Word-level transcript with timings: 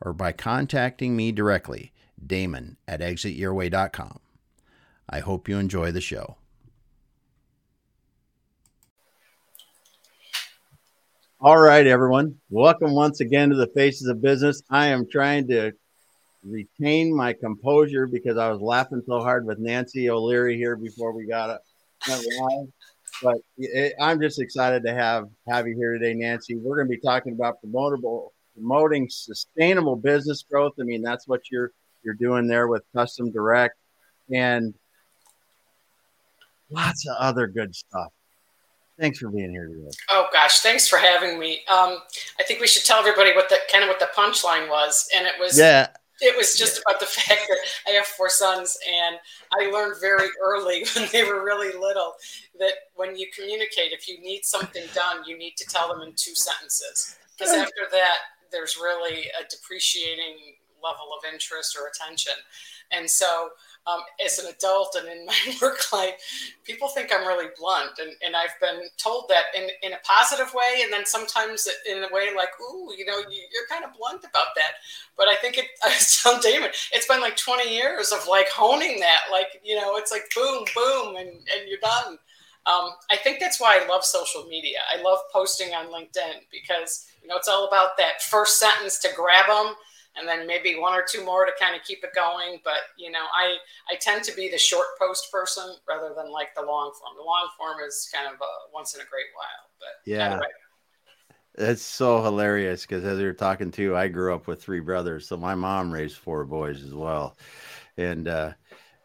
or 0.00 0.12
by 0.12 0.32
contacting 0.32 1.16
me 1.16 1.32
directly, 1.32 1.92
Damon 2.24 2.76
at 2.86 3.00
exityourway.com. 3.00 4.20
I 5.08 5.20
hope 5.20 5.48
you 5.48 5.58
enjoy 5.58 5.92
the 5.92 6.00
show. 6.00 6.36
All 11.40 11.58
right, 11.58 11.86
everyone. 11.86 12.36
Welcome 12.50 12.94
once 12.94 13.20
again 13.20 13.50
to 13.50 13.56
the 13.56 13.68
Faces 13.68 14.08
of 14.08 14.22
Business. 14.22 14.62
I 14.70 14.86
am 14.86 15.06
trying 15.08 15.46
to 15.48 15.72
retain 16.42 17.14
my 17.14 17.34
composure 17.34 18.06
because 18.06 18.38
I 18.38 18.50
was 18.50 18.60
laughing 18.60 19.02
so 19.06 19.20
hard 19.20 19.46
with 19.46 19.58
Nancy 19.58 20.08
O'Leary 20.10 20.56
here 20.56 20.76
before 20.76 21.12
we 21.12 21.26
got 21.26 21.50
it. 21.50 21.60
But 23.22 23.38
it, 23.56 23.94
I'm 24.00 24.20
just 24.20 24.40
excited 24.40 24.82
to 24.84 24.94
have 24.94 25.24
have 25.46 25.66
you 25.66 25.74
here 25.76 25.92
today, 25.92 26.14
Nancy. 26.14 26.56
We're 26.56 26.76
going 26.76 26.88
to 26.88 26.94
be 26.94 27.00
talking 27.00 27.32
about 27.32 27.56
promotable 27.64 28.30
promoting 28.56 29.08
sustainable 29.10 29.96
business 29.96 30.44
growth. 30.48 30.72
I 30.80 30.82
mean, 30.82 31.02
that's 31.02 31.28
what 31.28 31.42
you're 31.50 31.72
you're 32.02 32.14
doing 32.14 32.46
there 32.46 32.68
with 32.68 32.82
Custom 32.94 33.30
Direct, 33.30 33.76
and 34.32 34.74
lots 36.70 37.06
of 37.06 37.16
other 37.18 37.46
good 37.46 37.74
stuff. 37.74 38.12
Thanks 38.98 39.18
for 39.18 39.28
being 39.28 39.50
here 39.50 39.68
today. 39.68 39.90
Oh 40.10 40.28
gosh, 40.32 40.60
thanks 40.60 40.88
for 40.88 40.98
having 40.98 41.38
me. 41.38 41.60
Um, 41.70 41.98
I 42.40 42.44
think 42.46 42.60
we 42.60 42.66
should 42.66 42.84
tell 42.84 42.98
everybody 42.98 43.34
what 43.34 43.48
the 43.48 43.58
kind 43.70 43.84
of 43.84 43.88
what 43.88 44.00
the 44.00 44.08
punchline 44.16 44.70
was, 44.70 45.08
and 45.14 45.26
it 45.26 45.34
was 45.38 45.58
yeah. 45.58 45.88
It 46.18 46.34
was 46.34 46.56
just 46.56 46.80
about 46.80 46.98
the 46.98 47.06
fact 47.06 47.42
that 47.46 47.58
I 47.86 47.90
have 47.90 48.06
four 48.06 48.30
sons, 48.30 48.78
and 48.88 49.16
I 49.52 49.70
learned 49.70 49.96
very 50.00 50.28
early 50.42 50.84
when 50.94 51.08
they 51.12 51.24
were 51.24 51.44
really 51.44 51.78
little 51.78 52.14
that 52.58 52.72
when 52.94 53.16
you 53.16 53.26
communicate, 53.34 53.92
if 53.92 54.08
you 54.08 54.18
need 54.20 54.44
something 54.44 54.84
done, 54.94 55.24
you 55.26 55.36
need 55.36 55.56
to 55.58 55.66
tell 55.66 55.88
them 55.88 56.00
in 56.00 56.14
two 56.16 56.34
sentences. 56.34 57.18
Because 57.36 57.52
after 57.52 57.82
that, 57.92 58.16
there's 58.56 58.76
really 58.76 59.28
a 59.38 59.44
depreciating 59.50 60.56
level 60.82 61.12
of 61.16 61.30
interest 61.32 61.76
or 61.76 61.88
attention. 61.88 62.34
And 62.92 63.10
so, 63.10 63.50
um, 63.86 64.00
as 64.24 64.38
an 64.38 64.52
adult 64.52 64.96
and 64.98 65.08
in 65.08 65.26
my 65.26 65.56
work 65.60 65.92
life, 65.92 66.14
people 66.64 66.88
think 66.88 67.12
I'm 67.12 67.26
really 67.26 67.50
blunt. 67.58 67.98
And, 67.98 68.10
and 68.24 68.34
I've 68.34 68.58
been 68.60 68.88
told 68.96 69.28
that 69.28 69.44
in, 69.56 69.68
in 69.82 69.92
a 69.92 69.98
positive 70.04 70.52
way, 70.54 70.82
and 70.82 70.92
then 70.92 71.04
sometimes 71.04 71.68
in 71.88 71.98
a 71.98 72.08
way 72.12 72.28
like, 72.34 72.50
ooh, 72.60 72.92
you 72.96 73.04
know, 73.04 73.18
you're 73.18 73.68
kind 73.68 73.84
of 73.84 73.90
blunt 73.96 74.20
about 74.20 74.54
that. 74.56 74.72
But 75.16 75.28
I 75.28 75.36
think 75.36 75.58
it, 75.58 75.66
I 75.84 75.88
was 75.88 76.20
telling 76.22 76.40
Damon, 76.40 76.70
it's 76.92 77.06
been 77.06 77.20
like 77.20 77.36
20 77.36 77.74
years 77.74 78.12
of 78.12 78.26
like 78.28 78.48
honing 78.48 79.00
that. 79.00 79.22
Like, 79.30 79.60
you 79.64 79.76
know, 79.76 79.96
it's 79.96 80.12
like 80.12 80.30
boom, 80.34 80.64
boom, 80.74 81.16
and, 81.16 81.28
and 81.28 81.68
you're 81.68 81.80
done. 81.80 82.18
Um, 82.66 82.90
I 83.10 83.16
think 83.16 83.38
that's 83.38 83.60
why 83.60 83.80
I 83.80 83.86
love 83.86 84.04
social 84.04 84.44
media. 84.44 84.78
I 84.92 85.00
love 85.00 85.20
posting 85.32 85.72
on 85.72 85.86
LinkedIn 85.86 86.42
because 86.50 87.06
you 87.22 87.28
know 87.28 87.36
it's 87.36 87.48
all 87.48 87.68
about 87.68 87.96
that 87.98 88.22
first 88.22 88.58
sentence 88.58 88.98
to 89.00 89.08
grab 89.14 89.46
them, 89.46 89.74
and 90.16 90.26
then 90.26 90.48
maybe 90.48 90.76
one 90.76 90.92
or 90.92 91.04
two 91.08 91.24
more 91.24 91.46
to 91.46 91.52
kind 91.60 91.76
of 91.76 91.82
keep 91.84 92.02
it 92.02 92.10
going. 92.14 92.60
But 92.64 92.78
you 92.98 93.12
know, 93.12 93.24
I 93.34 93.56
I 93.90 93.94
tend 94.00 94.24
to 94.24 94.34
be 94.34 94.48
the 94.50 94.58
short 94.58 94.86
post 94.98 95.30
person 95.30 95.76
rather 95.88 96.12
than 96.16 96.32
like 96.32 96.54
the 96.56 96.62
long 96.62 96.92
form. 96.98 97.14
The 97.16 97.22
long 97.22 97.48
form 97.56 97.76
is 97.86 98.10
kind 98.12 98.26
of 98.26 98.34
a 98.34 98.74
once 98.74 98.94
in 98.94 99.00
a 99.00 99.04
great 99.04 99.26
while. 99.36 99.70
But 99.78 100.10
yeah. 100.10 100.32
Anyway. 100.32 100.46
That's 101.58 101.80
so 101.80 102.22
hilarious 102.22 102.82
because 102.82 103.02
as 103.04 103.18
you're 103.18 103.32
talking 103.32 103.70
to, 103.70 103.96
I 103.96 104.08
grew 104.08 104.34
up 104.34 104.46
with 104.46 104.62
three 104.62 104.80
brothers, 104.80 105.26
so 105.26 105.38
my 105.38 105.54
mom 105.54 105.90
raised 105.90 106.18
four 106.18 106.44
boys 106.44 106.82
as 106.82 106.92
well, 106.92 107.38
and 107.96 108.28
uh, 108.28 108.52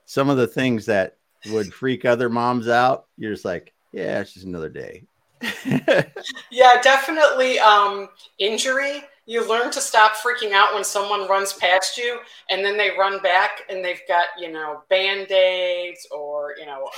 some 0.04 0.30
of 0.30 0.36
the 0.36 0.48
things 0.48 0.86
that 0.88 1.16
would 1.50 1.74
freak 1.74 2.06
other 2.06 2.30
moms 2.30 2.68
out, 2.68 3.08
you're 3.18 3.34
just 3.34 3.46
like, 3.46 3.74
yeah, 3.92 4.20
it's 4.20 4.34
just 4.34 4.46
another 4.46 4.70
day. 4.70 5.04
yeah, 6.52 6.82
definitely 6.82 7.60
um, 7.60 8.10
injury. 8.40 9.04
You 9.26 9.48
learn 9.48 9.72
to 9.72 9.82
stop 9.82 10.14
freaking 10.14 10.52
out 10.52 10.74
when 10.74 10.84
someone 10.84 11.28
runs 11.28 11.54
past 11.54 11.98
you 11.98 12.20
and 12.50 12.66
then 12.66 12.76
they 12.76 12.90
run 12.98 13.22
back 13.22 13.62
and 13.70 13.86
they've 13.86 14.02
got, 14.08 14.26
you 14.38 14.52
know, 14.52 14.82
band 14.90 15.32
aids 15.32 16.08
or, 16.12 16.56
you 16.60 16.66
know, 16.66 16.90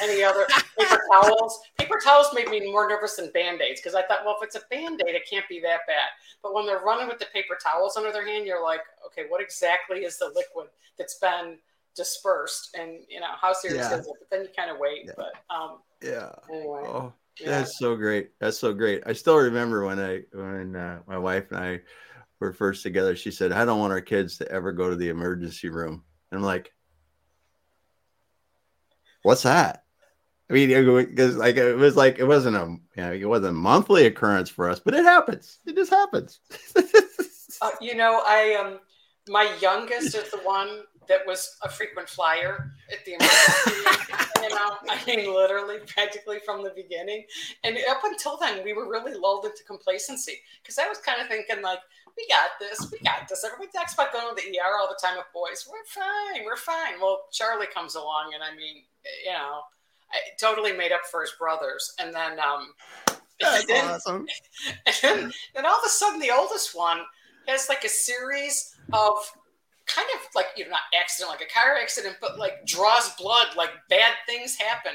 any 0.00 0.22
other 0.22 0.46
paper 0.78 1.02
towels. 1.12 1.60
Paper 1.78 2.00
towels 2.02 2.28
made 2.34 2.48
me 2.48 2.70
more 2.70 2.88
nervous 2.88 3.16
than 3.16 3.30
band 3.32 3.60
aids 3.60 3.80
because 3.80 3.94
I 3.94 4.02
thought, 4.02 4.24
well, 4.24 4.36
if 4.40 4.46
it's 4.46 4.56
a 4.56 4.62
band 4.70 5.02
aid, 5.06 5.14
it 5.14 5.28
can't 5.28 5.48
be 5.48 5.60
that 5.60 5.80
bad. 5.86 6.08
But 6.42 6.54
when 6.54 6.66
they're 6.66 6.80
running 6.80 7.08
with 7.08 7.18
the 7.18 7.26
paper 7.26 7.58
towels 7.62 7.96
under 7.96 8.12
their 8.12 8.26
hand, 8.26 8.46
you're 8.46 8.62
like, 8.62 8.80
okay, 9.06 9.24
what 9.28 9.42
exactly 9.42 9.98
is 9.98 10.18
the 10.18 10.32
liquid 10.34 10.68
that's 10.96 11.18
been 11.18 11.58
dispersed 11.94 12.76
and 12.78 13.00
you 13.08 13.20
know 13.20 13.26
how 13.40 13.52
serious 13.52 13.88
yeah. 13.90 13.98
is 13.98 14.06
it? 14.06 14.12
But 14.18 14.30
then 14.30 14.42
you 14.42 14.48
kind 14.56 14.70
of 14.70 14.78
wait 14.78 15.04
yeah. 15.06 15.12
but 15.16 15.32
um 15.54 15.78
yeah. 16.02 16.30
anyway. 16.50 16.82
Oh 16.84 17.12
yeah. 17.40 17.48
that's 17.48 17.78
so 17.78 17.96
great. 17.96 18.30
That's 18.40 18.58
so 18.58 18.72
great. 18.72 19.02
I 19.06 19.12
still 19.12 19.36
remember 19.36 19.84
when 19.84 19.98
i 19.98 20.20
when 20.32 20.76
uh, 20.76 21.00
my 21.06 21.18
wife 21.18 21.50
and 21.50 21.60
i 21.60 21.80
were 22.40 22.52
first 22.52 22.82
together 22.82 23.14
she 23.14 23.30
said 23.30 23.52
i 23.52 23.64
don't 23.64 23.78
want 23.78 23.92
our 23.92 24.00
kids 24.00 24.36
to 24.38 24.50
ever 24.50 24.72
go 24.72 24.90
to 24.90 24.96
the 24.96 25.08
emergency 25.08 25.68
room. 25.68 26.02
And 26.30 26.38
i'm 26.38 26.44
like 26.44 26.72
what's 29.22 29.42
that? 29.42 29.84
I 30.50 30.54
mean 30.54 30.68
because 30.68 31.36
like 31.36 31.56
it 31.56 31.76
was 31.76 31.96
like 31.96 32.18
it 32.18 32.24
wasn't 32.24 32.56
a 32.56 32.76
you 32.96 33.02
know, 33.02 33.12
it 33.12 33.28
wasn't 33.28 33.50
a 33.50 33.52
monthly 33.52 34.06
occurrence 34.06 34.50
for 34.50 34.68
us 34.68 34.80
but 34.80 34.94
it 34.94 35.04
happens. 35.04 35.58
It 35.66 35.76
just 35.76 35.90
happens. 35.90 36.40
Uh, 37.60 37.70
you 37.80 37.94
know 37.94 38.20
i 38.26 38.54
um 38.54 38.80
my 39.28 39.48
youngest 39.60 40.16
is 40.16 40.30
the 40.32 40.38
one 40.38 40.82
that 41.08 41.20
was 41.26 41.56
a 41.62 41.68
frequent 41.68 42.08
flyer 42.08 42.72
at 42.90 43.04
the 43.04 43.14
emergency. 43.14 44.22
you 44.42 44.48
know, 44.50 44.76
I 44.88 45.02
mean, 45.06 45.34
literally, 45.34 45.78
practically 45.86 46.38
from 46.44 46.62
the 46.62 46.70
beginning. 46.70 47.24
And 47.64 47.76
up 47.90 48.02
until 48.04 48.36
then, 48.36 48.64
we 48.64 48.72
were 48.72 48.88
really 48.88 49.14
lulled 49.14 49.44
into 49.44 49.64
complacency 49.64 50.40
because 50.62 50.78
I 50.78 50.88
was 50.88 50.98
kind 50.98 51.20
of 51.20 51.28
thinking 51.28 51.62
like, 51.62 51.80
we 52.16 52.26
got 52.28 52.50
this, 52.60 52.90
we 52.90 52.98
got 52.98 53.28
this. 53.28 53.44
Everybody 53.44 53.70
talks 53.72 53.94
about 53.94 54.12
going 54.12 54.28
to 54.28 54.34
the 54.34 54.58
ER 54.58 54.78
all 54.80 54.88
the 54.88 54.98
time 55.00 55.16
with 55.16 55.26
boys. 55.32 55.66
We're 55.70 55.84
fine, 55.86 56.44
we're 56.44 56.56
fine. 56.56 57.00
Well, 57.00 57.22
Charlie 57.32 57.66
comes 57.74 57.94
along, 57.94 58.32
and 58.34 58.42
I 58.42 58.54
mean, 58.54 58.82
you 59.24 59.32
know, 59.32 59.62
I 60.12 60.18
totally 60.38 60.72
made 60.72 60.92
up 60.92 61.02
for 61.10 61.22
his 61.22 61.32
brothers. 61.38 61.94
And 61.98 62.14
then, 62.14 62.38
um, 62.38 62.74
that's 63.40 63.60
and 63.60 63.68
then, 63.68 63.84
awesome. 63.86 64.26
And 64.86 64.96
then, 65.02 65.32
and 65.56 65.66
all 65.66 65.78
of 65.78 65.84
a 65.86 65.88
sudden, 65.88 66.20
the 66.20 66.30
oldest 66.30 66.76
one 66.76 67.00
has 67.48 67.68
like 67.68 67.84
a 67.84 67.88
series 67.88 68.76
of 68.92 69.14
like 70.34 70.46
you 70.56 70.64
know 70.64 70.70
not 70.70 70.80
accident 70.98 71.30
like 71.30 71.42
a 71.42 71.52
car 71.52 71.76
accident 71.80 72.16
but 72.20 72.38
like 72.38 72.64
draws 72.66 73.14
blood 73.16 73.48
like 73.56 73.70
bad 73.88 74.12
things 74.26 74.56
happen. 74.56 74.92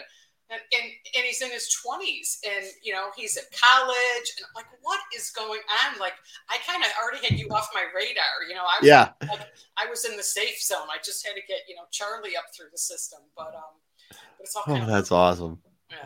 And, 0.49 0.61
and, 0.71 0.91
and 1.17 1.25
he's 1.25 1.41
in 1.41 1.51
his 1.51 1.75
20s 1.85 2.37
and 2.47 2.65
you 2.81 2.93
know 2.93 3.09
he's 3.17 3.35
at 3.35 3.43
college 3.51 4.31
and 4.37 4.47
like 4.55 4.65
what 4.81 4.99
is 5.15 5.29
going 5.31 5.59
on? 5.59 5.99
Like 5.99 6.13
i 6.49 6.57
kind 6.65 6.83
of 6.83 6.89
already 7.01 7.25
had 7.25 7.37
you 7.37 7.49
off 7.49 7.69
my 7.73 7.83
radar 7.93 8.47
you 8.47 8.55
know 8.55 8.61
i 8.63 8.79
was 8.79 8.87
yeah. 8.87 9.09
like, 9.29 9.41
i 9.77 9.89
was 9.89 10.05
in 10.05 10.15
the 10.15 10.23
safe 10.23 10.61
zone. 10.61 10.87
I 10.89 10.97
just 11.03 11.25
had 11.27 11.33
to 11.33 11.41
get 11.47 11.61
you 11.67 11.75
know 11.75 11.83
charlie 11.91 12.37
up 12.37 12.45
through 12.55 12.67
the 12.71 12.77
system 12.77 13.19
but 13.35 13.53
um 13.55 13.75
but 14.09 14.17
it's 14.39 14.55
all 14.55 14.63
oh, 14.67 14.85
that's 14.85 15.11
awesome. 15.11 15.59
Yeah, 15.89 15.97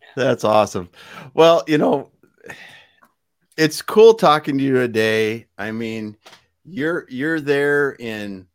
yeah. 0.00 0.08
That's 0.14 0.44
awesome. 0.44 0.90
Well 1.34 1.64
you 1.66 1.78
know 1.78 2.12
it's 3.56 3.82
cool 3.82 4.14
talking 4.14 4.58
to 4.58 4.64
you 4.64 4.74
today. 4.74 5.46
I 5.58 5.72
mean 5.72 6.16
you're 6.64 7.04
you're 7.08 7.40
there 7.40 7.96
in 7.98 8.46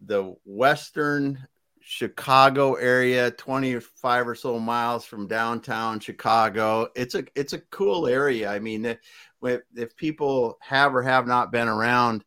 the 0.00 0.34
western 0.44 1.46
Chicago 1.80 2.74
area, 2.74 3.30
25 3.30 4.28
or 4.28 4.34
so 4.34 4.58
miles 4.58 5.06
from 5.06 5.26
downtown 5.26 5.98
Chicago. 5.98 6.88
It's 6.94 7.14
a 7.14 7.24
it's 7.34 7.54
a 7.54 7.60
cool 7.70 8.06
area. 8.06 8.50
I 8.50 8.58
mean, 8.58 8.84
if, 8.84 8.98
if 9.74 9.96
people 9.96 10.58
have 10.60 10.94
or 10.94 11.02
have 11.02 11.26
not 11.26 11.50
been 11.50 11.66
around 11.66 12.24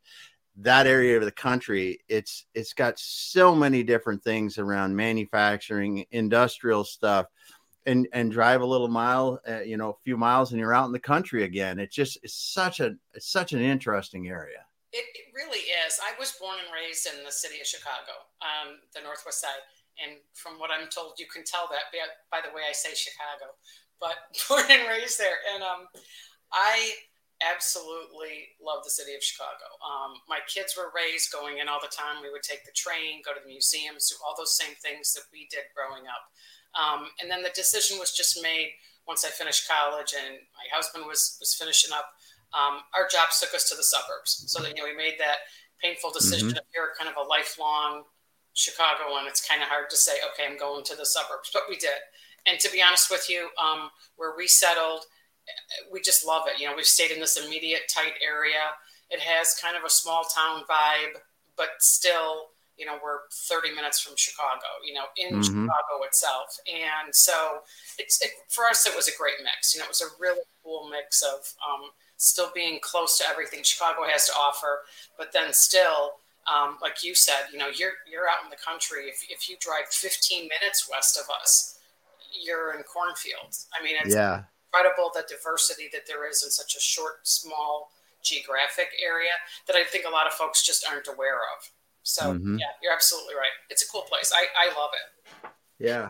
that 0.58 0.88
area 0.88 1.18
of 1.18 1.26
the 1.26 1.32
country, 1.32 2.00
it's 2.10 2.46
it's 2.56 2.74
got 2.74 2.98
so 2.98 3.54
many 3.54 3.84
different 3.84 4.24
things 4.24 4.58
around 4.58 4.96
manufacturing, 4.96 6.06
industrial 6.10 6.84
stuff, 6.84 7.28
and 7.86 8.08
and 8.14 8.32
drive 8.32 8.62
a 8.62 8.66
little 8.66 8.88
mile, 8.88 9.40
uh, 9.48 9.60
you 9.60 9.78
know, 9.78 9.92
a 9.92 10.04
few 10.04 10.18
miles, 10.18 10.52
and 10.52 10.60
you're 10.60 10.74
out 10.74 10.88
in 10.88 10.92
the 10.92 11.00
country 11.00 11.44
again. 11.44 11.78
It's 11.78 11.96
just 11.96 12.18
it's 12.24 12.34
such 12.34 12.80
a 12.80 12.96
it's 13.14 13.32
such 13.32 13.54
an 13.54 13.62
interesting 13.62 14.28
area. 14.28 14.66
It, 14.92 15.08
it, 15.16 15.32
really 15.32 15.64
is. 15.88 16.00
I 16.04 16.12
was 16.20 16.36
born 16.36 16.60
and 16.60 16.68
raised 16.68 17.08
in 17.08 17.24
the 17.24 17.32
city 17.32 17.64
of 17.64 17.68
Chicago, 17.68 18.28
um, 18.44 18.84
the 18.92 19.00
Northwest 19.00 19.40
Side. 19.40 19.64
And 20.00 20.20
from 20.36 20.60
what 20.60 20.72
I'm 20.72 20.92
told, 20.92 21.16
you 21.16 21.28
can 21.32 21.48
tell 21.48 21.72
that 21.72 21.92
by, 21.96 22.44
the 22.44 22.52
way 22.52 22.68
I 22.68 22.76
say 22.76 22.92
Chicago, 22.92 23.56
but 24.04 24.20
born 24.52 24.68
and 24.68 24.88
raised 24.92 25.16
there. 25.16 25.40
And 25.56 25.64
um, 25.64 25.88
I 26.52 27.08
absolutely 27.42 28.54
love 28.62 28.84
the 28.84 28.94
city 28.94 29.16
of 29.16 29.24
Chicago. 29.24 29.66
Um, 29.82 30.20
my 30.30 30.40
kids 30.46 30.78
were 30.78 30.94
raised 30.94 31.34
going 31.34 31.58
in 31.58 31.68
all 31.68 31.82
the 31.82 31.92
time. 31.92 32.22
We 32.22 32.30
would 32.30 32.46
take 32.46 32.68
the 32.68 32.76
train, 32.76 33.26
go 33.26 33.34
to 33.34 33.42
the 33.42 33.50
museums, 33.50 34.12
do 34.12 34.20
all 34.22 34.36
those 34.38 34.56
same 34.56 34.76
things 34.78 35.14
that 35.16 35.26
we 35.34 35.48
did 35.50 35.72
growing 35.74 36.06
up. 36.06 36.24
Um, 36.76 37.10
and 37.20 37.30
then 37.30 37.44
the 37.44 37.52
decision 37.56 38.00
was 38.00 38.12
just 38.12 38.42
made 38.42 38.72
once 39.08 39.26
I 39.26 39.30
finished 39.30 39.68
college 39.68 40.14
and 40.14 40.38
my 40.56 40.68
husband 40.72 41.06
was 41.06 41.38
was 41.40 41.54
finishing 41.54 41.92
up. 41.92 42.14
Um, 42.54 42.82
our 42.94 43.08
jobs 43.08 43.40
took 43.40 43.54
us 43.54 43.70
to 43.70 43.76
the 43.76 43.84
suburbs, 43.84 44.44
so 44.48 44.62
that 44.62 44.76
you 44.76 44.84
know 44.84 44.90
we 44.90 44.96
made 44.96 45.16
that 45.20 45.48
painful 45.82 46.12
decision. 46.12 46.50
Mm-hmm. 46.50 46.58
If 46.58 46.64
you're 46.76 46.94
kind 46.98 47.10
of 47.10 47.18
a 47.18 47.28
lifelong 47.28 48.04
Chicago 48.54 49.12
one, 49.12 49.28
it's 49.28 49.46
kind 49.46 49.62
of 49.62 49.70
hard 49.70 49.90
to 49.90 49.98
say, 49.98 50.14
okay, 50.34 50.50
I'm 50.50 50.58
going 50.58 50.84
to 50.86 50.96
the 50.96 51.06
suburbs, 51.06 51.50
but 51.54 51.64
we 51.70 51.78
did. 51.78 52.00
And 52.46 52.60
to 52.60 52.72
be 52.72 52.82
honest 52.82 53.10
with 53.10 53.30
you, 53.30 53.50
um, 53.62 53.90
where 54.18 54.34
we 54.36 54.48
settled, 54.48 55.06
we 55.92 56.02
just 56.02 56.26
love 56.26 56.44
it. 56.48 56.60
You 56.60 56.68
know, 56.68 56.76
we've 56.76 56.86
stayed 56.86 57.12
in 57.12 57.20
this 57.20 57.38
immediate 57.38 57.82
tight 57.94 58.14
area. 58.26 58.76
It 59.10 59.20
has 59.20 59.56
kind 59.62 59.76
of 59.76 59.84
a 59.84 59.90
small 59.90 60.24
town 60.24 60.64
vibe, 60.70 61.20
but 61.58 61.70
still, 61.80 62.50
you 62.78 62.86
know, 62.86 62.98
we're 63.04 63.20
30 63.32 63.76
minutes 63.76 64.00
from 64.00 64.16
Chicago, 64.16 64.66
you 64.86 64.94
know, 64.94 65.06
in 65.18 65.34
mm-hmm. 65.34 65.42
Chicago 65.42 66.04
itself. 66.06 66.58
And 66.68 67.14
so 67.14 67.60
it's, 68.00 68.22
it, 68.24 68.32
for 68.50 68.66
us, 68.66 68.86
it 68.86 68.96
was 68.96 69.08
a 69.08 69.18
great 69.18 69.36
mix. 69.44 69.74
You 69.74 69.80
know, 69.80 69.86
it 69.86 69.90
was 69.90 70.02
a 70.02 70.12
really 70.20 70.42
cool 70.64 70.90
mix 70.90 71.22
of 71.22 71.40
um, 71.62 71.90
still 72.22 72.52
being 72.54 72.80
close 72.82 73.18
to 73.18 73.26
everything 73.28 73.64
Chicago 73.64 74.02
has 74.08 74.28
to 74.28 74.34
offer, 74.34 74.82
but 75.18 75.32
then 75.34 75.54
still, 75.54 76.14
um, 76.52 76.78
like 76.82 77.04
you 77.04 77.16
said, 77.16 77.46
you 77.52 77.58
know, 77.58 77.68
you're, 77.68 77.94
you're 78.10 78.28
out 78.28 78.44
in 78.44 78.50
the 78.50 78.58
country. 78.58 79.06
If, 79.06 79.26
if 79.30 79.50
you 79.50 79.56
drive 79.60 79.88
15 79.90 80.44
minutes 80.44 80.90
west 80.90 81.18
of 81.18 81.26
us, 81.42 81.78
you're 82.44 82.74
in 82.74 82.84
cornfields. 82.84 83.68
I 83.78 83.84
mean, 83.84 83.96
it's, 84.04 84.16
yeah 84.16 84.44
incredible 84.72 85.12
the 85.14 85.24
diversity 85.28 85.90
that 85.92 86.08
there 86.08 86.30
is 86.30 86.44
in 86.44 86.50
such 86.50 86.76
a 86.76 86.80
short, 86.80 87.28
small 87.28 87.92
geographic 88.24 88.90
area 89.04 89.32
that 89.68 89.76
I 89.76 89.84
think 89.84 90.06
a 90.06 90.10
lot 90.10 90.28
of 90.28 90.34
folks 90.34 90.66
just 90.66 90.86
aren't 90.90 91.08
aware 91.08 91.36
of. 91.36 91.70
So 92.04 92.34
mm-hmm. 92.34 92.58
yeah, 92.58 92.68
you're 92.82 92.94
absolutely 92.94 93.36
right. 93.36 93.52
It's 93.70 93.84
a 93.84 93.88
cool 93.88 94.02
place. 94.02 94.32
I, 94.34 94.46
I 94.58 94.80
love 94.80 94.90
it. 94.94 95.50
Yeah. 95.80 96.10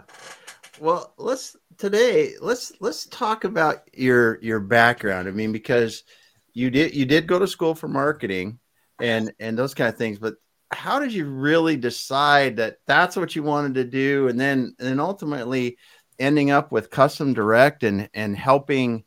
Well, 0.79 1.13
let's 1.18 1.56
today 1.77 2.35
let's 2.39 2.71
let's 2.79 3.06
talk 3.07 3.44
about 3.44 3.83
your 3.94 4.39
your 4.41 4.59
background. 4.59 5.27
I 5.27 5.31
mean, 5.31 5.51
because 5.51 6.03
you 6.53 6.69
did 6.69 6.95
you 6.95 7.06
did 7.06 7.27
go 7.27 7.39
to 7.39 7.47
school 7.47 7.75
for 7.75 7.88
marketing 7.88 8.59
and 9.00 9.33
and 9.39 9.57
those 9.57 9.73
kind 9.73 9.89
of 9.89 9.97
things, 9.97 10.18
but 10.19 10.35
how 10.71 11.00
did 11.00 11.13
you 11.13 11.25
really 11.25 11.75
decide 11.75 12.57
that 12.57 12.77
that's 12.88 13.18
what 13.18 13.35
you 13.35 13.44
wanted 13.44 13.75
to 13.75 13.83
do 13.83 14.29
and 14.29 14.39
then 14.39 14.73
and 14.79 14.88
then 14.88 15.00
ultimately 15.00 15.77
ending 16.19 16.51
up 16.51 16.71
with 16.71 16.89
custom 16.89 17.33
direct 17.33 17.83
and 17.83 18.09
and 18.13 18.38
helping 18.38 19.03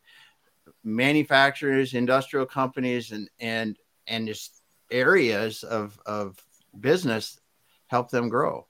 manufacturers, 0.83 1.95
industrial 1.95 2.47
companies, 2.47 3.13
and 3.13 3.29
and 3.41 3.79
and 4.07 4.29
just 4.29 4.61
areas 4.91 5.63
of 5.63 5.99
of 6.07 6.37
business 6.79 7.41
help 7.87 8.11
them 8.11 8.29
grow. 8.29 8.67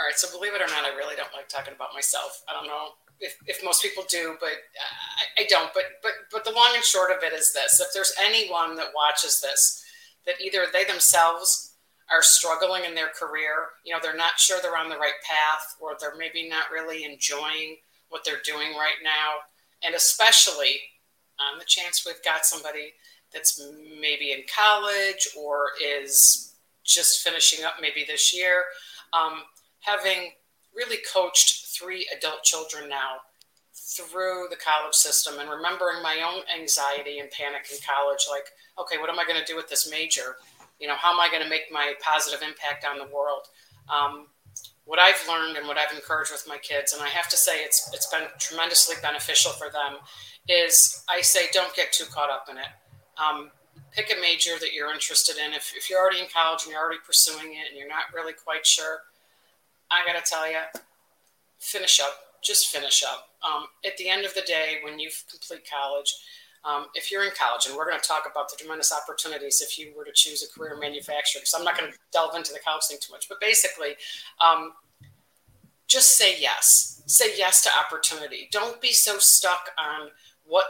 All 0.00 0.06
right. 0.06 0.16
So 0.16 0.32
believe 0.32 0.54
it 0.54 0.62
or 0.62 0.66
not, 0.68 0.86
I 0.86 0.96
really 0.96 1.14
don't 1.14 1.32
like 1.36 1.48
talking 1.48 1.74
about 1.74 1.92
myself. 1.92 2.42
I 2.48 2.54
don't 2.54 2.66
know 2.66 2.96
if, 3.20 3.36
if 3.46 3.62
most 3.62 3.82
people 3.82 4.04
do, 4.08 4.36
but 4.40 4.48
I, 4.48 5.42
I 5.42 5.46
don't. 5.50 5.70
But 5.74 5.84
but 6.02 6.12
but 6.32 6.44
the 6.44 6.52
long 6.52 6.72
and 6.74 6.84
short 6.84 7.10
of 7.10 7.22
it 7.22 7.34
is 7.34 7.52
this: 7.52 7.80
if 7.80 7.88
there's 7.92 8.14
anyone 8.18 8.76
that 8.76 8.96
watches 8.96 9.40
this, 9.42 9.84
that 10.24 10.40
either 10.40 10.64
they 10.72 10.84
themselves 10.84 11.74
are 12.10 12.22
struggling 12.22 12.84
in 12.84 12.94
their 12.94 13.08
career. 13.08 13.76
You 13.84 13.92
know, 13.94 14.00
they're 14.02 14.16
not 14.16 14.38
sure 14.38 14.58
they're 14.62 14.76
on 14.76 14.88
the 14.88 14.96
right 14.98 15.20
path 15.22 15.76
or 15.80 15.96
they're 16.00 16.16
maybe 16.16 16.48
not 16.48 16.70
really 16.72 17.04
enjoying 17.04 17.76
what 18.08 18.24
they're 18.24 18.42
doing 18.44 18.72
right 18.72 18.98
now. 19.04 19.44
And 19.84 19.94
especially 19.94 20.80
on 21.38 21.58
the 21.58 21.64
chance 21.64 22.04
we've 22.04 22.22
got 22.24 22.44
somebody 22.44 22.92
that's 23.32 23.62
maybe 24.00 24.32
in 24.32 24.40
college 24.54 25.28
or 25.38 25.68
is 25.82 26.54
just 26.84 27.20
finishing 27.22 27.64
up 27.64 27.74
maybe 27.80 28.04
this 28.06 28.34
year, 28.34 28.64
um, 29.12 29.42
having 29.80 30.32
really 30.74 30.98
coached 31.12 31.66
three 31.66 32.06
adult 32.16 32.42
children 32.42 32.88
now 32.88 33.16
through 33.74 34.46
the 34.50 34.56
college 34.56 34.94
system 34.94 35.38
and 35.38 35.50
remembering 35.50 36.02
my 36.02 36.22
own 36.22 36.42
anxiety 36.60 37.18
and 37.18 37.30
panic 37.30 37.66
in 37.72 37.78
college 37.86 38.26
like 38.30 38.46
okay 38.78 38.98
what 38.98 39.10
am 39.10 39.18
i 39.18 39.24
going 39.24 39.38
to 39.38 39.44
do 39.44 39.56
with 39.56 39.68
this 39.68 39.90
major 39.90 40.36
you 40.80 40.88
know, 40.88 40.96
how 40.96 41.12
am 41.12 41.20
I 41.20 41.28
going 41.30 41.42
to 41.42 41.48
make 41.48 41.70
my 41.70 41.92
positive 42.00 42.40
impact 42.42 42.84
on 42.90 42.98
the 42.98 43.14
world? 43.14 43.46
Um, 43.92 44.26
what 44.86 44.98
I've 44.98 45.22
learned 45.28 45.58
and 45.58 45.68
what 45.68 45.76
I've 45.76 45.94
encouraged 45.94 46.32
with 46.32 46.46
my 46.48 46.56
kids, 46.56 46.94
and 46.94 47.02
I 47.02 47.08
have 47.08 47.28
to 47.28 47.36
say 47.36 47.62
it's 47.62 47.90
it's 47.94 48.06
been 48.06 48.26
tremendously 48.38 48.96
beneficial 49.02 49.52
for 49.52 49.68
them, 49.70 50.00
is 50.48 51.04
I 51.08 51.20
say 51.20 51.46
don't 51.52 51.74
get 51.76 51.92
too 51.92 52.06
caught 52.10 52.30
up 52.30 52.46
in 52.50 52.56
it. 52.56 52.72
Um, 53.20 53.50
pick 53.92 54.10
a 54.10 54.20
major 54.20 54.58
that 54.58 54.72
you're 54.72 54.92
interested 54.92 55.36
in. 55.36 55.52
If, 55.52 55.74
if 55.76 55.90
you're 55.90 56.00
already 56.00 56.20
in 56.20 56.26
college 56.34 56.64
and 56.64 56.72
you're 56.72 56.80
already 56.80 57.00
pursuing 57.06 57.52
it 57.52 57.68
and 57.68 57.78
you're 57.78 57.88
not 57.88 58.10
really 58.14 58.32
quite 58.32 58.66
sure, 58.66 59.02
I 59.90 60.06
got 60.06 60.22
to 60.22 60.30
tell 60.30 60.50
you, 60.50 60.58
finish 61.58 62.00
up. 62.00 62.14
Just 62.42 62.68
finish 62.68 63.04
up. 63.04 63.28
Um, 63.44 63.66
at 63.84 63.96
the 63.98 64.08
end 64.08 64.24
of 64.24 64.34
the 64.34 64.40
day, 64.42 64.78
when 64.82 64.98
you 64.98 65.10
complete 65.28 65.68
college, 65.70 66.14
um, 66.64 66.86
if 66.94 67.10
you're 67.10 67.24
in 67.24 67.30
college, 67.38 67.66
and 67.66 67.76
we're 67.76 67.86
going 67.86 68.00
to 68.00 68.06
talk 68.06 68.24
about 68.30 68.50
the 68.50 68.56
tremendous 68.56 68.92
opportunities 68.92 69.60
if 69.62 69.78
you 69.78 69.92
were 69.96 70.04
to 70.04 70.12
choose 70.14 70.42
a 70.42 70.58
career 70.58 70.74
in 70.74 70.80
manufacturing, 70.80 71.44
so 71.44 71.58
I'm 71.58 71.64
not 71.64 71.76
going 71.78 71.90
to 71.90 71.98
delve 72.12 72.34
into 72.36 72.52
the 72.52 72.58
college 72.60 72.84
thing 72.84 72.98
too 73.00 73.12
much, 73.12 73.28
but 73.28 73.40
basically, 73.40 73.96
um, 74.44 74.72
just 75.86 76.16
say 76.16 76.40
yes. 76.40 77.02
Say 77.06 77.36
yes 77.36 77.62
to 77.64 77.70
opportunity. 77.78 78.48
Don't 78.52 78.80
be 78.80 78.92
so 78.92 79.16
stuck 79.18 79.70
on 79.78 80.08
what 80.44 80.66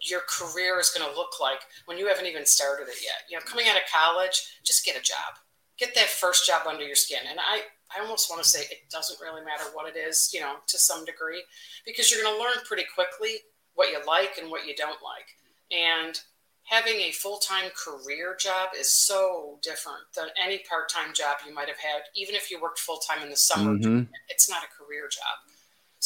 your 0.00 0.20
career 0.28 0.78
is 0.78 0.90
going 0.90 1.08
to 1.08 1.16
look 1.16 1.40
like 1.40 1.60
when 1.86 1.98
you 1.98 2.06
haven't 2.06 2.26
even 2.26 2.44
started 2.44 2.88
it 2.88 3.02
yet. 3.02 3.24
You 3.30 3.38
know, 3.38 3.42
coming 3.44 3.66
out 3.68 3.76
of 3.76 3.82
college, 3.92 4.58
just 4.62 4.84
get 4.84 4.96
a 4.96 5.02
job. 5.02 5.38
Get 5.78 5.94
that 5.94 6.08
first 6.08 6.46
job 6.46 6.66
under 6.66 6.84
your 6.84 6.96
skin. 6.96 7.20
And 7.28 7.38
I, 7.40 7.62
I 7.94 8.00
almost 8.02 8.30
want 8.30 8.42
to 8.42 8.48
say 8.48 8.60
it 8.62 8.90
doesn't 8.90 9.20
really 9.20 9.44
matter 9.44 9.64
what 9.72 9.88
it 9.88 9.98
is, 9.98 10.30
you 10.32 10.40
know, 10.40 10.56
to 10.66 10.78
some 10.78 11.04
degree, 11.04 11.42
because 11.84 12.10
you're 12.10 12.22
going 12.22 12.34
to 12.34 12.42
learn 12.42 12.64
pretty 12.64 12.84
quickly 12.94 13.38
what 13.74 13.90
you 13.90 13.98
like 14.06 14.38
and 14.40 14.50
what 14.50 14.66
you 14.66 14.74
don't 14.74 14.98
like. 15.02 15.28
And 15.70 16.18
having 16.64 16.96
a 17.00 17.12
full 17.12 17.38
time 17.38 17.70
career 17.76 18.36
job 18.38 18.70
is 18.78 18.90
so 18.90 19.58
different 19.62 20.02
than 20.14 20.28
any 20.42 20.58
part 20.68 20.88
time 20.88 21.14
job 21.14 21.36
you 21.46 21.54
might 21.54 21.68
have 21.68 21.78
had, 21.78 22.02
even 22.14 22.34
if 22.34 22.50
you 22.50 22.60
worked 22.60 22.78
full 22.78 22.98
time 22.98 23.22
in 23.22 23.30
the 23.30 23.36
summer. 23.36 23.74
Mm-hmm. 23.74 24.12
It's 24.28 24.50
not 24.50 24.64
a 24.64 24.84
career 24.84 25.08
job. 25.08 25.55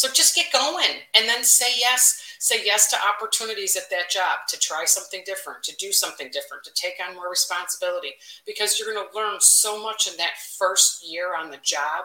So 0.00 0.08
just 0.10 0.34
get 0.34 0.50
going 0.50 0.96
and 1.14 1.28
then 1.28 1.44
say 1.44 1.66
yes. 1.76 2.22
Say 2.38 2.64
yes 2.64 2.88
to 2.88 2.96
opportunities 2.96 3.76
at 3.76 3.90
that 3.90 4.08
job, 4.08 4.48
to 4.48 4.58
try 4.58 4.86
something 4.86 5.20
different, 5.26 5.62
to 5.64 5.76
do 5.76 5.92
something 5.92 6.30
different, 6.32 6.64
to 6.64 6.72
take 6.72 6.94
on 7.06 7.14
more 7.14 7.28
responsibility, 7.28 8.12
because 8.46 8.78
you're 8.78 8.94
going 8.94 9.06
to 9.06 9.14
learn 9.14 9.38
so 9.40 9.82
much 9.82 10.08
in 10.10 10.16
that 10.16 10.38
first 10.58 11.06
year 11.06 11.36
on 11.38 11.50
the 11.50 11.58
job 11.58 12.04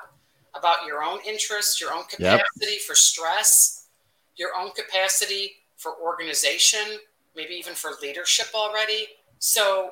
about 0.54 0.86
your 0.86 1.04
own 1.04 1.20
interests, 1.26 1.80
your 1.80 1.94
own 1.94 2.04
capacity 2.10 2.74
yep. 2.74 2.82
for 2.86 2.96
stress, 2.96 3.88
your 4.36 4.50
own 4.60 4.72
capacity 4.72 5.54
for 5.78 5.94
organization, 6.04 7.00
maybe 7.34 7.54
even 7.54 7.76
for 7.76 7.92
leadership 8.02 8.48
already. 8.54 9.08
So 9.40 9.92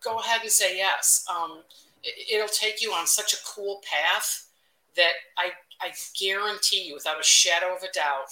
go 0.00 0.20
ahead 0.20 0.42
and 0.42 0.50
say 0.52 0.76
yes. 0.76 1.26
Um, 1.28 1.64
it, 2.04 2.40
will 2.40 2.46
take 2.46 2.80
you 2.80 2.92
on 2.92 3.08
such 3.08 3.32
a 3.32 3.38
cool 3.44 3.82
path 3.82 4.46
that 4.94 5.12
I, 5.36 5.50
I 5.80 5.92
guarantee 6.18 6.82
you, 6.84 6.94
without 6.94 7.20
a 7.20 7.24
shadow 7.24 7.74
of 7.74 7.82
a 7.82 7.92
doubt, 7.92 8.28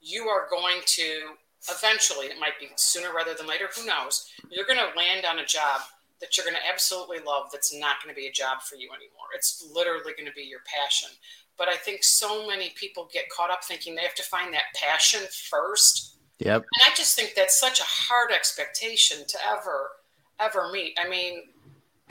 you 0.00 0.24
are 0.24 0.48
going 0.50 0.80
to 0.86 1.34
eventually, 1.70 2.26
it 2.26 2.40
might 2.40 2.58
be 2.58 2.68
sooner 2.76 3.12
rather 3.14 3.34
than 3.34 3.46
later, 3.46 3.68
who 3.74 3.86
knows, 3.86 4.30
you're 4.50 4.66
going 4.66 4.78
to 4.78 4.96
land 4.96 5.26
on 5.26 5.40
a 5.40 5.44
job 5.44 5.82
that 6.20 6.36
you're 6.36 6.44
going 6.44 6.56
to 6.56 6.72
absolutely 6.72 7.18
love 7.26 7.50
that's 7.52 7.74
not 7.74 7.96
going 8.02 8.14
to 8.14 8.20
be 8.20 8.26
a 8.26 8.32
job 8.32 8.60
for 8.62 8.76
you 8.76 8.88
anymore. 8.88 9.28
It's 9.34 9.66
literally 9.74 10.12
going 10.12 10.26
to 10.26 10.32
be 10.32 10.42
your 10.42 10.60
passion. 10.66 11.08
But 11.56 11.68
I 11.68 11.76
think 11.76 12.02
so 12.02 12.46
many 12.46 12.72
people 12.76 13.08
get 13.12 13.28
caught 13.28 13.50
up 13.50 13.64
thinking 13.64 13.94
they 13.94 14.02
have 14.02 14.14
to 14.14 14.22
find 14.22 14.52
that 14.54 14.74
passion 14.74 15.20
first. 15.50 16.16
Yep. 16.38 16.62
And 16.62 16.90
I 16.90 16.94
just 16.94 17.16
think 17.16 17.34
that's 17.34 17.58
such 17.60 17.80
a 17.80 17.84
hard 17.86 18.32
expectation 18.32 19.26
to 19.26 19.38
ever, 19.50 19.90
ever 20.38 20.70
meet. 20.72 20.98
I 21.02 21.08
mean, 21.08 21.42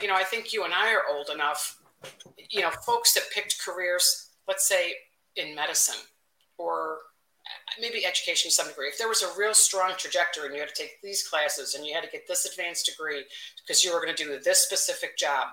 you 0.00 0.08
know, 0.08 0.14
I 0.14 0.22
think 0.24 0.52
you 0.52 0.64
and 0.64 0.72
I 0.72 0.92
are 0.92 1.02
old 1.10 1.30
enough, 1.30 1.80
you 2.48 2.60
know, 2.60 2.70
folks 2.70 3.14
that 3.14 3.24
picked 3.34 3.60
careers, 3.60 4.29
let's 4.50 4.68
say 4.68 4.94
in 5.36 5.54
medicine 5.54 6.02
or 6.58 6.98
uh, 7.46 7.80
maybe 7.80 8.04
education 8.04 8.50
to 8.50 8.54
some 8.54 8.66
degree. 8.66 8.88
If 8.88 8.98
there 8.98 9.08
was 9.08 9.22
a 9.22 9.38
real 9.38 9.54
strong 9.54 9.92
trajectory 9.96 10.46
and 10.46 10.54
you 10.54 10.60
had 10.60 10.74
to 10.74 10.82
take 10.82 11.00
these 11.02 11.22
classes 11.22 11.74
and 11.74 11.86
you 11.86 11.94
had 11.94 12.02
to 12.02 12.10
get 12.10 12.26
this 12.26 12.46
advanced 12.46 12.86
degree 12.86 13.22
because 13.62 13.84
you 13.84 13.94
were 13.94 14.02
going 14.02 14.14
to 14.14 14.24
do 14.24 14.40
this 14.44 14.64
specific 14.64 15.16
job, 15.16 15.46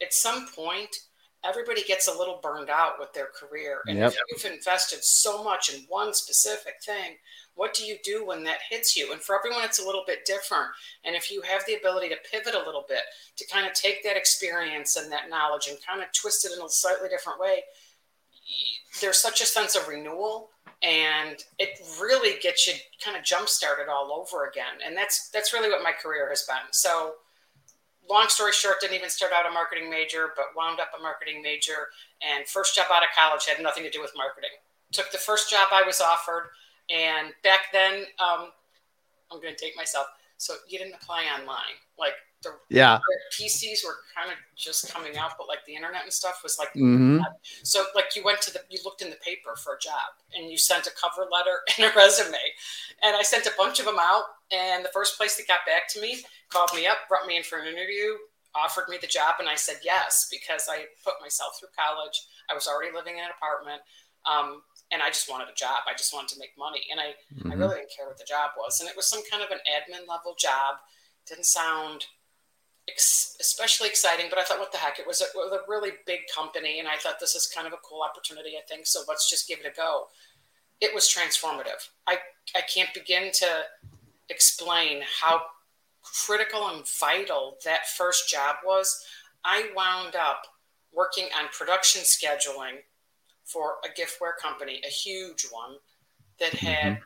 at 0.00 0.14
some 0.14 0.46
point, 0.56 0.96
everybody 1.44 1.82
gets 1.82 2.08
a 2.08 2.18
little 2.18 2.40
burned 2.42 2.70
out 2.70 2.94
with 2.98 3.12
their 3.12 3.28
career. 3.38 3.80
And 3.86 3.98
yep. 3.98 4.12
if 4.12 4.44
you've 4.44 4.52
invested 4.52 5.02
so 5.02 5.44
much 5.44 5.72
in 5.72 5.84
one 5.88 6.14
specific 6.14 6.76
thing, 6.84 7.16
what 7.54 7.74
do 7.74 7.84
you 7.84 7.96
do 8.02 8.26
when 8.26 8.42
that 8.44 8.58
hits 8.70 8.96
you? 8.96 9.12
And 9.12 9.20
for 9.20 9.36
everyone, 9.36 9.64
it's 9.64 9.82
a 9.82 9.84
little 9.84 10.04
bit 10.06 10.24
different. 10.24 10.68
And 11.04 11.14
if 11.14 11.30
you 11.30 11.42
have 11.42 11.62
the 11.66 11.74
ability 11.74 12.08
to 12.08 12.16
pivot 12.30 12.54
a 12.54 12.64
little 12.64 12.84
bit, 12.88 13.02
to 13.36 13.46
kind 13.46 13.66
of 13.66 13.74
take 13.74 14.02
that 14.04 14.16
experience 14.16 14.96
and 14.96 15.12
that 15.12 15.28
knowledge 15.28 15.68
and 15.68 15.78
kind 15.86 16.02
of 16.02 16.08
twist 16.12 16.44
it 16.46 16.52
in 16.56 16.64
a 16.64 16.68
slightly 16.68 17.08
different 17.08 17.38
way, 17.40 17.62
there's 19.00 19.18
such 19.18 19.40
a 19.40 19.46
sense 19.46 19.76
of 19.76 19.88
renewal 19.88 20.50
and 20.82 21.44
it 21.58 21.78
really 22.00 22.40
gets 22.40 22.66
you 22.66 22.74
kind 23.04 23.16
of 23.16 23.22
jump 23.22 23.48
started 23.48 23.90
all 23.90 24.12
over 24.12 24.48
again. 24.48 24.80
And 24.84 24.96
that's 24.96 25.28
that's 25.28 25.52
really 25.52 25.68
what 25.68 25.82
my 25.82 25.92
career 25.92 26.28
has 26.30 26.42
been. 26.42 26.72
So 26.72 27.14
long 28.08 28.28
story 28.28 28.52
short, 28.52 28.80
didn't 28.80 28.96
even 28.96 29.10
start 29.10 29.32
out 29.32 29.46
a 29.46 29.52
marketing 29.52 29.90
major, 29.90 30.32
but 30.36 30.46
wound 30.56 30.80
up 30.80 30.90
a 30.98 31.02
marketing 31.02 31.42
major. 31.42 31.88
And 32.20 32.46
first 32.46 32.74
job 32.74 32.86
out 32.92 33.02
of 33.02 33.10
college 33.16 33.46
had 33.46 33.62
nothing 33.62 33.84
to 33.84 33.90
do 33.90 34.00
with 34.00 34.12
marketing. 34.16 34.50
Took 34.92 35.12
the 35.12 35.18
first 35.18 35.50
job 35.50 35.68
I 35.70 35.82
was 35.82 36.00
offered, 36.00 36.50
and 36.90 37.32
back 37.44 37.70
then, 37.72 38.06
um, 38.18 38.50
I'm 39.30 39.40
going 39.40 39.54
to 39.54 39.60
take 39.60 39.76
myself. 39.76 40.06
So 40.36 40.54
you 40.68 40.78
didn't 40.78 40.94
apply 40.94 41.26
online, 41.38 41.78
like 41.96 42.14
the 42.42 42.50
yeah 42.68 42.98
PCs 43.38 43.84
were 43.84 43.96
kind 44.16 44.30
of 44.30 44.38
just 44.56 44.92
coming 44.92 45.16
out, 45.16 45.32
but 45.38 45.48
like 45.48 45.64
the 45.66 45.74
internet 45.74 46.02
and 46.04 46.12
stuff 46.12 46.40
was 46.42 46.58
like 46.58 46.68
mm-hmm. 46.70 47.18
so 47.62 47.84
like 47.94 48.16
you 48.16 48.24
went 48.24 48.40
to 48.42 48.52
the 48.52 48.60
you 48.70 48.78
looked 48.84 49.02
in 49.02 49.10
the 49.10 49.16
paper 49.16 49.56
for 49.56 49.74
a 49.74 49.78
job 49.78 50.16
and 50.36 50.50
you 50.50 50.56
sent 50.56 50.86
a 50.86 50.90
cover 51.00 51.28
letter 51.30 51.60
and 51.78 51.90
a 51.90 51.96
resume, 51.96 52.38
and 53.02 53.16
I 53.16 53.22
sent 53.22 53.46
a 53.46 53.52
bunch 53.56 53.78
of 53.78 53.86
them 53.86 53.98
out. 53.98 54.24
And 54.52 54.84
the 54.84 54.90
first 54.92 55.16
place 55.16 55.36
that 55.36 55.46
got 55.46 55.60
back 55.66 55.88
to 55.94 56.00
me 56.00 56.24
called 56.48 56.70
me 56.74 56.86
up, 56.86 56.98
brought 57.08 57.26
me 57.26 57.36
in 57.36 57.44
for 57.44 57.58
an 57.58 57.68
interview, 57.68 58.18
offered 58.54 58.88
me 58.88 58.98
the 59.00 59.06
job, 59.06 59.36
and 59.38 59.48
I 59.48 59.54
said 59.54 59.76
yes 59.84 60.26
because 60.30 60.66
I 60.68 60.86
put 61.04 61.14
myself 61.20 61.58
through 61.58 61.70
college. 61.76 62.26
I 62.50 62.54
was 62.54 62.66
already 62.66 62.94
living 62.94 63.14
in 63.14 63.24
an 63.24 63.30
apartment. 63.36 63.82
Um, 64.26 64.62
and 64.90 65.02
I 65.02 65.08
just 65.08 65.30
wanted 65.30 65.48
a 65.48 65.54
job. 65.54 65.86
I 65.88 65.96
just 65.96 66.12
wanted 66.12 66.34
to 66.34 66.38
make 66.38 66.50
money, 66.58 66.82
and 66.90 66.98
I, 66.98 67.14
mm-hmm. 67.32 67.52
I 67.52 67.54
really 67.54 67.76
didn't 67.76 67.94
care 67.96 68.06
what 68.06 68.18
the 68.18 68.26
job 68.26 68.50
was. 68.58 68.80
And 68.80 68.88
it 68.88 68.96
was 68.96 69.06
some 69.06 69.22
kind 69.30 69.42
of 69.42 69.50
an 69.50 69.62
admin 69.70 70.08
level 70.08 70.34
job. 70.38 70.76
Didn't 71.26 71.46
sound 71.46 72.06
ex- 72.88 73.36
especially 73.40 73.88
exciting, 73.88 74.26
but 74.30 74.38
I 74.38 74.44
thought, 74.44 74.58
what 74.58 74.72
the 74.72 74.78
heck? 74.78 74.98
It 74.98 75.06
was, 75.06 75.20
a, 75.20 75.24
it 75.24 75.34
was 75.34 75.52
a 75.52 75.70
really 75.70 75.92
big 76.06 76.20
company, 76.34 76.78
and 76.78 76.88
I 76.88 76.96
thought 76.96 77.20
this 77.20 77.34
is 77.34 77.46
kind 77.46 77.66
of 77.66 77.72
a 77.72 77.78
cool 77.84 78.02
opportunity. 78.02 78.50
I 78.56 78.66
think 78.68 78.86
so. 78.86 79.02
Let's 79.08 79.28
just 79.28 79.48
give 79.48 79.60
it 79.60 79.66
a 79.66 79.76
go. 79.76 80.06
It 80.80 80.94
was 80.94 81.04
transformative. 81.04 81.88
I 82.06 82.16
I 82.56 82.62
can't 82.62 82.92
begin 82.94 83.30
to 83.32 83.46
explain 84.30 85.02
how 85.20 85.42
critical 86.02 86.68
and 86.68 86.86
vital 86.98 87.58
that 87.64 87.88
first 87.88 88.30
job 88.30 88.56
was. 88.64 89.04
I 89.44 89.70
wound 89.76 90.16
up 90.16 90.42
working 90.92 91.26
on 91.38 91.48
production 91.52 92.02
scheduling 92.02 92.78
for 93.44 93.74
a 93.84 93.88
giftware 93.88 94.36
company, 94.40 94.80
a 94.86 94.90
huge 94.90 95.46
one 95.50 95.76
that 96.38 96.54
had 96.54 96.94
mm-hmm. 96.94 97.02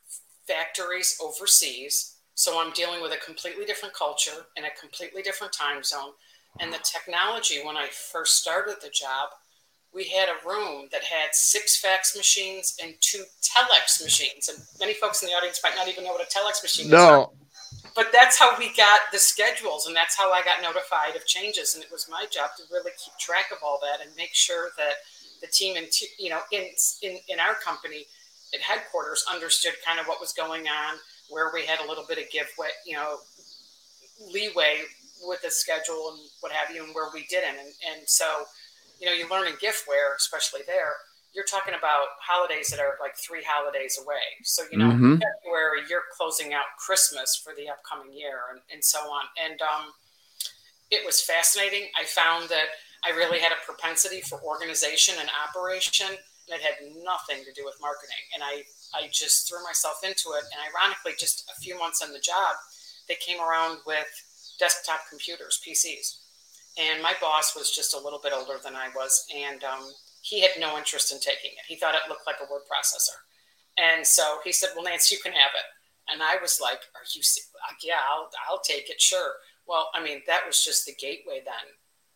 factories 0.46 1.18
overseas 1.22 2.13
so 2.34 2.60
I'm 2.60 2.72
dealing 2.72 3.00
with 3.00 3.12
a 3.12 3.24
completely 3.24 3.64
different 3.64 3.94
culture 3.94 4.46
in 4.56 4.64
a 4.64 4.70
completely 4.80 5.22
different 5.22 5.52
time 5.52 5.82
zone. 5.82 6.10
And 6.60 6.72
the 6.72 6.78
technology, 6.78 7.60
when 7.64 7.76
I 7.76 7.88
first 7.88 8.38
started 8.38 8.76
the 8.82 8.90
job, 8.90 9.30
we 9.92 10.04
had 10.08 10.28
a 10.28 10.48
room 10.48 10.88
that 10.90 11.04
had 11.04 11.32
six 11.32 11.80
fax 11.80 12.16
machines 12.16 12.76
and 12.82 12.94
two 13.00 13.22
telex 13.42 14.02
machines. 14.02 14.48
And 14.48 14.58
many 14.80 14.94
folks 14.94 15.22
in 15.22 15.28
the 15.28 15.34
audience 15.34 15.60
might 15.62 15.76
not 15.76 15.88
even 15.88 16.04
know 16.04 16.12
what 16.12 16.22
a 16.22 16.30
telex 16.30 16.62
machine 16.62 16.90
no. 16.90 17.32
is. 17.32 17.90
But 17.94 18.08
that's 18.12 18.36
how 18.38 18.58
we 18.58 18.74
got 18.74 19.00
the 19.12 19.18
schedules, 19.18 19.86
and 19.86 19.94
that's 19.94 20.16
how 20.16 20.32
I 20.32 20.42
got 20.42 20.60
notified 20.60 21.14
of 21.14 21.26
changes. 21.26 21.76
And 21.76 21.84
it 21.84 21.90
was 21.92 22.08
my 22.10 22.26
job 22.28 22.50
to 22.56 22.64
really 22.72 22.90
keep 22.98 23.16
track 23.20 23.46
of 23.52 23.58
all 23.64 23.78
that 23.82 24.04
and 24.04 24.14
make 24.16 24.34
sure 24.34 24.70
that 24.76 24.94
the 25.40 25.46
team 25.46 25.76
in 25.76 25.84
you 26.18 26.30
know 26.30 26.40
in 26.50 26.64
in, 27.02 27.18
in 27.28 27.38
our 27.38 27.54
company 27.54 28.06
at 28.52 28.60
headquarters 28.60 29.24
understood 29.30 29.74
kind 29.86 30.00
of 30.00 30.06
what 30.06 30.20
was 30.20 30.32
going 30.32 30.66
on 30.66 30.98
where 31.30 31.50
we 31.52 31.66
had 31.66 31.80
a 31.80 31.88
little 31.88 32.04
bit 32.08 32.18
of 32.18 32.24
give 32.30 32.48
way, 32.58 32.68
you 32.86 32.94
know, 32.94 33.18
leeway 34.32 34.80
with 35.22 35.42
the 35.42 35.50
schedule 35.50 36.12
and 36.12 36.20
what 36.40 36.52
have 36.52 36.74
you, 36.74 36.84
and 36.84 36.94
where 36.94 37.10
we 37.12 37.26
didn't. 37.30 37.56
And, 37.58 37.72
and 37.90 38.08
so, 38.08 38.44
you 39.00 39.06
know, 39.06 39.12
you 39.12 39.28
learn 39.28 39.46
in 39.46 39.54
giftware, 39.54 40.14
especially 40.16 40.60
there, 40.66 40.92
you're 41.34 41.44
talking 41.44 41.74
about 41.74 42.14
holidays 42.20 42.68
that 42.68 42.78
are 42.78 42.94
like 43.00 43.16
three 43.16 43.42
holidays 43.44 43.98
away. 44.00 44.22
So, 44.44 44.62
you 44.70 44.78
know, 44.78 44.90
mm-hmm. 44.90 45.16
February, 45.18 45.80
you're 45.88 46.06
closing 46.16 46.54
out 46.54 46.64
Christmas 46.78 47.34
for 47.42 47.52
the 47.56 47.68
upcoming 47.68 48.16
year 48.16 48.38
and, 48.52 48.60
and 48.72 48.84
so 48.84 49.00
on. 49.00 49.24
And 49.42 49.60
um, 49.62 49.90
it 50.90 51.04
was 51.04 51.20
fascinating. 51.20 51.88
I 51.98 52.04
found 52.04 52.48
that 52.50 52.66
I 53.04 53.10
really 53.10 53.40
had 53.40 53.50
a 53.50 53.66
propensity 53.66 54.20
for 54.20 54.40
organization 54.42 55.14
and 55.18 55.28
operation. 55.48 56.06
And 56.06 56.60
it 56.60 56.62
had 56.62 56.76
nothing 57.02 57.42
to 57.44 57.52
do 57.52 57.64
with 57.64 57.74
marketing. 57.80 58.22
And 58.32 58.42
I 58.44 58.62
I 58.94 59.08
just 59.12 59.48
threw 59.48 59.62
myself 59.62 60.00
into 60.02 60.30
it. 60.38 60.44
And 60.52 60.60
ironically, 60.70 61.12
just 61.18 61.50
a 61.50 61.60
few 61.60 61.78
months 61.78 62.02
on 62.02 62.12
the 62.12 62.20
job, 62.20 62.56
they 63.08 63.16
came 63.16 63.40
around 63.40 63.78
with 63.86 64.06
desktop 64.58 65.00
computers, 65.10 65.60
PCs. 65.66 66.20
And 66.78 67.02
my 67.02 67.14
boss 67.20 67.54
was 67.54 67.70
just 67.70 67.94
a 67.94 68.00
little 68.00 68.20
bit 68.22 68.32
older 68.34 68.58
than 68.62 68.74
I 68.74 68.88
was, 68.96 69.24
and 69.34 69.62
um, 69.62 69.92
he 70.22 70.40
had 70.40 70.50
no 70.58 70.76
interest 70.76 71.12
in 71.12 71.20
taking 71.20 71.52
it. 71.52 71.64
He 71.68 71.76
thought 71.76 71.94
it 71.94 72.08
looked 72.08 72.26
like 72.26 72.42
a 72.42 72.50
word 72.50 72.62
processor. 72.66 73.18
And 73.78 74.06
so 74.06 74.38
he 74.44 74.52
said, 74.52 74.70
Well, 74.74 74.84
Nance, 74.84 75.10
you 75.10 75.18
can 75.22 75.32
have 75.32 75.52
it. 75.54 75.66
And 76.12 76.22
I 76.22 76.36
was 76.40 76.58
like, 76.60 76.80
Are 76.94 77.06
you, 77.14 77.22
yeah, 77.82 78.02
I'll, 78.10 78.28
I'll 78.48 78.60
take 78.60 78.90
it, 78.90 79.00
sure. 79.00 79.34
Well, 79.66 79.90
I 79.94 80.02
mean, 80.02 80.22
that 80.26 80.42
was 80.46 80.64
just 80.64 80.86
the 80.86 80.94
gateway 80.94 81.42
then 81.44 81.70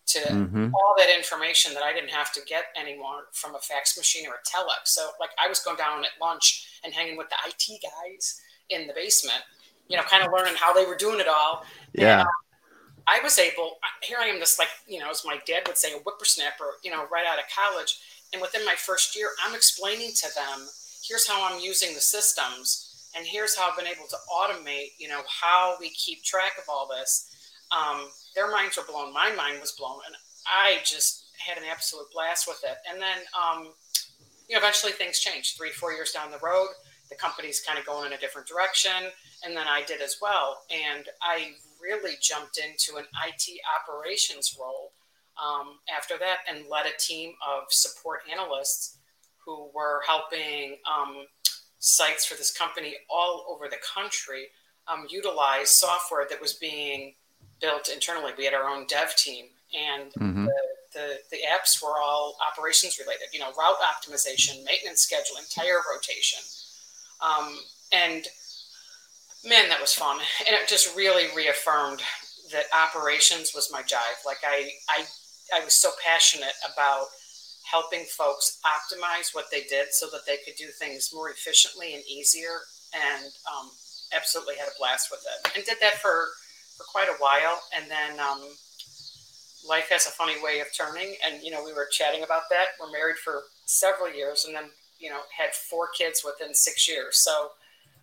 to 0.09 0.19
mm-hmm. 0.21 0.75
all 0.75 0.95
that 0.97 1.15
information 1.15 1.75
that 1.75 1.83
I 1.83 1.93
didn't 1.93 2.11
have 2.11 2.33
to 2.33 2.41
get 2.49 2.65
anymore 2.81 3.29
from 3.33 3.55
a 3.55 3.59
fax 3.59 3.97
machine 3.97 4.27
or 4.27 4.35
a 4.35 4.49
telex. 4.49 4.89
So, 4.89 5.11
like, 5.21 5.31
I 5.43 5.49
was 5.49 5.61
going 5.61 5.77
down 5.77 6.05
at 6.05 6.11
lunch 6.21 6.67
and 6.85 6.95
hanging 6.95 7.17
with 7.17 7.29
the 7.29 7.37
IT 7.47 7.81
guys 7.83 8.41
in 8.71 8.87
the 8.87 8.93
basement, 8.93 9.43
you 9.89 9.97
know, 9.97 10.03
kind 10.05 10.25
of 10.25 10.33
learning 10.33 10.55
how 10.59 10.73
they 10.73 10.85
were 10.85 10.97
doing 10.97 11.21
it 11.21 11.29
all. 11.29 11.65
Yeah. 11.93 12.21
And, 12.21 12.29
uh, 12.29 12.33
I 13.09 13.21
was 13.23 13.39
able, 13.39 13.79
here 14.03 14.19
I 14.21 14.27
am, 14.27 14.39
this 14.39 14.59
like, 14.59 14.69
you 14.87 14.99
know, 14.99 15.09
as 15.09 15.25
my 15.25 15.41
dad 15.47 15.63
would 15.67 15.79
say, 15.79 15.93
a 15.93 15.99
whippersnapper, 15.99 16.77
you 16.85 16.91
know, 16.91 17.07
right 17.11 17.27
out 17.27 17.39
of 17.39 17.45
college. 17.49 17.99
And 18.35 18.43
within 18.43 18.67
my 18.67 18.75
first 18.75 19.17
year, 19.17 19.31
I'm 19.43 19.55
explaining 19.55 20.13
to 20.17 20.29
them, 20.35 20.69
here's 21.03 21.27
how 21.27 21.51
I'm 21.51 21.59
using 21.59 21.95
the 21.95 22.03
systems, 22.03 23.11
and 23.17 23.27
here's 23.27 23.57
how 23.57 23.71
I've 23.71 23.79
been 23.79 23.87
able 23.87 24.07
to 24.11 24.17
automate, 24.31 24.91
you 24.99 25.09
know, 25.09 25.23
how 25.27 25.77
we 25.81 25.89
keep 25.91 26.23
track 26.23 26.53
of 26.59 26.65
all 26.69 26.87
this. 26.87 27.35
Um, 27.73 28.09
their 28.35 28.51
minds 28.51 28.77
were 28.77 28.85
blown. 28.87 29.15
My 29.15 29.33
mind 29.35 29.59
was 29.61 29.73
blown, 29.73 30.01
and 30.07 30.15
I 30.47 30.81
just 30.85 31.25
had 31.39 31.57
an 31.57 31.65
absolute 31.71 32.07
blast 32.13 32.47
with 32.47 32.63
it. 32.63 32.77
And 32.91 33.01
then, 33.01 33.19
um, 33.33 33.73
you 34.49 34.55
know, 34.55 34.61
eventually 34.61 34.93
things 34.93 35.19
changed. 35.19 35.57
Three, 35.57 35.71
four 35.71 35.93
years 35.93 36.13
down 36.13 36.31
the 36.31 36.39
road, 36.39 36.69
the 37.09 37.17
company's 37.17 37.61
kind 37.61 37.79
of 37.79 37.87
going 37.87 38.07
in 38.07 38.13
a 38.13 38.19
different 38.19 38.49
direction, 38.49 39.11
and 39.45 39.57
then 39.57 39.67
I 39.69 39.83
did 39.85 40.01
as 40.01 40.17
well. 40.21 40.63
And 40.71 41.07
I 41.23 41.53
really 41.81 42.15
jumped 42.21 42.59
into 42.59 42.99
an 42.99 43.05
IT 43.27 43.61
operations 43.81 44.57
role 44.59 44.93
um, 45.37 45.79
after 45.95 46.19
that, 46.19 46.39
and 46.49 46.67
led 46.69 46.87
a 46.87 46.97
team 46.99 47.33
of 47.47 47.65
support 47.71 48.21
analysts 48.31 48.99
who 49.45 49.71
were 49.75 50.03
helping 50.07 50.77
um, 50.91 51.27
sites 51.79 52.27
for 52.27 52.35
this 52.35 52.53
company 52.53 52.97
all 53.09 53.47
over 53.49 53.69
the 53.69 53.79
country 53.95 54.49
um, 54.89 55.07
utilize 55.09 55.71
software 55.71 56.27
that 56.29 56.41
was 56.41 56.55
being 56.55 57.15
built 57.61 57.89
internally. 57.89 58.33
We 58.37 58.45
had 58.45 58.55
our 58.55 58.69
own 58.69 58.87
dev 58.87 59.15
team, 59.17 59.47
and 59.75 60.13
mm-hmm. 60.13 60.45
the, 60.47 60.53
the, 60.93 61.19
the 61.31 61.39
apps 61.49 61.83
were 61.83 62.01
all 62.01 62.37
operations 62.41 62.99
related. 62.99 63.29
You 63.33 63.41
know, 63.41 63.53
route 63.59 63.77
optimization, 63.81 64.65
maintenance 64.65 65.07
scheduling, 65.07 65.53
tire 65.55 65.81
rotation, 65.93 66.41
um, 67.21 67.59
and 67.93 68.25
man, 69.45 69.69
that 69.69 69.81
was 69.81 69.95
fun. 69.95 70.19
And 70.47 70.55
it 70.55 70.69
just 70.69 70.97
really 70.97 71.27
reaffirmed 71.37 72.03
that 72.53 72.65
operations 72.75 73.53
was 73.55 73.71
my 73.73 73.83
jive. 73.83 74.25
Like 74.25 74.39
I, 74.47 74.71
I, 74.89 75.05
I 75.55 75.65
was 75.65 75.75
so 75.75 75.91
passionate 76.05 76.55
about 76.73 77.07
helping 77.71 78.05
folks 78.05 78.59
optimize 78.65 79.35
what 79.35 79.47
they 79.53 79.63
did 79.65 79.89
so 79.93 80.07
that 80.11 80.25
they 80.27 80.39
could 80.45 80.57
do 80.57 80.69
things 80.79 81.11
more 81.13 81.31
efficiently 81.31 81.95
and 81.95 82.03
easier. 82.09 82.61
And 82.95 83.27
um, 83.47 83.71
absolutely 84.15 84.57
had 84.57 84.69
a 84.69 84.79
blast 84.79 85.11
with 85.11 85.21
it. 85.21 85.53
And 85.57 85.65
did 85.65 85.77
that 85.81 86.01
for 86.01 86.27
for 86.77 86.85
quite 86.85 87.09
a 87.09 87.19
while, 87.19 87.61
and 87.75 87.91
then 87.91 88.21
um, 88.21 88.41
life 89.67 89.89
has 89.91 90.07
a 90.07 90.11
funny 90.11 90.43
way 90.43 90.61
of 90.61 90.69
turning. 90.77 91.17
And 91.25 91.43
you 91.43 91.51
know, 91.51 91.65
we 91.65 91.73
were 91.73 91.89
chatting 91.91 92.23
about 92.23 92.43
that. 92.51 92.77
We're 92.81 92.91
married 92.91 93.17
for 93.17 93.43
several 93.67 94.13
years, 94.13 94.45
and 94.45 94.55
then 94.55 94.71
you 94.99 95.11
know, 95.11 95.21
had 95.37 95.55
four 95.55 95.89
kids 95.97 96.25
within 96.25 96.55
six 96.55 96.89
years. 96.89 97.19
So 97.19 97.51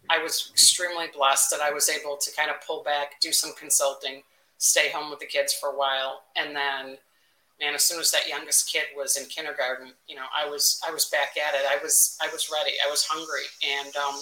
I 0.09 0.19
was 0.21 0.49
extremely 0.51 1.07
blessed 1.13 1.51
that 1.51 1.61
I 1.61 1.71
was 1.71 1.89
able 1.89 2.17
to 2.17 2.35
kind 2.35 2.49
of 2.49 2.65
pull 2.65 2.83
back, 2.83 3.19
do 3.21 3.31
some 3.31 3.51
consulting, 3.59 4.23
stay 4.57 4.89
home 4.89 5.09
with 5.09 5.19
the 5.19 5.25
kids 5.25 5.53
for 5.53 5.69
a 5.69 5.77
while, 5.77 6.21
and 6.37 6.55
then 6.55 6.97
man, 7.59 7.73
as 7.73 7.83
soon 7.83 7.99
as 7.99 8.11
that 8.11 8.27
youngest 8.27 8.71
kid 8.71 8.83
was 8.95 9.17
in 9.17 9.25
kindergarten, 9.27 9.93
you 10.07 10.15
know, 10.15 10.25
I 10.35 10.49
was 10.49 10.81
I 10.87 10.91
was 10.91 11.05
back 11.05 11.35
at 11.37 11.55
it. 11.55 11.65
I 11.69 11.81
was 11.81 12.17
I 12.21 12.31
was 12.31 12.49
ready. 12.51 12.75
I 12.85 12.89
was 12.89 13.05
hungry, 13.05 13.45
and 13.63 13.95
um, 13.95 14.19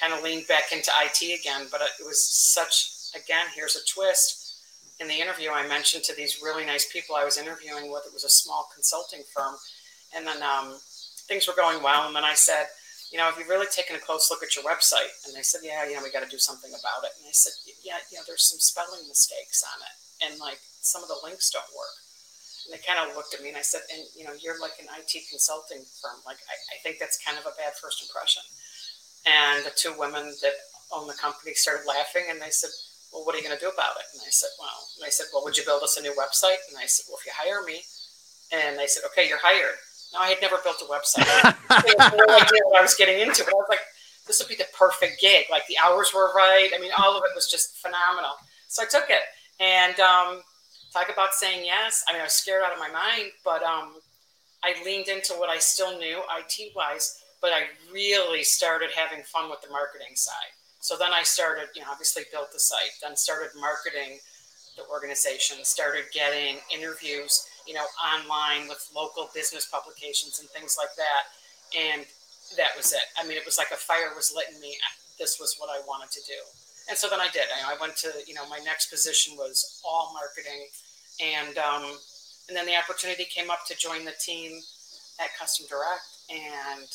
kind 0.00 0.12
of 0.12 0.22
leaned 0.22 0.46
back 0.48 0.72
into 0.72 0.90
IT 1.04 1.40
again. 1.40 1.66
But 1.70 1.82
it 1.82 2.04
was 2.04 2.26
such 2.26 2.92
again, 3.14 3.46
here's 3.54 3.76
a 3.76 3.84
twist. 3.92 4.39
In 5.00 5.08
the 5.08 5.16
interview, 5.16 5.48
I 5.50 5.66
mentioned 5.66 6.04
to 6.04 6.14
these 6.14 6.44
really 6.44 6.64
nice 6.64 6.84
people 6.92 7.16
I 7.16 7.24
was 7.24 7.40
interviewing 7.40 7.90
with, 7.90 8.04
it 8.04 8.12
was 8.12 8.24
a 8.24 8.28
small 8.28 8.68
consulting 8.74 9.24
firm. 9.34 9.56
And 10.14 10.26
then 10.26 10.42
um, 10.42 10.76
things 11.24 11.48
were 11.48 11.56
going 11.56 11.82
well. 11.82 12.06
And 12.06 12.14
then 12.14 12.24
I 12.24 12.34
said, 12.34 12.68
you 13.10 13.18
know, 13.18 13.24
have 13.24 13.38
you 13.38 13.48
really 13.48 13.66
taken 13.66 13.96
a 13.96 13.98
close 13.98 14.30
look 14.30 14.44
at 14.44 14.54
your 14.54 14.62
website? 14.62 15.10
And 15.24 15.34
they 15.34 15.42
said, 15.42 15.64
yeah, 15.64 15.88
you 15.88 15.96
know, 15.96 16.04
we 16.04 16.12
got 16.12 16.22
to 16.22 16.30
do 16.30 16.38
something 16.38 16.70
about 16.70 17.02
it. 17.08 17.16
And 17.16 17.24
I 17.26 17.32
said, 17.32 17.56
yeah, 17.82 17.98
you 18.12 18.20
know, 18.20 18.24
there's 18.28 18.44
some 18.44 18.60
spelling 18.60 19.08
mistakes 19.08 19.64
on 19.64 19.78
it. 19.82 19.96
And 20.20 20.38
like 20.38 20.60
some 20.84 21.02
of 21.02 21.08
the 21.08 21.18
links 21.24 21.50
don't 21.50 21.66
work. 21.72 21.96
And 22.68 22.76
they 22.76 22.82
kind 22.84 23.00
of 23.00 23.16
looked 23.16 23.32
at 23.32 23.40
me 23.40 23.48
and 23.48 23.58
I 23.58 23.64
said, 23.64 23.82
and 23.88 24.04
you 24.14 24.28
know, 24.28 24.36
you're 24.36 24.60
like 24.60 24.76
an 24.78 24.92
IT 24.94 25.10
consulting 25.32 25.80
firm. 25.98 26.20
Like, 26.28 26.38
I, 26.44 26.76
I 26.76 26.78
think 26.84 27.00
that's 27.00 27.18
kind 27.18 27.40
of 27.40 27.48
a 27.48 27.56
bad 27.56 27.72
first 27.80 28.04
impression. 28.04 28.44
And 29.24 29.64
the 29.64 29.72
two 29.74 29.96
women 29.96 30.36
that 30.44 30.56
own 30.92 31.08
the 31.08 31.16
company 31.16 31.56
started 31.56 31.88
laughing 31.88 32.28
and 32.28 32.38
they 32.38 32.52
said, 32.52 32.70
well, 33.12 33.24
what 33.24 33.34
are 33.34 33.38
you 33.38 33.44
going 33.44 33.56
to 33.56 33.60
do 33.60 33.70
about 33.70 33.98
it? 33.98 34.06
And 34.14 34.22
I 34.22 34.30
said, 34.30 34.50
well, 34.58 34.86
and 34.96 35.06
they 35.06 35.10
said, 35.10 35.26
well, 35.32 35.42
would 35.44 35.56
you 35.56 35.64
build 35.64 35.82
us 35.82 35.96
a 35.98 36.02
new 36.02 36.14
website? 36.14 36.62
And 36.70 36.78
I 36.78 36.86
said, 36.86 37.04
well, 37.08 37.18
if 37.18 37.26
you 37.26 37.32
hire 37.34 37.62
me. 37.64 37.82
And 38.52 38.78
they 38.78 38.86
said, 38.86 39.02
okay, 39.10 39.28
you're 39.28 39.42
hired. 39.42 39.78
Now, 40.12 40.20
I 40.26 40.28
had 40.28 40.42
never 40.42 40.58
built 40.62 40.82
a 40.82 40.90
website. 40.90 41.26
I 41.70 41.82
had 41.98 42.14
no 42.16 42.26
idea 42.34 42.62
what 42.66 42.78
I 42.78 42.82
was 42.82 42.94
getting 42.94 43.20
into, 43.20 43.44
but 43.44 43.54
I 43.54 43.62
was 43.62 43.70
like, 43.70 43.84
this 44.26 44.38
would 44.40 44.48
be 44.48 44.56
the 44.56 44.66
perfect 44.76 45.20
gig. 45.20 45.46
Like 45.50 45.66
the 45.66 45.78
hours 45.84 46.12
were 46.14 46.32
right. 46.34 46.70
I 46.74 46.78
mean, 46.78 46.90
all 46.98 47.16
of 47.16 47.22
it 47.24 47.34
was 47.34 47.50
just 47.50 47.78
phenomenal. 47.78 48.34
So 48.68 48.82
I 48.82 48.86
took 48.86 49.10
it. 49.10 49.22
And 49.58 49.98
um, 50.00 50.42
talk 50.92 51.10
about 51.12 51.34
saying 51.34 51.64
yes. 51.64 52.04
I 52.08 52.12
mean, 52.12 52.20
I 52.20 52.24
was 52.24 52.32
scared 52.32 52.62
out 52.64 52.72
of 52.72 52.78
my 52.78 52.90
mind, 52.90 53.30
but 53.44 53.62
um, 53.62 53.94
I 54.62 54.74
leaned 54.84 55.08
into 55.08 55.34
what 55.34 55.48
I 55.48 55.58
still 55.58 55.98
knew 55.98 56.22
IT 56.38 56.72
wise, 56.74 57.22
but 57.40 57.52
I 57.52 57.62
really 57.92 58.42
started 58.42 58.90
having 58.94 59.22
fun 59.24 59.50
with 59.50 59.60
the 59.62 59.70
marketing 59.70 60.14
side. 60.14 60.54
So 60.80 60.96
then 60.96 61.12
I 61.12 61.22
started, 61.22 61.68
you 61.76 61.82
know, 61.82 61.88
obviously 61.90 62.24
built 62.32 62.52
the 62.52 62.58
site, 62.58 62.96
then 63.02 63.14
started 63.16 63.50
marketing 63.58 64.18
the 64.76 64.84
organization, 64.88 65.58
started 65.62 66.04
getting 66.12 66.56
interviews, 66.72 67.46
you 67.66 67.74
know, 67.74 67.84
online 68.00 68.68
with 68.68 68.80
local 68.94 69.28
business 69.34 69.68
publications 69.68 70.40
and 70.40 70.48
things 70.50 70.76
like 70.80 70.94
that. 70.96 71.22
And 71.76 72.06
that 72.56 72.72
was 72.76 72.92
it. 72.92 73.04
I 73.20 73.26
mean, 73.26 73.36
it 73.36 73.44
was 73.44 73.58
like 73.58 73.70
a 73.72 73.76
fire 73.76 74.10
was 74.16 74.32
lit 74.34 74.46
in 74.54 74.60
me. 74.60 74.76
This 75.18 75.38
was 75.38 75.56
what 75.58 75.68
I 75.68 75.84
wanted 75.86 76.10
to 76.12 76.20
do. 76.26 76.40
And 76.88 76.96
so 76.96 77.08
then 77.08 77.20
I 77.20 77.28
did. 77.32 77.44
I, 77.52 77.76
went 77.80 77.96
to, 77.98 78.10
you 78.26 78.34
know, 78.34 78.48
my 78.48 78.58
next 78.64 78.90
position 78.90 79.36
was 79.36 79.80
all 79.84 80.12
marketing. 80.14 80.66
And, 81.20 81.58
um, 81.58 81.84
and 82.48 82.56
then 82.56 82.66
the 82.66 82.76
opportunity 82.76 83.24
came 83.24 83.50
up 83.50 83.66
to 83.66 83.76
join 83.76 84.04
the 84.04 84.14
team 84.18 84.58
at 85.20 85.28
Custom 85.38 85.66
Direct 85.68 86.08
and 86.30 86.88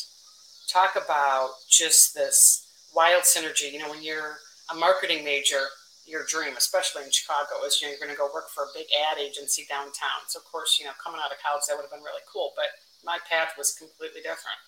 talk 0.68 0.98
about 0.98 1.52
just 1.70 2.16
this 2.16 2.65
wild 2.96 3.24
synergy. 3.24 3.72
You 3.72 3.80
know, 3.80 3.90
when 3.90 4.04
you're 4.04 4.40
a 4.72 4.76
marketing 4.76 5.24
major, 5.24 5.68
your 6.06 6.24
dream, 6.26 6.54
especially 6.58 7.04
in 7.04 7.12
Chicago, 7.12 7.66
is 7.66 7.82
you 7.82 7.88
know, 7.88 7.92
you're 7.92 8.00
going 8.00 8.14
to 8.14 8.18
go 8.18 8.30
work 8.34 8.50
for 8.50 8.64
a 8.64 8.72
big 8.74 8.88
ad 9.12 9.18
agency 9.18 9.66
downtown. 9.68 10.26
So, 10.28 10.40
of 10.40 10.46
course, 10.46 10.78
you 10.80 10.86
know, 10.86 10.94
coming 11.04 11.20
out 11.24 11.32
of 11.32 11.38
college, 11.44 11.66
that 11.68 11.76
would 11.76 11.84
have 11.84 11.92
been 11.92 12.06
really 12.06 12.24
cool. 12.32 12.54
But 12.56 12.70
my 13.04 13.18
path 13.30 13.54
was 13.58 13.74
completely 13.74 14.22
different. 14.22 14.62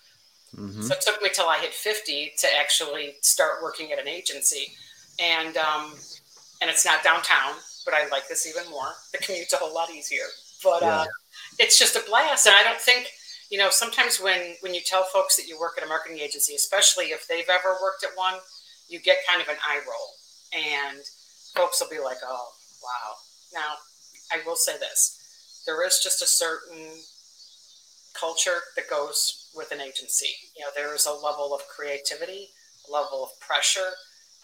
Mm-hmm. 0.56 0.82
So 0.82 0.94
it 0.94 1.00
took 1.00 1.22
me 1.22 1.28
till 1.32 1.48
I 1.48 1.58
hit 1.58 1.74
50 1.74 2.32
to 2.38 2.46
actually 2.58 3.16
start 3.22 3.62
working 3.62 3.92
at 3.92 3.98
an 3.98 4.08
agency. 4.08 4.72
And, 5.20 5.56
um, 5.56 5.94
and 6.62 6.70
it's 6.70 6.84
not 6.84 7.02
downtown, 7.04 7.54
but 7.84 7.94
I 7.94 8.08
like 8.08 8.28
this 8.28 8.46
even 8.46 8.70
more. 8.70 8.94
The 9.12 9.18
commute's 9.18 9.52
a 9.52 9.56
whole 9.56 9.74
lot 9.74 9.90
easier, 9.90 10.24
but 10.62 10.82
yeah. 10.82 11.00
uh, 11.00 11.06
it's 11.58 11.78
just 11.78 11.96
a 11.96 12.02
blast. 12.08 12.46
And 12.46 12.56
I 12.56 12.62
don't 12.62 12.80
think, 12.80 13.10
you 13.50 13.58
know, 13.58 13.70
sometimes 13.70 14.20
when, 14.20 14.56
when 14.60 14.74
you 14.74 14.80
tell 14.84 15.04
folks 15.04 15.36
that 15.36 15.46
you 15.46 15.58
work 15.58 15.74
at 15.78 15.84
a 15.84 15.88
marketing 15.88 16.18
agency, 16.18 16.54
especially 16.54 17.06
if 17.06 17.26
they've 17.26 17.48
ever 17.48 17.76
worked 17.82 18.04
at 18.04 18.10
one, 18.14 18.34
you 18.88 19.00
get 19.00 19.18
kind 19.26 19.40
of 19.40 19.48
an 19.48 19.56
eye 19.66 19.80
roll 19.86 20.08
and 20.52 21.00
folks 21.56 21.80
will 21.80 21.88
be 21.88 22.02
like, 22.02 22.18
oh, 22.24 22.48
wow. 22.82 23.14
Now, 23.54 23.74
I 24.32 24.40
will 24.46 24.56
say 24.56 24.78
this 24.78 25.62
there 25.66 25.86
is 25.86 26.00
just 26.02 26.22
a 26.22 26.26
certain 26.26 26.88
culture 28.18 28.60
that 28.76 28.88
goes 28.88 29.50
with 29.54 29.70
an 29.70 29.80
agency. 29.80 30.32
You 30.56 30.64
know, 30.64 30.70
there 30.74 30.94
is 30.94 31.06
a 31.06 31.12
level 31.12 31.54
of 31.54 31.60
creativity, 31.68 32.48
a 32.88 32.92
level 32.92 33.22
of 33.22 33.38
pressure, 33.40 33.92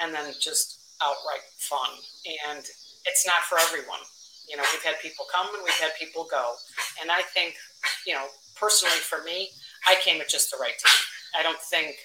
and 0.00 0.14
then 0.14 0.32
just 0.40 0.80
outright 1.02 1.44
fun. 1.56 1.90
And 2.48 2.60
it's 3.06 3.26
not 3.26 3.42
for 3.48 3.58
everyone. 3.58 4.00
You 4.48 4.56
know, 4.56 4.64
we've 4.72 4.84
had 4.84 5.00
people 5.00 5.24
come 5.32 5.48
and 5.54 5.64
we've 5.64 5.80
had 5.80 5.92
people 5.98 6.28
go. 6.30 6.54
And 7.00 7.10
I 7.10 7.22
think, 7.22 7.54
you 8.06 8.12
know, 8.12 8.26
personally 8.56 8.96
for 8.96 9.22
me, 9.24 9.50
I 9.88 9.96
came 10.02 10.20
at 10.20 10.28
just 10.28 10.50
the 10.50 10.56
right 10.58 10.74
time. 10.84 11.02
I 11.38 11.42
don't 11.42 11.60
think 11.60 11.96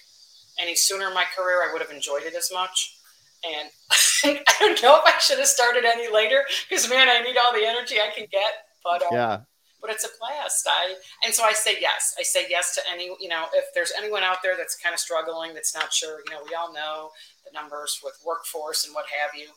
any 0.59 0.75
sooner 0.75 1.07
in 1.07 1.13
my 1.13 1.25
career 1.35 1.63
I 1.67 1.71
would 1.71 1.81
have 1.81 1.91
enjoyed 1.91 2.23
it 2.23 2.35
as 2.35 2.49
much. 2.53 2.95
And 3.43 3.69
I 4.47 4.53
don't 4.59 4.81
know 4.83 4.97
if 4.97 5.03
I 5.05 5.17
should 5.19 5.39
have 5.39 5.47
started 5.47 5.85
any 5.85 6.11
later 6.13 6.43
because, 6.69 6.89
man, 6.89 7.07
I 7.07 7.21
need 7.21 7.37
all 7.37 7.53
the 7.53 7.65
energy 7.65 7.95
I 7.95 8.11
can 8.13 8.27
get. 8.29 8.51
But 8.83 9.01
um, 9.03 9.09
yeah, 9.11 9.39
but 9.81 9.89
it's 9.89 10.03
a 10.03 10.09
blast. 10.19 10.67
I 10.67 10.95
and 11.25 11.33
so 11.33 11.43
I 11.43 11.53
say 11.53 11.77
yes. 11.79 12.15
I 12.19 12.23
say 12.23 12.45
yes 12.49 12.75
to 12.75 12.81
any. 12.91 13.05
You 13.19 13.29
know, 13.29 13.45
if 13.53 13.65
there's 13.73 13.93
anyone 13.97 14.23
out 14.23 14.37
there 14.43 14.57
that's 14.57 14.75
kind 14.75 14.93
of 14.93 14.99
struggling, 14.99 15.53
that's 15.53 15.75
not 15.75 15.93
sure. 15.93 16.19
You 16.27 16.33
know, 16.33 16.41
we 16.47 16.55
all 16.55 16.73
know 16.73 17.09
the 17.45 17.51
numbers 17.53 17.99
with 18.03 18.15
workforce 18.25 18.85
and 18.85 18.93
what 18.93 19.05
have 19.21 19.31
you. 19.39 19.47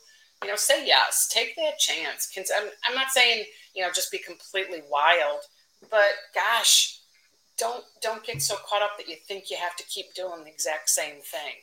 You 0.43 0.49
know, 0.49 0.55
say 0.55 0.85
yes. 0.85 1.29
Take 1.31 1.55
that 1.55 1.77
chance. 1.79 2.29
I'm, 2.37 2.69
I'm 2.87 2.95
not 2.95 3.11
saying 3.11 3.45
you 3.75 3.83
know 3.83 3.91
just 3.93 4.11
be 4.11 4.19
completely 4.19 4.81
wild, 4.89 5.41
but 5.89 6.11
gosh, 6.33 6.99
don't 7.57 7.83
don't 8.01 8.23
get 8.23 8.41
so 8.41 8.55
caught 8.67 8.81
up 8.81 8.97
that 8.97 9.07
you 9.07 9.15
think 9.27 9.49
you 9.49 9.57
have 9.57 9.75
to 9.75 9.83
keep 9.85 10.13
doing 10.13 10.43
the 10.43 10.51
exact 10.51 10.89
same 10.89 11.21
thing. 11.21 11.55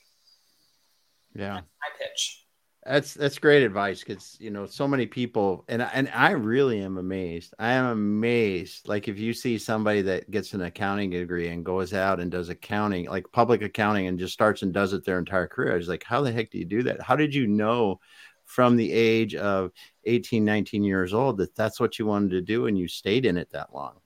Yeah, 1.35 1.55
That's 1.55 1.67
my 1.81 2.05
pitch. 2.07 2.45
That's 2.87 3.13
that's 3.13 3.39
great 3.39 3.63
advice 3.63 4.01
because 4.01 4.39
you 4.41 4.51
know 4.51 4.65
so 4.65 4.89
many 4.89 5.07
people 5.07 5.65
and 5.69 5.83
and 5.83 6.11
I 6.15 6.31
really 6.31 6.81
am 6.81 6.97
amazed. 6.97 7.53
I 7.59 7.73
am 7.73 7.87
amazed. 7.87 8.89
Like 8.89 9.07
if 9.07 9.19
you 9.19 9.35
see 9.35 9.59
somebody 9.59 10.01
that 10.03 10.31
gets 10.31 10.55
an 10.55 10.63
accounting 10.63 11.11
degree 11.11 11.49
and 11.49 11.65
goes 11.65 11.93
out 11.93 12.21
and 12.21 12.31
does 12.31 12.49
accounting, 12.49 13.07
like 13.07 13.31
public 13.33 13.61
accounting, 13.61 14.07
and 14.07 14.19
just 14.19 14.33
starts 14.33 14.63
and 14.63 14.73
does 14.73 14.95
it 14.95 15.05
their 15.05 15.19
entire 15.19 15.47
career, 15.47 15.73
I 15.75 15.77
was 15.77 15.89
like, 15.89 16.05
how 16.05 16.23
the 16.23 16.33
heck 16.33 16.51
do 16.51 16.59
you 16.59 16.65
do 16.65 16.83
that? 16.85 17.03
How 17.03 17.17
did 17.17 17.35
you 17.35 17.47
know 17.47 18.01
from 18.47 18.77
the 18.77 18.91
age 18.91 19.35
of 19.35 19.73
18, 20.05 20.45
19 20.45 20.83
years 20.83 21.13
old 21.13 21.37
that 21.37 21.55
that's 21.55 21.79
what 21.79 21.99
you 21.99 22.07
wanted 22.07 22.31
to 22.31 22.41
do 22.41 22.67
and 22.67 22.79
you 22.79 22.89
stayed 22.89 23.27
in 23.27 23.37
it 23.37 23.51
that 23.53 23.75
long? 23.75 24.01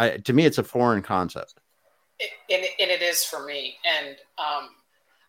I 0.00 0.16
to 0.16 0.32
me, 0.32 0.46
it's 0.46 0.58
a 0.58 0.64
foreign 0.64 1.02
concept. 1.02 1.54
It, 2.18 2.30
and, 2.50 2.64
and 2.80 2.90
it 2.90 3.02
is 3.02 3.22
for 3.22 3.44
me. 3.44 3.76
And 3.84 4.16
um, 4.38 4.70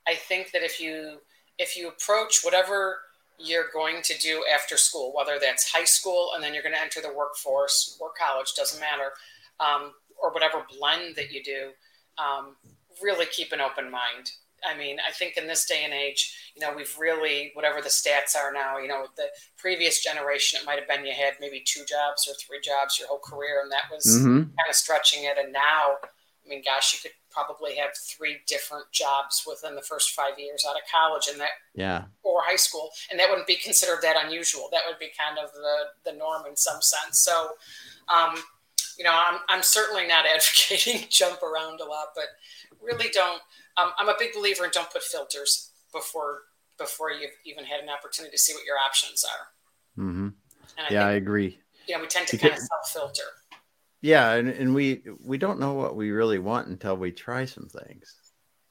I 0.07 0.15
think 0.15 0.51
that 0.51 0.63
if 0.63 0.79
you 0.79 1.17
if 1.59 1.77
you 1.77 1.89
approach 1.89 2.41
whatever 2.43 2.99
you're 3.37 3.69
going 3.73 4.01
to 4.03 4.17
do 4.19 4.43
after 4.53 4.77
school, 4.77 5.13
whether 5.15 5.37
that's 5.39 5.69
high 5.69 5.83
school 5.83 6.29
and 6.33 6.43
then 6.43 6.53
you're 6.53 6.63
going 6.63 6.75
to 6.75 6.81
enter 6.81 7.01
the 7.01 7.13
workforce 7.13 7.97
or 7.99 8.11
college, 8.17 8.53
doesn't 8.55 8.79
matter, 8.79 9.11
um, 9.59 9.91
or 10.21 10.31
whatever 10.31 10.63
blend 10.77 11.15
that 11.15 11.31
you 11.31 11.43
do, 11.43 11.71
um, 12.17 12.55
really 13.01 13.25
keep 13.25 13.51
an 13.51 13.59
open 13.59 13.91
mind. 13.91 14.31
I 14.63 14.77
mean, 14.77 14.97
I 15.07 15.11
think 15.11 15.37
in 15.37 15.47
this 15.47 15.65
day 15.65 15.83
and 15.83 15.93
age, 15.93 16.53
you 16.55 16.61
know, 16.61 16.73
we've 16.75 16.95
really, 16.99 17.51
whatever 17.53 17.81
the 17.81 17.89
stats 17.89 18.35
are 18.35 18.53
now, 18.53 18.77
you 18.77 18.87
know, 18.87 19.07
the 19.15 19.27
previous 19.57 20.03
generation, 20.03 20.59
it 20.61 20.65
might 20.65 20.79
have 20.79 20.87
been 20.87 21.05
you 21.05 21.13
had 21.13 21.33
maybe 21.39 21.63
two 21.65 21.83
jobs 21.85 22.27
or 22.27 22.33
three 22.35 22.59
jobs 22.61 22.99
your 22.99 23.07
whole 23.07 23.19
career, 23.19 23.61
and 23.61 23.71
that 23.71 23.85
was 23.91 24.05
mm-hmm. 24.05 24.43
kind 24.43 24.69
of 24.69 24.75
stretching 24.75 25.23
it. 25.23 25.37
And 25.37 25.51
now, 25.51 25.97
I 26.03 26.49
mean, 26.49 26.61
gosh, 26.63 26.93
you 26.93 26.99
could 27.01 27.15
probably 27.31 27.75
have 27.75 27.91
three 27.95 28.37
different 28.45 28.91
jobs 28.91 29.43
within 29.47 29.75
the 29.75 29.81
first 29.81 30.11
five 30.11 30.37
years 30.37 30.65
out 30.69 30.75
of 30.75 30.81
college 30.91 31.27
and 31.31 31.39
that 31.39 31.51
yeah 31.73 32.03
or 32.23 32.41
high 32.43 32.57
school 32.57 32.91
and 33.09 33.19
that 33.19 33.29
wouldn't 33.29 33.47
be 33.47 33.55
considered 33.55 33.99
that 34.01 34.17
unusual 34.25 34.67
that 34.71 34.81
would 34.87 34.99
be 34.99 35.09
kind 35.17 35.39
of 35.39 35.51
the 35.53 36.11
the 36.11 36.17
norm 36.17 36.43
in 36.47 36.55
some 36.55 36.81
sense 36.81 37.21
so 37.21 37.51
um, 38.09 38.35
you 38.97 39.03
know 39.03 39.13
I'm, 39.13 39.39
I'm 39.49 39.63
certainly 39.63 40.07
not 40.07 40.25
advocating 40.35 41.07
jump 41.09 41.41
around 41.41 41.79
a 41.79 41.85
lot 41.85 42.07
but 42.15 42.25
really 42.81 43.09
don't 43.13 43.41
um, 43.77 43.91
i'm 43.99 44.09
a 44.09 44.15
big 44.17 44.33
believer 44.33 44.65
in 44.65 44.71
don't 44.71 44.89
put 44.91 45.03
filters 45.03 45.71
before 45.91 46.41
before 46.77 47.11
you've 47.11 47.31
even 47.45 47.63
had 47.63 47.81
an 47.81 47.89
opportunity 47.89 48.31
to 48.31 48.41
see 48.41 48.53
what 48.53 48.65
your 48.65 48.77
options 48.77 49.23
are. 49.23 50.03
Mm-hmm. 50.03 50.27
I 50.77 50.81
yeah 50.81 50.87
think, 50.87 50.99
i 50.99 51.11
agree. 51.13 51.59
You 51.87 51.95
know 51.95 52.01
we 52.01 52.07
tend 52.07 52.27
to 52.27 52.35
because, 52.35 52.49
kind 52.49 52.61
of 52.61 52.67
self-filter. 52.67 53.23
Yeah 54.01 54.33
and, 54.33 54.49
and 54.49 54.73
we 54.73 55.03
we 55.23 55.37
don't 55.37 55.59
know 55.59 55.73
what 55.73 55.95
we 55.95 56.11
really 56.11 56.39
want 56.39 56.67
until 56.67 56.97
we 56.97 57.11
try 57.11 57.45
some 57.45 57.67
things. 57.67 58.15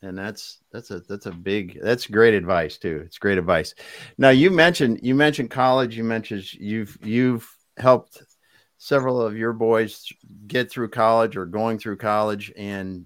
And 0.02 0.16
that's 0.16 0.58
that's 0.72 0.90
a 0.90 1.00
that's 1.00 1.26
a 1.26 1.30
big 1.30 1.78
that's 1.82 2.06
great 2.06 2.34
advice 2.34 2.78
too. 2.78 3.02
It's 3.04 3.18
great 3.18 3.38
advice. 3.38 3.74
Now 4.16 4.30
you 4.30 4.50
mentioned 4.50 5.00
you 5.02 5.14
mentioned 5.14 5.50
college. 5.50 5.96
You 5.96 6.04
mentioned 6.04 6.52
you've 6.54 6.96
you've 7.02 7.48
helped 7.76 8.22
several 8.78 9.20
of 9.20 9.36
your 9.36 9.52
boys 9.52 10.10
get 10.46 10.70
through 10.70 10.88
college 10.88 11.36
or 11.36 11.44
going 11.44 11.78
through 11.78 11.98
college 11.98 12.50
and 12.56 13.04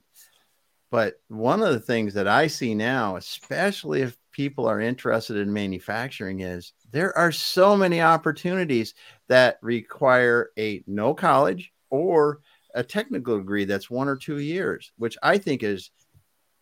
but 0.94 1.14
one 1.26 1.60
of 1.60 1.72
the 1.72 1.80
things 1.80 2.14
that 2.14 2.28
i 2.28 2.46
see 2.46 2.74
now 2.74 3.16
especially 3.16 4.02
if 4.02 4.16
people 4.30 4.66
are 4.66 4.80
interested 4.80 5.36
in 5.36 5.52
manufacturing 5.52 6.40
is 6.40 6.72
there 6.90 7.16
are 7.18 7.32
so 7.32 7.76
many 7.76 8.00
opportunities 8.00 8.94
that 9.28 9.58
require 9.62 10.50
a 10.56 10.82
no 10.86 11.14
college 11.14 11.72
or 11.90 12.40
a 12.74 12.82
technical 12.82 13.38
degree 13.38 13.64
that's 13.64 13.88
one 13.88 14.08
or 14.08 14.16
two 14.16 14.38
years, 14.38 14.92
which 14.96 15.16
I 15.22 15.38
think 15.38 15.62
is 15.62 15.90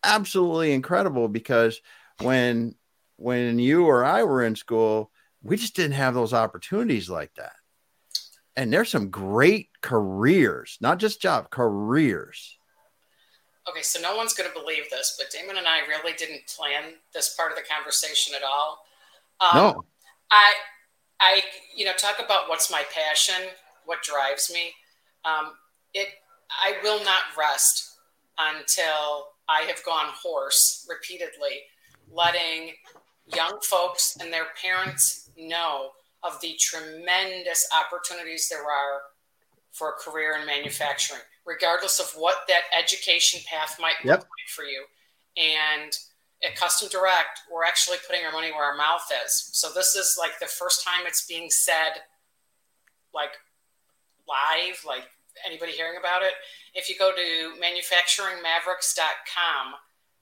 absolutely 0.03 0.73
incredible 0.73 1.27
because 1.27 1.81
when 2.21 2.75
when 3.17 3.59
you 3.59 3.85
or 3.85 4.05
I 4.05 4.23
were 4.23 4.43
in 4.43 4.55
school, 4.55 5.11
we 5.41 5.57
just 5.57 5.75
didn't 5.75 5.93
have 5.93 6.13
those 6.13 6.33
opportunities 6.33 7.09
like 7.09 7.33
that. 7.35 7.53
And 8.55 8.71
there's 8.71 8.89
some 8.89 9.09
great 9.09 9.69
careers, 9.81 10.77
not 10.81 10.99
just 10.99 11.21
job 11.21 11.49
careers. 11.49 12.57
Okay, 13.69 13.81
so 13.81 13.99
no 14.01 14.15
one's 14.15 14.33
going 14.33 14.49
to 14.49 14.59
believe 14.59 14.89
this, 14.89 15.15
but 15.17 15.31
Damon 15.31 15.57
and 15.57 15.67
I 15.67 15.79
really 15.87 16.13
didn't 16.13 16.47
plan 16.47 16.95
this 17.13 17.35
part 17.35 17.51
of 17.51 17.57
the 17.57 17.63
conversation 17.63 18.35
at 18.35 18.43
all. 18.43 18.85
Um, 19.39 19.49
no, 19.55 19.85
I, 20.31 20.53
I, 21.21 21.41
you 21.75 21.85
know, 21.85 21.93
talk 21.93 22.17
about 22.23 22.49
what's 22.49 22.69
my 22.69 22.83
passion 22.93 23.49
what 23.85 24.01
drives 24.03 24.51
me. 24.53 24.73
Um, 25.25 25.53
it 25.93 26.07
I 26.49 26.75
will 26.83 27.03
not 27.03 27.21
rest 27.37 27.97
until 28.37 29.27
I 29.49 29.61
have 29.67 29.83
gone 29.85 30.11
hoarse 30.21 30.87
repeatedly, 30.89 31.61
letting 32.11 32.73
young 33.35 33.59
folks 33.63 34.17
and 34.19 34.31
their 34.31 34.47
parents 34.61 35.29
know 35.37 35.89
of 36.23 36.39
the 36.41 36.55
tremendous 36.59 37.67
opportunities 37.77 38.47
there 38.49 38.63
are 38.63 39.01
for 39.71 39.89
a 39.89 39.93
career 39.93 40.37
in 40.39 40.45
manufacturing, 40.45 41.21
regardless 41.45 41.99
of 41.99 42.09
what 42.17 42.47
that 42.47 42.61
education 42.77 43.41
path 43.45 43.77
might 43.79 44.03
look 44.03 44.19
yep. 44.19 44.21
like 44.21 44.49
for 44.49 44.63
you. 44.63 44.83
And 45.37 45.95
at 46.45 46.55
Custom 46.55 46.89
Direct, 46.89 47.41
we're 47.51 47.65
actually 47.65 47.97
putting 48.07 48.25
our 48.25 48.31
money 48.31 48.51
where 48.51 48.65
our 48.65 48.77
mouth 48.77 49.11
is. 49.25 49.49
So 49.53 49.69
this 49.73 49.95
is 49.95 50.15
like 50.19 50.39
the 50.39 50.45
first 50.45 50.85
time 50.85 51.05
it's 51.05 51.25
being 51.25 51.49
said, 51.49 52.03
like 53.13 53.31
live, 54.27 54.83
like 54.85 55.05
anybody 55.45 55.71
hearing 55.71 55.97
about 55.99 56.21
it. 56.21 56.33
If 56.73 56.89
you 56.89 56.95
go 56.97 57.11
to 57.11 57.53
manufacturingmavericks.com, 57.61 59.73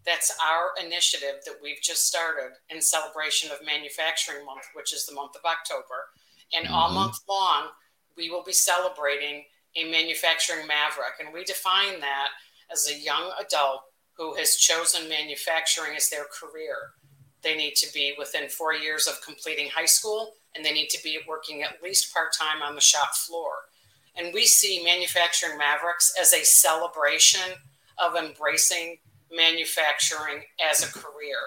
that's 0.06 0.36
our 0.44 0.72
initiative 0.84 1.36
that 1.46 1.56
we've 1.62 1.82
just 1.82 2.08
started 2.08 2.54
in 2.70 2.82
celebration 2.82 3.52
of 3.52 3.66
Manufacturing 3.66 4.46
Month, 4.46 4.66
which 4.74 4.94
is 4.94 5.06
the 5.06 5.14
month 5.14 5.36
of 5.36 5.42
October. 5.46 6.10
And 6.54 6.66
mm-hmm. 6.66 6.74
all 6.74 6.92
month 6.92 7.20
long, 7.30 7.68
we 8.18 8.30
will 8.30 8.44
be 8.44 8.54
celebrating 8.54 9.46
a 9.76 9.90
manufacturing 9.90 10.68
maverick. 10.68 11.20
And 11.20 11.34
we 11.34 11.44
define 11.44 12.00
that 12.02 12.30
as 12.72 12.90
a 12.90 13.00
young 13.00 13.32
adult 13.40 13.84
who 14.14 14.36
has 14.36 14.56
chosen 14.56 15.10
manufacturing 15.10 15.96
as 15.96 16.10
their 16.10 16.26
career. 16.26 16.92
They 17.42 17.56
need 17.56 17.76
to 17.76 17.92
be 17.94 18.14
within 18.18 18.50
four 18.50 18.74
years 18.74 19.08
of 19.08 19.22
completing 19.22 19.70
high 19.70 19.86
school, 19.86 20.34
and 20.56 20.64
they 20.64 20.74
need 20.74 20.90
to 20.90 21.04
be 21.04 21.20
working 21.28 21.64
at 21.64 21.82
least 21.82 22.14
part 22.14 22.34
time 22.34 22.62
on 22.62 22.76
the 22.76 22.82
shop 22.82 23.16
floor. 23.16 23.54
And 24.16 24.34
we 24.34 24.46
see 24.46 24.84
manufacturing 24.84 25.58
mavericks 25.58 26.14
as 26.22 26.34
a 26.34 26.44
celebration 26.44 27.58
of 27.98 28.16
embracing 28.16 28.98
manufacturing 29.34 30.44
as 30.70 30.84
a 30.84 30.92
career. 30.92 31.38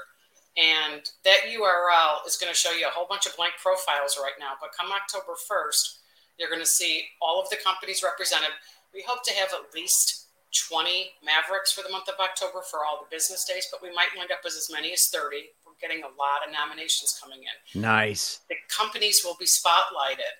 And 0.56 1.02
that 1.24 1.50
URL 1.50 2.26
is 2.26 2.36
going 2.36 2.52
to 2.52 2.58
show 2.58 2.72
you 2.72 2.86
a 2.86 2.90
whole 2.90 3.06
bunch 3.08 3.26
of 3.26 3.36
blank 3.36 3.54
profiles 3.60 4.18
right 4.20 4.38
now. 4.38 4.52
But 4.60 4.72
come 4.72 4.92
October 4.92 5.34
1st, 5.50 5.98
you're 6.38 6.50
going 6.50 6.62
to 6.62 6.66
see 6.66 7.04
all 7.20 7.40
of 7.40 7.48
the 7.50 7.56
companies 7.56 8.02
represented. 8.02 8.50
We 8.92 9.04
hope 9.06 9.24
to 9.24 9.34
have 9.34 9.50
at 9.52 9.74
least 9.74 10.28
20 10.70 11.10
Mavericks 11.24 11.72
for 11.72 11.82
the 11.82 11.90
month 11.90 12.08
of 12.08 12.14
October 12.20 12.62
for 12.62 12.80
all 12.84 13.02
the 13.02 13.14
business 13.14 13.44
days, 13.44 13.66
but 13.70 13.82
we 13.82 13.94
might 13.94 14.08
wind 14.16 14.30
up 14.30 14.38
with 14.44 14.54
as 14.54 14.70
many 14.70 14.92
as 14.92 15.08
30. 15.08 15.50
We're 15.66 15.72
getting 15.80 16.04
a 16.04 16.14
lot 16.14 16.46
of 16.46 16.52
nominations 16.52 17.18
coming 17.20 17.40
in. 17.42 17.80
Nice. 17.80 18.40
The 18.48 18.56
companies 18.68 19.22
will 19.24 19.36
be 19.38 19.46
spotlighted 19.46 20.34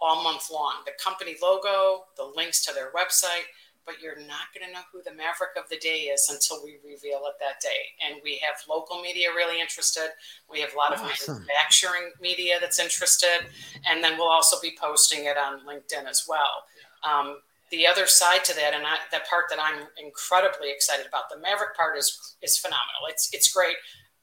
all 0.00 0.22
month 0.22 0.48
long. 0.50 0.82
The 0.86 0.92
company 1.02 1.36
logo, 1.42 2.04
the 2.16 2.30
links 2.36 2.64
to 2.66 2.74
their 2.74 2.90
website, 2.92 3.50
but 3.84 4.00
you're 4.00 4.16
not 4.16 4.54
going 4.54 4.66
to 4.66 4.72
know 4.72 4.84
who 4.92 5.02
the 5.02 5.14
maverick 5.14 5.58
of 5.58 5.68
the 5.68 5.78
day 5.78 6.10
is 6.12 6.28
until 6.30 6.62
we 6.62 6.78
reveal 6.84 7.22
it 7.26 7.34
that 7.40 7.60
day. 7.60 7.90
And 8.06 8.20
we 8.22 8.38
have 8.38 8.56
local 8.68 9.02
media 9.02 9.28
really 9.34 9.60
interested. 9.60 10.10
We 10.50 10.60
have 10.60 10.74
a 10.74 10.76
lot 10.76 10.92
awesome. 10.92 11.36
of 11.36 11.40
manufacturing 11.42 12.12
media 12.20 12.56
that's 12.60 12.78
interested. 12.78 13.46
And 13.90 14.02
then 14.02 14.16
we'll 14.18 14.30
also 14.30 14.56
be 14.60 14.76
posting 14.80 15.24
it 15.24 15.36
on 15.36 15.66
LinkedIn 15.66 16.06
as 16.08 16.26
well. 16.28 16.64
Um, 17.02 17.38
the 17.70 17.86
other 17.86 18.06
side 18.06 18.44
to 18.44 18.54
that, 18.54 18.74
and 18.74 18.86
I, 18.86 18.96
that 19.10 19.26
part 19.26 19.46
that 19.50 19.58
I'm 19.58 19.88
incredibly 19.96 20.70
excited 20.70 21.06
about, 21.06 21.30
the 21.30 21.40
Maverick 21.40 21.74
part 21.74 21.96
is 21.96 22.36
is 22.42 22.58
phenomenal. 22.58 23.08
It's 23.08 23.30
it's 23.32 23.50
great. 23.50 23.76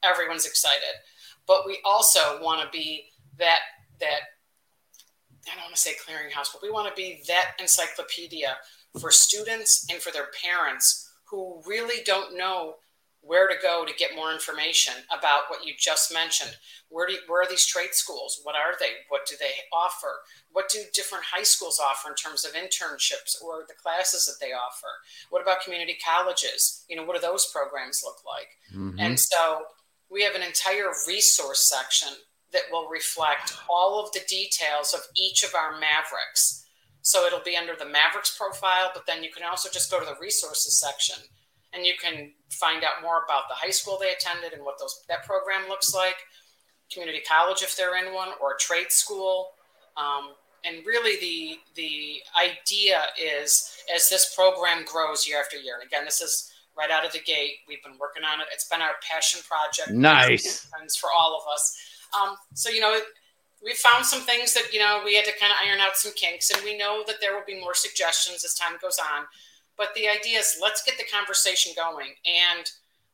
Everyone's 0.04 0.46
excited, 0.46 1.02
but 1.46 1.66
we 1.66 1.78
also 1.84 2.40
want 2.40 2.62
to 2.62 2.68
be 2.70 3.10
that 3.38 3.58
that 3.98 4.20
I 5.50 5.54
don't 5.56 5.64
want 5.64 5.74
to 5.74 5.80
say 5.80 5.92
clearinghouse, 5.92 6.52
but 6.52 6.62
we 6.62 6.70
want 6.70 6.88
to 6.88 6.94
be 6.94 7.22
that 7.26 7.52
encyclopedia 7.58 8.56
for 8.98 9.10
students 9.10 9.86
and 9.90 10.00
for 10.00 10.12
their 10.12 10.28
parents 10.42 11.10
who 11.30 11.62
really 11.66 12.02
don't 12.04 12.36
know 12.36 12.76
where 13.22 13.48
to 13.48 13.54
go 13.62 13.84
to 13.84 13.92
get 13.94 14.16
more 14.16 14.32
information 14.32 14.94
about 15.16 15.42
what 15.48 15.64
you 15.64 15.74
just 15.78 16.12
mentioned. 16.12 16.56
Where, 16.88 17.06
do 17.06 17.12
you, 17.12 17.18
where 17.26 17.42
are 17.42 17.48
these 17.48 17.66
trade 17.66 17.92
schools? 17.92 18.40
What 18.42 18.54
are 18.56 18.72
they? 18.80 19.04
What 19.08 19.26
do 19.26 19.36
they 19.38 19.52
offer? 19.72 20.22
What 20.52 20.70
do 20.70 20.80
different 20.94 21.24
high 21.24 21.42
schools 21.42 21.78
offer 21.78 22.08
in 22.08 22.14
terms 22.14 22.44
of 22.44 22.52
internships 22.52 23.40
or 23.42 23.64
the 23.68 23.74
classes 23.74 24.26
that 24.26 24.44
they 24.44 24.52
offer? 24.52 24.88
What 25.28 25.42
about 25.42 25.62
community 25.62 25.98
colleges? 26.04 26.84
You 26.88 26.96
know, 26.96 27.04
what 27.04 27.14
do 27.14 27.20
those 27.20 27.50
programs 27.52 28.02
look 28.04 28.24
like? 28.24 28.48
Mm-hmm. 28.74 28.98
And 28.98 29.20
so 29.20 29.64
we 30.10 30.24
have 30.24 30.34
an 30.34 30.42
entire 30.42 30.90
resource 31.06 31.68
section 31.68 32.08
that 32.52 32.62
will 32.72 32.88
reflect 32.88 33.56
all 33.68 34.02
of 34.02 34.12
the 34.12 34.22
details 34.28 34.92
of 34.94 35.00
each 35.16 35.44
of 35.44 35.54
our 35.54 35.72
Mavericks. 35.72 36.59
So 37.02 37.26
it'll 37.26 37.40
be 37.40 37.56
under 37.56 37.74
the 37.74 37.86
Mavericks 37.86 38.36
profile, 38.36 38.90
but 38.92 39.06
then 39.06 39.24
you 39.24 39.30
can 39.30 39.42
also 39.44 39.68
just 39.70 39.90
go 39.90 40.00
to 40.00 40.06
the 40.06 40.16
resources 40.20 40.78
section 40.78 41.16
and 41.72 41.86
you 41.86 41.94
can 42.00 42.32
find 42.50 42.82
out 42.84 43.02
more 43.02 43.22
about 43.24 43.44
the 43.48 43.54
high 43.54 43.70
school 43.70 43.98
they 44.00 44.12
attended 44.12 44.52
and 44.52 44.64
what 44.64 44.78
those 44.78 45.04
that 45.08 45.24
program 45.24 45.68
looks 45.68 45.94
like, 45.94 46.16
community 46.92 47.20
college 47.26 47.62
if 47.62 47.76
they're 47.76 47.96
in 47.96 48.12
one, 48.14 48.30
or 48.40 48.54
a 48.54 48.58
trade 48.58 48.90
school. 48.90 49.50
Um, 49.96 50.34
and 50.64 50.84
really, 50.84 51.18
the 51.20 51.58
the 51.76 52.20
idea 52.38 53.02
is 53.20 53.72
as 53.94 54.08
this 54.08 54.34
program 54.34 54.84
grows 54.84 55.26
year 55.26 55.40
after 55.40 55.56
year. 55.56 55.74
And 55.80 55.86
again, 55.86 56.04
this 56.04 56.20
is 56.20 56.52
right 56.76 56.90
out 56.90 57.06
of 57.06 57.12
the 57.12 57.20
gate. 57.20 57.58
We've 57.68 57.82
been 57.82 57.98
working 57.98 58.24
on 58.24 58.40
it. 58.40 58.46
It's 58.52 58.68
been 58.68 58.82
our 58.82 58.94
passion 59.08 59.40
project. 59.48 59.96
Nice. 59.96 60.66
For 61.00 61.10
all 61.16 61.40
of 61.40 61.52
us. 61.52 61.76
Um, 62.20 62.36
so 62.54 62.68
you 62.70 62.80
know, 62.80 62.98
we 63.62 63.74
found 63.74 64.06
some 64.06 64.22
things 64.22 64.54
that 64.54 64.72
you 64.72 64.80
know 64.80 65.02
we 65.04 65.16
had 65.16 65.24
to 65.26 65.38
kind 65.38 65.52
of 65.52 65.58
iron 65.66 65.80
out 65.80 65.96
some 65.96 66.12
kinks, 66.14 66.50
and 66.50 66.62
we 66.64 66.76
know 66.76 67.04
that 67.06 67.16
there 67.20 67.34
will 67.34 67.44
be 67.46 67.60
more 67.60 67.74
suggestions 67.74 68.44
as 68.44 68.54
time 68.54 68.78
goes 68.80 68.98
on. 68.98 69.26
But 69.76 69.94
the 69.94 70.08
idea 70.08 70.38
is 70.38 70.58
let's 70.60 70.82
get 70.82 70.98
the 70.98 71.04
conversation 71.12 71.72
going. 71.76 72.12
And 72.26 72.70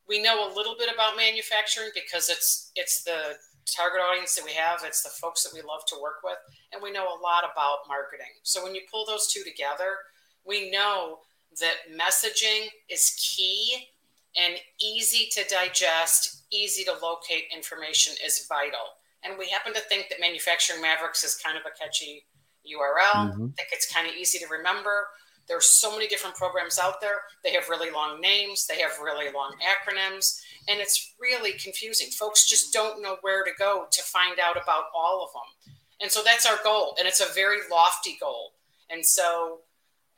we 0.07 0.21
know 0.21 0.47
a 0.47 0.55
little 0.55 0.75
bit 0.77 0.93
about 0.93 1.17
manufacturing 1.17 1.89
because 1.93 2.29
it's 2.29 2.71
it's 2.75 3.03
the 3.03 3.35
target 3.65 4.01
audience 4.01 4.35
that 4.35 4.45
we 4.45 4.53
have, 4.53 4.79
it's 4.83 5.03
the 5.03 5.09
folks 5.09 5.43
that 5.43 5.53
we 5.53 5.61
love 5.61 5.85
to 5.87 6.01
work 6.01 6.23
with, 6.23 6.37
and 6.71 6.81
we 6.81 6.91
know 6.91 7.05
a 7.05 7.21
lot 7.21 7.43
about 7.43 7.79
marketing. 7.87 8.31
So 8.43 8.63
when 8.63 8.73
you 8.73 8.81
pull 8.89 9.05
those 9.05 9.27
two 9.27 9.43
together, 9.43 9.97
we 10.45 10.71
know 10.71 11.19
that 11.59 11.91
messaging 11.91 12.67
is 12.89 13.15
key 13.19 13.89
and 14.37 14.55
easy 14.81 15.27
to 15.31 15.43
digest, 15.49 16.43
easy 16.51 16.83
to 16.85 16.93
locate 17.01 17.45
information 17.53 18.13
is 18.25 18.45
vital. 18.47 18.96
And 19.27 19.37
we 19.37 19.49
happen 19.49 19.73
to 19.73 19.81
think 19.81 20.09
that 20.09 20.19
Manufacturing 20.19 20.81
Mavericks 20.81 21.23
is 21.23 21.35
kind 21.35 21.57
of 21.57 21.63
a 21.65 21.77
catchy 21.77 22.25
URL. 22.65 23.31
Mm-hmm. 23.31 23.45
I 23.45 23.55
think 23.55 23.69
it's 23.71 23.91
kind 23.91 24.07
of 24.07 24.13
easy 24.13 24.39
to 24.39 24.47
remember. 24.47 25.07
There's 25.47 25.69
so 25.69 25.91
many 25.91 26.07
different 26.07 26.35
programs 26.35 26.77
out 26.77 26.99
there. 26.99 27.21
They 27.43 27.53
have 27.53 27.69
really 27.69 27.89
long 27.89 28.19
names, 28.19 28.67
they 28.67 28.79
have 28.81 28.99
really 29.01 29.31
long 29.33 29.55
acronyms, 29.63 30.39
and 30.67 30.79
it's 30.79 31.15
really 31.19 31.53
confusing. 31.53 32.09
Folks 32.09 32.49
just 32.49 32.73
don't 32.73 33.01
know 33.01 33.17
where 33.21 33.43
to 33.45 33.51
go 33.57 33.85
to 33.89 34.01
find 34.03 34.39
out 34.39 34.61
about 34.61 34.85
all 34.93 35.23
of 35.23 35.31
them. 35.33 35.73
And 36.01 36.11
so 36.11 36.21
that's 36.23 36.45
our 36.45 36.59
goal, 36.63 36.95
and 36.99 37.07
it's 37.07 37.21
a 37.21 37.33
very 37.33 37.59
lofty 37.71 38.17
goal. 38.19 38.51
And 38.89 39.05
so 39.05 39.59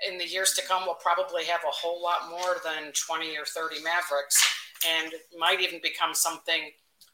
in 0.07 0.17
the 0.17 0.27
years 0.27 0.53
to 0.53 0.65
come, 0.65 0.83
we'll 0.85 0.95
probably 0.95 1.45
have 1.45 1.61
a 1.61 1.71
whole 1.71 2.01
lot 2.01 2.29
more 2.29 2.57
than 2.63 2.91
20 2.93 3.37
or 3.37 3.45
30 3.45 3.83
Mavericks, 3.83 4.43
and 4.87 5.13
might 5.37 5.61
even 5.61 5.79
become 5.83 6.15
something 6.15 6.71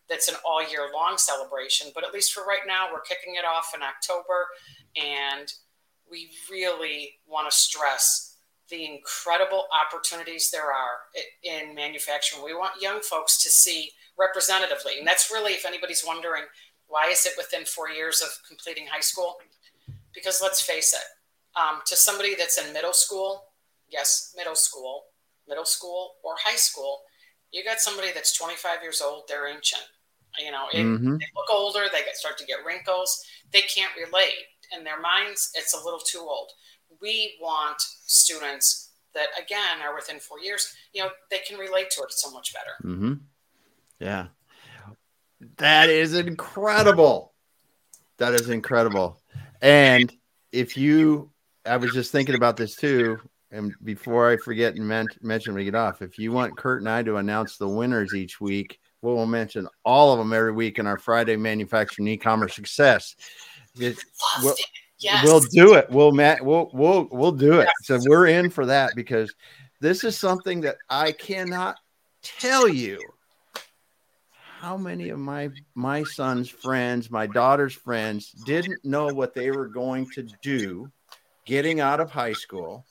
that's 0.09 0.27
an 0.27 0.35
all 0.45 0.61
year 0.61 0.87
long 0.93 1.17
celebration. 1.17 1.91
But 1.93 2.03
at 2.03 2.13
least 2.13 2.33
for 2.33 2.43
right 2.45 2.65
now, 2.67 2.87
we're 2.91 3.01
kicking 3.01 3.35
it 3.35 3.45
off 3.45 3.71
in 3.75 3.81
October, 3.81 4.47
and 4.95 5.51
we 6.09 6.29
really 6.49 7.19
want 7.27 7.49
to 7.49 7.55
stress 7.55 8.37
the 8.69 8.85
incredible 8.85 9.65
opportunities 9.71 10.49
there 10.49 10.71
are 10.73 11.05
in 11.43 11.75
manufacturing. 11.75 12.43
We 12.43 12.55
want 12.55 12.81
young 12.81 12.99
folks 13.01 13.41
to 13.43 13.49
see 13.49 13.91
representatively. 14.17 14.93
And 14.97 15.07
that's 15.07 15.29
really, 15.31 15.53
if 15.53 15.65
anybody's 15.65 16.03
wondering, 16.05 16.43
why 16.87 17.07
is 17.09 17.25
it 17.25 17.33
within 17.37 17.65
four 17.65 17.89
years 17.89 18.21
of 18.21 18.29
completing 18.47 18.87
high 18.87 19.01
school? 19.01 19.35
Because 20.13 20.41
let's 20.41 20.61
face 20.61 20.93
it, 20.93 21.59
um, 21.59 21.81
to 21.85 21.95
somebody 21.95 22.35
that's 22.35 22.57
in 22.57 22.73
middle 22.73 22.93
school, 22.93 23.45
yes, 23.89 24.33
middle 24.35 24.55
school, 24.55 25.05
middle 25.47 25.65
school 25.65 26.15
or 26.23 26.35
high 26.43 26.55
school, 26.55 27.01
you 27.51 27.63
got 27.63 27.79
somebody 27.79 28.09
that's 28.13 28.37
25 28.37 28.81
years 28.81 29.01
old, 29.01 29.23
they're 29.27 29.47
ancient. 29.47 29.83
You 30.43 30.51
know, 30.51 30.65
it, 30.73 30.83
mm-hmm. 30.83 31.17
they 31.17 31.25
look 31.35 31.49
older, 31.51 31.85
they 31.91 32.03
get, 32.03 32.15
start 32.15 32.37
to 32.39 32.45
get 32.45 32.65
wrinkles, 32.65 33.23
they 33.51 33.61
can't 33.61 33.91
relate 33.97 34.33
in 34.75 34.83
their 34.83 34.99
minds, 34.99 35.51
it's 35.55 35.73
a 35.73 35.83
little 35.83 35.99
too 35.99 36.19
old. 36.19 36.51
We 37.01 37.37
want 37.41 37.77
students 37.79 38.91
that, 39.13 39.27
again, 39.41 39.81
are 39.83 39.95
within 39.95 40.19
four 40.19 40.39
years, 40.39 40.75
you 40.93 41.03
know, 41.03 41.09
they 41.29 41.39
can 41.39 41.57
relate 41.57 41.89
to 41.91 42.03
it 42.03 42.11
so 42.11 42.31
much 42.31 42.53
better. 42.53 42.93
Mm-hmm. 42.93 43.13
Yeah. 43.99 44.27
That 45.57 45.89
is 45.89 46.13
incredible. 46.13 47.33
That 48.17 48.33
is 48.33 48.49
incredible. 48.49 49.21
And 49.61 50.11
if 50.51 50.77
you, 50.77 51.31
I 51.65 51.77
was 51.77 51.91
just 51.91 52.11
thinking 52.11 52.35
about 52.35 52.57
this 52.57 52.75
too. 52.75 53.17
And 53.51 53.73
before 53.83 54.29
I 54.29 54.37
forget 54.37 54.75
and 54.75 54.87
men- 54.87 55.07
mention 55.21 55.53
we 55.53 55.65
get 55.65 55.75
off, 55.75 56.01
if 56.01 56.17
you 56.17 56.31
want 56.31 56.57
Kurt 56.57 56.81
and 56.81 56.89
I 56.89 57.03
to 57.03 57.17
announce 57.17 57.57
the 57.57 57.69
winners 57.69 58.13
each 58.13 58.41
week, 58.41 58.79
we'll 59.13 59.25
mention 59.25 59.67
all 59.83 60.11
of 60.11 60.19
them 60.19 60.33
every 60.33 60.51
week 60.51 60.79
in 60.79 60.87
our 60.87 60.97
Friday 60.97 61.35
manufacturing 61.35 62.07
e-commerce 62.07 62.55
success. 62.55 63.15
It, 63.77 63.97
well, 64.43 64.55
Yes. 64.99 65.23
We'll 65.23 65.41
do 65.41 65.73
it. 65.73 65.89
We'll 65.89 66.11
Matt. 66.11 66.43
We'll 66.43 66.69
we'll 66.73 67.07
we'll 67.11 67.31
do 67.31 67.59
it. 67.59 67.69
So 67.83 67.99
we're 68.05 68.27
in 68.27 68.49
for 68.49 68.65
that 68.65 68.93
because 68.95 69.33
this 69.81 70.03
is 70.03 70.17
something 70.17 70.61
that 70.61 70.77
I 70.89 71.11
cannot 71.11 71.75
tell 72.21 72.67
you 72.67 72.99
how 74.59 74.77
many 74.77 75.09
of 75.09 75.19
my 75.19 75.49
my 75.75 76.03
son's 76.03 76.49
friends, 76.49 77.11
my 77.11 77.27
daughter's 77.27 77.73
friends 77.73 78.31
didn't 78.45 78.83
know 78.85 79.07
what 79.07 79.33
they 79.33 79.51
were 79.51 79.67
going 79.67 80.09
to 80.11 80.23
do 80.41 80.91
getting 81.45 81.81
out 81.81 81.99
of 81.99 82.09
high 82.09 82.33
school. 82.33 82.85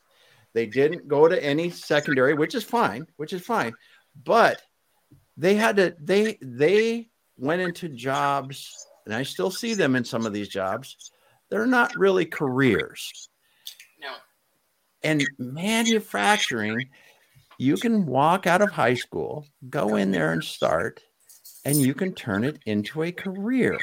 They 0.52 0.66
didn't 0.66 1.08
go 1.08 1.26
to 1.26 1.42
any 1.42 1.70
secondary, 1.70 2.34
which 2.34 2.54
is 2.54 2.62
fine, 2.62 3.06
which 3.16 3.32
is 3.32 3.42
fine. 3.42 3.72
But 4.24 4.62
they 5.36 5.54
had 5.54 5.76
to 5.76 5.94
they 6.00 6.38
they 6.40 7.08
went 7.36 7.62
into 7.62 7.88
jobs 7.88 8.86
and 9.04 9.14
I 9.14 9.22
still 9.22 9.50
see 9.50 9.74
them 9.74 9.96
in 9.96 10.04
some 10.04 10.26
of 10.26 10.32
these 10.32 10.48
jobs. 10.48 10.96
They're 11.50 11.66
not 11.66 11.94
really 11.96 12.24
careers. 12.24 13.28
No. 14.00 14.14
And 15.02 15.26
manufacturing, 15.38 16.88
you 17.58 17.76
can 17.76 18.06
walk 18.06 18.46
out 18.46 18.62
of 18.62 18.70
high 18.70 18.94
school, 18.94 19.46
go 19.68 19.96
in 19.96 20.10
there 20.10 20.32
and 20.32 20.42
start, 20.42 21.02
and 21.64 21.76
you 21.76 21.94
can 21.94 22.14
turn 22.14 22.44
it 22.44 22.58
into 22.66 23.02
a 23.02 23.12
career. 23.12 23.78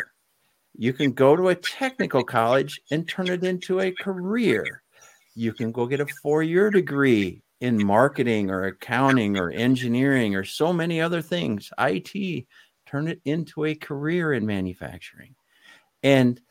You 0.75 0.93
can 0.93 1.11
go 1.11 1.35
to 1.35 1.49
a 1.49 1.55
technical 1.55 2.23
college 2.23 2.81
and 2.91 3.07
turn 3.07 3.29
it 3.29 3.43
into 3.43 3.79
a 3.79 3.91
career. 3.91 4.81
You 5.35 5.53
can 5.53 5.71
go 5.71 5.85
get 5.85 5.99
a 5.99 6.07
four 6.21 6.41
year 6.43 6.69
degree 6.69 7.43
in 7.62 7.84
marketing 7.86 8.50
or 8.50 8.65
accounting 8.65 9.38
or 9.38 9.52
engineering 9.52 10.36
or 10.36 10.43
so 10.43 10.74
many 10.74 11.00
other 11.00 11.21
things, 11.21 11.71
IT, 11.80 12.45
turn 12.86 13.08
it 13.08 13.21
into 13.24 13.65
a 13.65 13.76
career 13.76 14.34
in 14.34 14.45
manufacturing. 14.45 15.36
And 16.04 16.41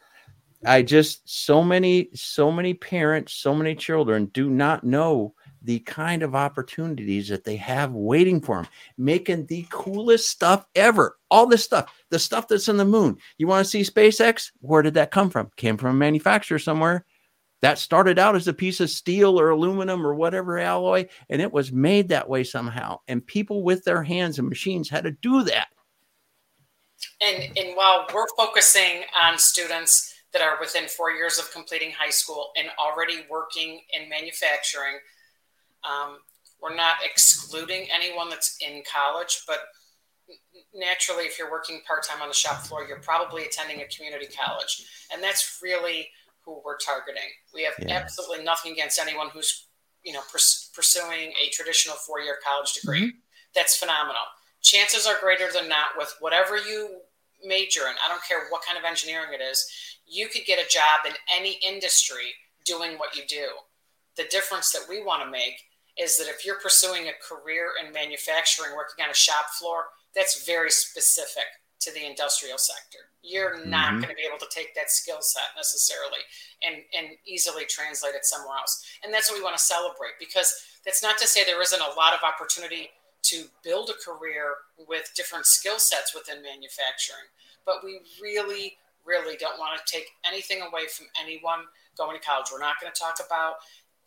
I 0.64 0.82
just 0.82 1.22
so 1.24 1.62
many 1.64 2.10
so 2.14 2.52
many 2.52 2.74
parents, 2.74 3.34
so 3.34 3.54
many 3.54 3.74
children 3.74 4.26
do 4.26 4.48
not 4.48 4.84
know 4.84 5.34
the 5.62 5.80
kind 5.80 6.22
of 6.22 6.34
opportunities 6.34 7.28
that 7.28 7.44
they 7.44 7.56
have 7.56 7.92
waiting 7.92 8.40
for 8.40 8.56
them, 8.56 8.68
making 8.96 9.46
the 9.46 9.66
coolest 9.70 10.28
stuff 10.28 10.64
ever. 10.74 11.16
All 11.30 11.46
this 11.46 11.64
stuff, 11.64 11.92
the 12.10 12.18
stuff 12.18 12.46
that's 12.46 12.68
in 12.68 12.76
the 12.76 12.84
moon. 12.84 13.18
You 13.36 13.46
want 13.46 13.64
to 13.64 13.70
see 13.70 13.80
SpaceX? 13.80 14.52
Where 14.60 14.82
did 14.82 14.94
that 14.94 15.10
come 15.10 15.28
from? 15.28 15.50
Came 15.56 15.76
from 15.76 15.90
a 15.90 15.98
manufacturer 15.98 16.58
somewhere 16.58 17.04
that 17.62 17.78
started 17.78 18.18
out 18.18 18.36
as 18.36 18.48
a 18.48 18.54
piece 18.54 18.80
of 18.80 18.90
steel 18.90 19.38
or 19.38 19.50
aluminum 19.50 20.06
or 20.06 20.14
whatever 20.14 20.58
alloy, 20.58 21.06
and 21.28 21.42
it 21.42 21.52
was 21.52 21.72
made 21.72 22.08
that 22.08 22.28
way 22.28 22.44
somehow. 22.44 22.98
And 23.06 23.26
people 23.26 23.62
with 23.62 23.84
their 23.84 24.02
hands 24.02 24.38
and 24.38 24.48
machines 24.48 24.88
had 24.88 25.04
to 25.04 25.10
do 25.10 25.42
that. 25.44 25.68
And, 27.20 27.56
and 27.56 27.76
while 27.76 28.06
we're 28.14 28.26
focusing 28.36 29.02
on 29.22 29.38
students 29.38 30.14
that 30.32 30.42
are 30.42 30.58
within 30.60 30.88
four 30.88 31.10
years 31.10 31.38
of 31.38 31.50
completing 31.52 31.90
high 31.90 32.10
school 32.10 32.52
and 32.56 32.68
already 32.78 33.26
working 33.30 33.80
in 33.92 34.08
manufacturing, 34.08 34.98
um, 35.84 36.18
we're 36.62 36.74
not 36.74 36.96
excluding 37.04 37.88
anyone 37.94 38.28
that's 38.28 38.58
in 38.60 38.82
college, 38.90 39.42
but 39.46 39.58
naturally, 40.74 41.24
if 41.24 41.38
you're 41.38 41.50
working 41.50 41.80
part 41.86 42.04
time 42.04 42.22
on 42.22 42.28
the 42.28 42.34
shop 42.34 42.62
floor, 42.62 42.84
you're 42.86 43.00
probably 43.00 43.44
attending 43.44 43.80
a 43.80 43.86
community 43.86 44.26
college. 44.26 44.86
And 45.12 45.22
that's 45.22 45.58
really 45.62 46.08
who 46.44 46.60
we're 46.64 46.78
targeting. 46.78 47.28
We 47.54 47.64
have 47.64 47.74
yeah. 47.78 47.94
absolutely 47.94 48.44
nothing 48.44 48.72
against 48.72 48.98
anyone 48.98 49.28
who's 49.32 49.66
you 50.02 50.12
know 50.12 50.22
pers- 50.30 50.70
pursuing 50.74 51.32
a 51.32 51.50
traditional 51.52 51.96
four 51.96 52.20
year 52.20 52.36
college 52.46 52.72
degree. 52.74 53.08
Mm-hmm. 53.08 53.18
That's 53.54 53.76
phenomenal. 53.76 54.22
Chances 54.62 55.06
are 55.06 55.18
greater 55.20 55.48
than 55.52 55.68
not 55.68 55.96
with 55.96 56.14
whatever 56.20 56.56
you 56.56 57.00
major 57.44 57.82
in. 57.82 57.94
I 58.04 58.08
don't 58.08 58.24
care 58.24 58.46
what 58.50 58.62
kind 58.66 58.78
of 58.78 58.84
engineering 58.84 59.30
it 59.32 59.42
is. 59.42 59.66
You 60.06 60.28
could 60.28 60.44
get 60.46 60.64
a 60.64 60.68
job 60.68 61.06
in 61.06 61.12
any 61.34 61.58
industry 61.66 62.34
doing 62.64 62.92
what 62.98 63.16
you 63.16 63.22
do. 63.26 63.48
The 64.16 64.24
difference 64.30 64.72
that 64.72 64.86
we 64.88 65.02
want 65.02 65.22
to 65.24 65.30
make 65.30 65.54
is 65.98 66.18
that 66.18 66.28
if 66.28 66.44
you're 66.44 66.60
pursuing 66.60 67.08
a 67.08 67.12
career 67.26 67.70
in 67.84 67.92
manufacturing, 67.92 68.74
working 68.76 69.04
on 69.04 69.10
a 69.10 69.14
shop 69.14 69.46
floor, 69.58 69.84
that's 70.14 70.44
very 70.44 70.70
specific 70.70 71.44
to 71.80 71.92
the 71.92 72.06
industrial 72.06 72.58
sector. 72.58 73.09
You're 73.22 73.64
not 73.66 73.92
mm-hmm. 73.92 74.00
going 74.00 74.08
to 74.08 74.16
be 74.16 74.26
able 74.26 74.38
to 74.38 74.48
take 74.50 74.74
that 74.74 74.90
skill 74.90 75.20
set 75.20 75.52
necessarily 75.56 76.24
and, 76.66 76.82
and 76.96 77.16
easily 77.26 77.64
translate 77.68 78.14
it 78.14 78.24
somewhere 78.24 78.56
else. 78.56 78.84
And 79.04 79.12
that's 79.12 79.30
what 79.30 79.38
we 79.38 79.44
want 79.44 79.56
to 79.56 79.62
celebrate 79.62 80.16
because 80.18 80.54
that's 80.84 81.02
not 81.02 81.18
to 81.18 81.26
say 81.26 81.44
there 81.44 81.60
isn't 81.60 81.80
a 81.80 81.96
lot 81.96 82.14
of 82.14 82.20
opportunity 82.24 82.90
to 83.22 83.44
build 83.62 83.90
a 83.90 83.98
career 84.04 84.54
with 84.88 85.12
different 85.14 85.46
skill 85.46 85.78
sets 85.78 86.14
within 86.14 86.42
manufacturing. 86.42 87.28
But 87.66 87.84
we 87.84 88.00
really, 88.20 88.78
really 89.04 89.36
don't 89.36 89.58
want 89.58 89.78
to 89.78 89.92
take 89.92 90.06
anything 90.26 90.62
away 90.62 90.88
from 90.88 91.06
anyone 91.20 91.68
going 91.96 92.18
to 92.18 92.24
college. 92.24 92.46
We're 92.50 92.60
not 92.60 92.80
going 92.80 92.92
to 92.92 92.98
talk 92.98 93.20
about 93.24 93.56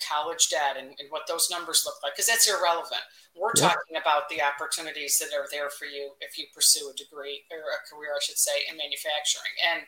college 0.08 0.50
debt 0.50 0.76
and, 0.78 0.90
and 1.00 1.10
what 1.10 1.28
those 1.28 1.50
numbers 1.50 1.84
look 1.86 1.96
like 2.04 2.14
because 2.14 2.28
that's 2.28 2.48
irrelevant. 2.48 3.02
We're 3.36 3.56
yeah. 3.56 3.70
talking 3.70 3.98
about 4.00 4.30
the 4.30 4.42
opportunities 4.42 5.18
that 5.20 5.36
are 5.36 5.48
there 5.52 5.70
for 5.70 5.86
you 5.86 6.12
if 6.22 6.38
you 6.38 6.46
pursue 6.54 6.92
a 6.92 6.98
degree 6.98 7.44
or 7.50 7.58
a 7.58 7.82
career, 7.90 8.12
I 8.16 8.22
should 8.22 8.38
say, 8.38 8.54
in 8.70 8.78
manufacturing. 8.78 9.54
And 9.74 9.82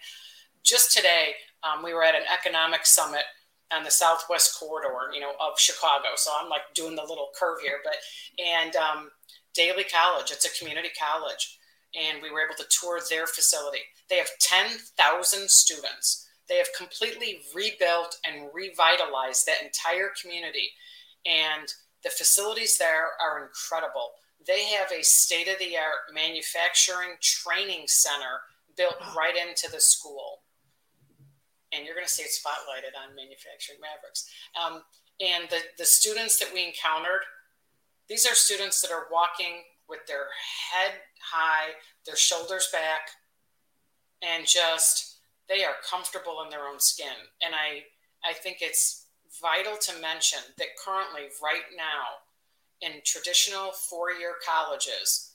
just 0.64 0.92
today, 0.96 1.36
um, 1.64 1.84
we 1.84 1.94
were 1.94 2.04
at 2.04 2.16
an 2.16 2.26
economic 2.32 2.86
summit 2.86 3.24
on 3.72 3.84
the 3.84 3.92
southwest 3.92 4.60
corridor, 4.60 5.14
you 5.14 5.20
know, 5.20 5.34
of 5.42 5.60
Chicago. 5.60 6.16
So 6.16 6.32
I'm 6.40 6.50
like 6.50 6.62
doing 6.74 6.96
the 6.96 7.04
little 7.04 7.30
curve 7.38 7.62
here, 7.62 7.80
but 7.84 7.96
and 8.44 8.76
um, 8.76 9.10
Daley 9.54 9.86
College, 9.86 10.32
it's 10.32 10.46
a 10.46 10.60
community 10.60 10.90
college, 10.98 11.58
and 11.96 12.22
we 12.22 12.32
were 12.32 12.42
able 12.42 12.56
to 12.56 12.66
tour 12.70 13.00
their 13.10 13.28
facility. 13.28 13.80
They 14.10 14.18
have 14.18 14.30
10,000 14.40 15.50
students 15.50 16.25
they 16.48 16.58
have 16.58 16.68
completely 16.78 17.42
rebuilt 17.56 18.18
and 18.26 18.50
revitalized 18.54 19.46
that 19.46 19.64
entire 19.64 20.12
community. 20.22 20.72
And 21.26 21.74
the 22.04 22.10
facilities 22.10 22.78
there 22.78 23.08
are 23.22 23.44
incredible. 23.44 24.12
They 24.46 24.66
have 24.66 24.92
a 24.92 25.04
state 25.04 25.48
of 25.48 25.58
the 25.58 25.76
art 25.78 26.14
manufacturing 26.14 27.18
training 27.22 27.86
center 27.88 28.42
built 28.78 28.96
right 29.18 29.36
into 29.36 29.72
the 29.72 29.80
school. 29.80 30.42
And 31.74 31.86
you're 31.86 31.96
going 31.96 32.06
to 32.06 32.12
see 32.12 32.24
it 32.24 32.30
spotlighted 32.30 32.94
on 32.96 33.16
Manufacturing 33.16 33.80
Mavericks. 33.82 34.30
Um, 34.56 34.84
and 35.20 35.50
the, 35.50 35.62
the 35.78 35.86
students 35.86 36.38
that 36.40 36.54
we 36.54 36.64
encountered, 36.64 37.22
these 38.08 38.26
are 38.28 38.36
students 38.36 38.82
that 38.82 38.92
are 38.92 39.08
walking 39.12 39.64
with 39.90 40.06
their 40.08 40.28
head 40.72 40.94
high, 41.20 41.72
their 42.06 42.16
shoulders 42.16 42.70
back, 42.72 43.10
and 44.22 44.46
just 44.46 45.15
they 45.50 45.64
are 45.64 45.76
comfortable 45.90 46.42
in 46.44 46.50
their 46.50 46.68
own 46.68 46.80
skin. 46.80 47.30
And 47.42 47.54
I, 47.54 47.84
I 48.28 48.34
think 48.34 48.58
it's 48.62 49.06
vital 49.42 49.78
to 49.78 50.02
mention 50.02 50.40
that 50.58 50.78
currently, 50.84 51.30
right 51.42 51.70
now, 51.76 52.26
in 52.82 53.02
traditional 53.04 53.72
four 53.72 54.12
year 54.12 54.36
colleges, 54.46 55.34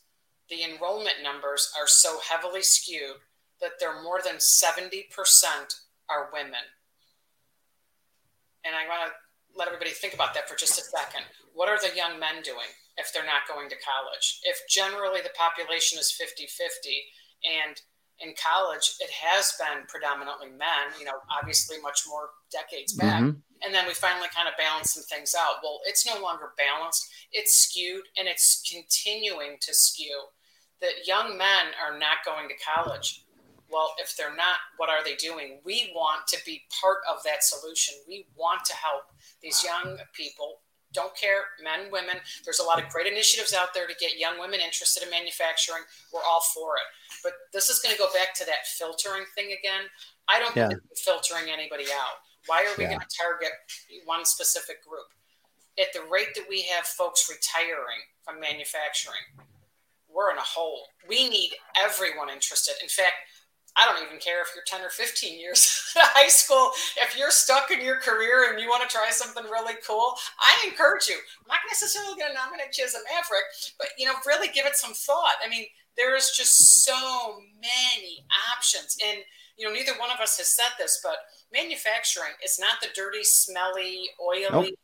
the 0.48 0.64
enrollment 0.64 1.22
numbers 1.22 1.72
are 1.78 1.86
so 1.86 2.18
heavily 2.28 2.62
skewed 2.62 3.22
that 3.60 3.72
they're 3.78 4.02
more 4.02 4.20
than 4.24 4.36
70% 4.36 5.06
are 6.08 6.30
women. 6.32 6.66
And 8.64 8.74
I 8.74 8.88
want 8.88 9.08
to 9.08 9.58
let 9.58 9.68
everybody 9.68 9.90
think 9.90 10.14
about 10.14 10.34
that 10.34 10.48
for 10.48 10.56
just 10.56 10.78
a 10.78 10.84
second. 10.84 11.22
What 11.54 11.68
are 11.68 11.78
the 11.78 11.96
young 11.96 12.18
men 12.18 12.42
doing 12.42 12.70
if 12.96 13.12
they're 13.12 13.24
not 13.24 13.48
going 13.48 13.68
to 13.70 13.76
college? 13.84 14.40
If 14.44 14.58
generally 14.68 15.20
the 15.22 15.34
population 15.36 15.98
is 15.98 16.10
50 16.10 16.46
50 16.46 16.90
and 17.44 17.80
in 18.20 18.34
college, 18.36 18.96
it 19.00 19.10
has 19.10 19.54
been 19.58 19.86
predominantly 19.88 20.48
men, 20.48 20.92
you 20.98 21.04
know, 21.04 21.20
obviously 21.30 21.80
much 21.80 22.04
more 22.08 22.30
decades 22.52 22.92
back. 22.92 23.22
Mm-hmm. 23.22 23.38
And 23.62 23.74
then 23.74 23.86
we 23.86 23.94
finally 23.94 24.28
kind 24.34 24.48
of 24.48 24.54
balanced 24.58 24.94
some 24.94 25.04
things 25.04 25.34
out. 25.38 25.60
Well, 25.62 25.80
it's 25.86 26.06
no 26.06 26.20
longer 26.20 26.52
balanced, 26.56 27.08
it's 27.32 27.54
skewed 27.54 28.04
and 28.18 28.28
it's 28.28 28.62
continuing 28.70 29.56
to 29.60 29.74
skew. 29.74 30.20
That 30.80 31.06
young 31.06 31.36
men 31.36 31.72
are 31.82 31.98
not 31.98 32.24
going 32.24 32.48
to 32.48 32.54
college. 32.64 33.24
Well, 33.70 33.94
if 33.98 34.16
they're 34.16 34.34
not, 34.34 34.58
what 34.78 34.88
are 34.88 35.04
they 35.04 35.14
doing? 35.14 35.60
We 35.64 35.92
want 35.94 36.26
to 36.28 36.38
be 36.44 36.62
part 36.80 36.98
of 37.08 37.22
that 37.24 37.44
solution. 37.44 37.94
We 38.08 38.26
want 38.36 38.64
to 38.64 38.74
help 38.74 39.04
these 39.42 39.62
young 39.62 39.98
people 40.12 40.60
don't 40.92 41.14
care, 41.16 41.54
men, 41.62 41.90
women. 41.92 42.16
There's 42.44 42.58
a 42.58 42.64
lot 42.64 42.82
of 42.82 42.88
great 42.88 43.06
initiatives 43.06 43.54
out 43.54 43.74
there 43.74 43.86
to 43.86 43.94
get 44.00 44.18
young 44.18 44.40
women 44.40 44.60
interested 44.60 45.02
in 45.04 45.10
manufacturing. 45.10 45.82
We're 46.12 46.26
all 46.26 46.42
for 46.52 46.76
it. 46.76 46.82
But 47.22 47.32
this 47.52 47.68
is 47.68 47.78
going 47.80 47.94
to 47.94 47.98
go 47.98 48.08
back 48.12 48.34
to 48.34 48.44
that 48.46 48.66
filtering 48.66 49.24
thing 49.34 49.56
again. 49.58 49.88
I 50.28 50.38
don't 50.38 50.54
yeah. 50.56 50.68
believe 50.68 50.80
filtering 50.96 51.52
anybody 51.52 51.86
out. 51.92 52.20
Why 52.46 52.64
are 52.64 52.76
we 52.78 52.84
yeah. 52.84 52.96
going 52.96 53.00
to 53.00 53.16
target 53.16 53.52
one 54.04 54.24
specific 54.24 54.84
group? 54.84 55.06
At 55.78 55.92
the 55.92 56.00
rate 56.10 56.34
that 56.34 56.44
we 56.48 56.62
have 56.74 56.84
folks 56.84 57.30
retiring 57.30 58.00
from 58.24 58.40
manufacturing, 58.40 59.22
we're 60.12 60.32
in 60.32 60.38
a 60.38 60.42
hole. 60.42 60.86
We 61.08 61.28
need 61.28 61.52
everyone 61.78 62.28
interested. 62.28 62.74
In 62.82 62.88
fact, 62.88 63.14
I 63.76 63.86
don't 63.86 64.04
even 64.04 64.18
care 64.18 64.42
if 64.42 64.48
you're 64.54 64.66
10 64.66 64.84
or 64.84 64.90
15 64.90 65.38
years 65.38 65.92
of 65.96 66.02
high 66.10 66.28
school. 66.28 66.70
If 66.98 67.16
you're 67.16 67.30
stuck 67.30 67.70
in 67.70 67.80
your 67.80 67.96
career 68.00 68.50
and 68.50 68.60
you 68.60 68.68
want 68.68 68.82
to 68.82 68.90
try 68.90 69.08
something 69.10 69.44
really 69.44 69.74
cool, 69.86 70.14
I 70.38 70.66
encourage 70.66 71.06
you. 71.06 71.14
I'm 71.14 71.48
not 71.48 71.60
necessarily 71.70 72.18
going 72.18 72.32
to 72.32 72.38
nominate 72.38 72.76
you 72.76 72.84
as 72.84 72.94
a 72.94 73.04
maverick, 73.06 73.46
but 73.78 73.88
you 73.96 74.06
know, 74.06 74.14
really 74.26 74.48
give 74.48 74.66
it 74.66 74.76
some 74.76 74.92
thought. 74.92 75.38
I 75.44 75.48
mean, 75.48 75.66
there 75.96 76.16
is 76.16 76.32
just 76.36 76.84
so 76.84 77.38
many 77.60 78.24
options. 78.56 78.96
And 79.04 79.18
you 79.60 79.66
know, 79.66 79.74
neither 79.74 79.92
one 79.98 80.10
of 80.10 80.20
us 80.20 80.38
has 80.38 80.48
said 80.48 80.72
this, 80.78 81.00
but 81.04 81.16
manufacturing 81.52 82.32
is 82.42 82.58
not 82.58 82.80
the 82.80 82.88
dirty, 82.94 83.22
smelly, 83.22 84.08
oily, 84.18 84.46
nope. 84.50 84.74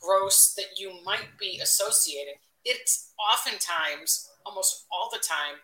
gross 0.00 0.52
that 0.54 0.78
you 0.78 0.92
might 1.04 1.38
be 1.38 1.60
associating. 1.62 2.34
It's 2.64 3.12
oftentimes, 3.32 4.28
almost 4.44 4.86
all 4.90 5.08
the 5.12 5.22
time, 5.22 5.62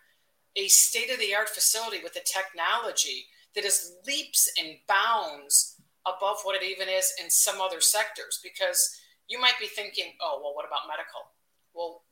a 0.54 0.68
state 0.68 1.10
of 1.10 1.18
the 1.18 1.34
art 1.34 1.48
facility 1.48 1.98
with 2.04 2.14
a 2.14 2.22
technology 2.24 3.26
that 3.56 3.64
is 3.64 3.96
leaps 4.06 4.48
and 4.60 4.76
bounds 4.86 5.80
above 6.06 6.38
what 6.44 6.54
it 6.54 6.64
even 6.64 6.88
is 6.88 7.12
in 7.22 7.30
some 7.30 7.60
other 7.60 7.80
sectors. 7.80 8.38
Because 8.44 8.96
you 9.28 9.40
might 9.40 9.58
be 9.58 9.66
thinking, 9.66 10.12
oh, 10.20 10.40
well, 10.42 10.54
what 10.54 10.66
about 10.66 10.86
medical? 10.86 11.34
Well, 11.74 12.02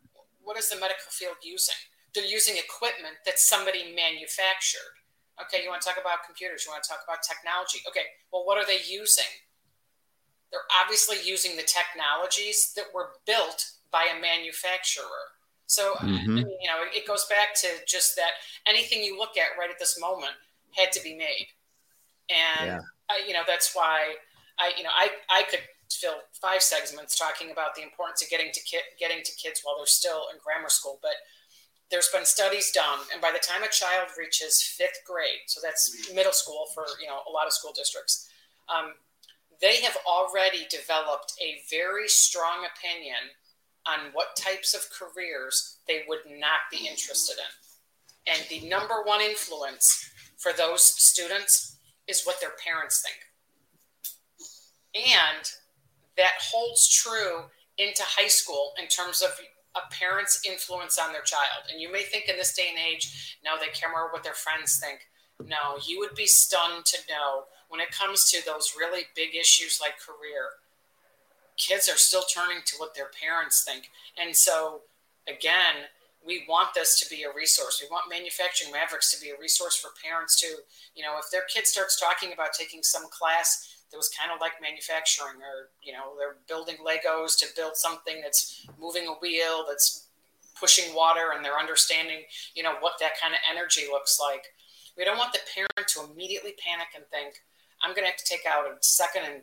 what 0.42 0.58
is 0.58 0.68
the 0.68 0.80
medical 0.80 1.10
field 1.10 1.36
using? 1.44 1.76
They're 2.14 2.24
using 2.24 2.56
equipment 2.56 3.16
that 3.26 3.38
somebody 3.38 3.94
manufactured. 3.94 4.98
Okay, 5.42 5.62
you 5.62 5.70
want 5.70 5.80
to 5.82 5.88
talk 5.88 5.98
about 6.00 6.26
computers, 6.26 6.64
you 6.66 6.72
want 6.72 6.82
to 6.84 6.90
talk 6.90 7.00
about 7.06 7.22
technology. 7.22 7.80
Okay, 7.88 8.12
well, 8.32 8.44
what 8.44 8.58
are 8.58 8.66
they 8.66 8.80
using? 8.86 9.30
They're 10.50 10.68
obviously 10.82 11.16
using 11.24 11.56
the 11.56 11.62
technologies 11.62 12.72
that 12.76 12.86
were 12.92 13.10
built 13.24 13.72
by 13.90 14.06
a 14.10 14.20
manufacturer. 14.20 15.38
So, 15.66 15.94
mm-hmm. 16.02 16.38
you 16.38 16.66
know, 16.66 16.82
it 16.92 17.06
goes 17.06 17.26
back 17.26 17.54
to 17.62 17.68
just 17.86 18.16
that 18.16 18.42
anything 18.66 19.02
you 19.04 19.16
look 19.16 19.38
at 19.38 19.56
right 19.58 19.70
at 19.70 19.78
this 19.78 20.00
moment 20.00 20.34
had 20.72 20.90
to 20.92 21.02
be 21.02 21.14
made. 21.14 21.46
And, 22.28 22.66
yeah. 22.66 22.80
I, 23.08 23.22
you 23.26 23.32
know, 23.32 23.42
that's 23.46 23.74
why 23.74 24.14
I, 24.58 24.72
you 24.76 24.82
know, 24.82 24.90
I, 24.94 25.10
I 25.30 25.44
could 25.44 25.60
fill 25.90 26.16
five 26.40 26.62
segments 26.62 27.16
talking 27.16 27.50
about 27.50 27.74
the 27.74 27.82
importance 27.82 28.22
of 28.22 28.30
getting 28.30 28.50
to 28.52 28.60
ki- 28.60 28.90
getting 28.98 29.22
to 29.22 29.32
kids 29.36 29.60
while 29.62 29.76
they're 29.78 29.86
still 29.86 30.26
in 30.32 30.38
grammar 30.44 30.68
school. 30.68 30.98
But 31.02 31.14
there's 31.90 32.08
been 32.08 32.24
studies 32.24 32.70
done, 32.70 33.00
and 33.12 33.20
by 33.20 33.32
the 33.32 33.38
time 33.38 33.62
a 33.62 33.68
child 33.68 34.08
reaches 34.16 34.62
fifth 34.62 35.00
grade, 35.06 35.46
so 35.46 35.60
that's 35.62 36.12
middle 36.14 36.32
school 36.32 36.66
for 36.74 36.84
you 37.00 37.06
know 37.06 37.20
a 37.28 37.32
lot 37.32 37.46
of 37.46 37.52
school 37.52 37.72
districts, 37.72 38.28
um, 38.68 38.94
they 39.60 39.80
have 39.82 39.96
already 40.06 40.66
developed 40.70 41.34
a 41.40 41.60
very 41.70 42.08
strong 42.08 42.64
opinion 42.64 43.34
on 43.86 44.10
what 44.12 44.36
types 44.36 44.74
of 44.74 44.86
careers 44.90 45.78
they 45.88 46.04
would 46.08 46.20
not 46.26 46.60
be 46.70 46.86
interested 46.88 47.36
in. 47.38 48.34
And 48.34 48.44
the 48.48 48.68
number 48.68 49.02
one 49.04 49.20
influence 49.20 50.10
for 50.38 50.52
those 50.52 50.82
students 50.82 51.76
is 52.06 52.24
what 52.24 52.40
their 52.40 52.52
parents 52.64 53.02
think. 53.02 53.18
And 54.94 55.46
that 56.16 56.34
holds 56.40 56.88
true 56.88 57.44
into 57.78 58.02
high 58.04 58.28
school 58.28 58.72
in 58.80 58.88
terms 58.88 59.22
of 59.22 59.30
a 59.76 59.92
parent's 59.94 60.40
influence 60.46 60.98
on 60.98 61.12
their 61.12 61.22
child. 61.22 61.70
And 61.70 61.80
you 61.80 61.92
may 61.92 62.02
think 62.02 62.28
in 62.28 62.36
this 62.36 62.54
day 62.54 62.68
and 62.70 62.78
age, 62.78 63.38
no, 63.44 63.56
they 63.58 63.72
care 63.72 63.90
more 63.90 64.10
what 64.12 64.24
their 64.24 64.34
friends 64.34 64.80
think. 64.80 65.06
No, 65.46 65.78
you 65.86 65.98
would 66.00 66.14
be 66.14 66.26
stunned 66.26 66.84
to 66.86 66.98
know 67.08 67.44
when 67.68 67.80
it 67.80 67.92
comes 67.92 68.28
to 68.30 68.44
those 68.44 68.74
really 68.76 69.04
big 69.14 69.34
issues 69.34 69.78
like 69.80 69.94
career, 69.98 70.58
kids 71.56 71.88
are 71.88 71.96
still 71.96 72.22
turning 72.22 72.58
to 72.66 72.76
what 72.78 72.94
their 72.94 73.10
parents 73.22 73.64
think. 73.64 73.90
And 74.20 74.34
so, 74.34 74.80
again, 75.28 75.86
we 76.26 76.44
want 76.48 76.74
this 76.74 76.98
to 77.00 77.08
be 77.08 77.22
a 77.22 77.32
resource. 77.32 77.80
We 77.82 77.88
want 77.90 78.10
manufacturing 78.10 78.72
mavericks 78.72 79.14
to 79.14 79.20
be 79.24 79.30
a 79.30 79.40
resource 79.40 79.76
for 79.76 79.90
parents 80.02 80.38
to, 80.40 80.48
You 80.94 81.04
know, 81.04 81.16
if 81.18 81.30
their 81.30 81.44
kid 81.48 81.66
starts 81.66 81.98
talking 81.98 82.32
about 82.32 82.52
taking 82.52 82.82
some 82.82 83.04
class 83.08 83.79
that 83.90 83.96
was 83.96 84.10
kind 84.10 84.30
of 84.32 84.40
like 84.40 84.62
manufacturing 84.62 85.42
or 85.42 85.70
you 85.82 85.92
know 85.92 86.14
they're 86.18 86.38
building 86.46 86.76
legos 86.80 87.38
to 87.38 87.46
build 87.56 87.76
something 87.76 88.20
that's 88.22 88.66
moving 88.78 89.06
a 89.06 89.14
wheel 89.20 89.64
that's 89.68 90.08
pushing 90.58 90.94
water 90.94 91.32
and 91.34 91.44
they're 91.44 91.58
understanding 91.58 92.22
you 92.54 92.62
know 92.62 92.74
what 92.80 92.94
that 93.00 93.18
kind 93.20 93.34
of 93.34 93.40
energy 93.50 93.86
looks 93.90 94.18
like. 94.20 94.44
We 94.96 95.04
don't 95.04 95.18
want 95.18 95.32
the 95.32 95.40
parent 95.54 95.88
to 95.88 96.04
immediately 96.04 96.54
panic 96.60 96.88
and 96.94 97.04
think 97.10 97.34
i'm 97.82 97.94
going 97.94 98.04
to 98.04 98.10
have 98.10 98.20
to 98.20 98.28
take 98.28 98.44
out 98.44 98.66
a 98.66 98.76
second 98.82 99.22
and 99.24 99.42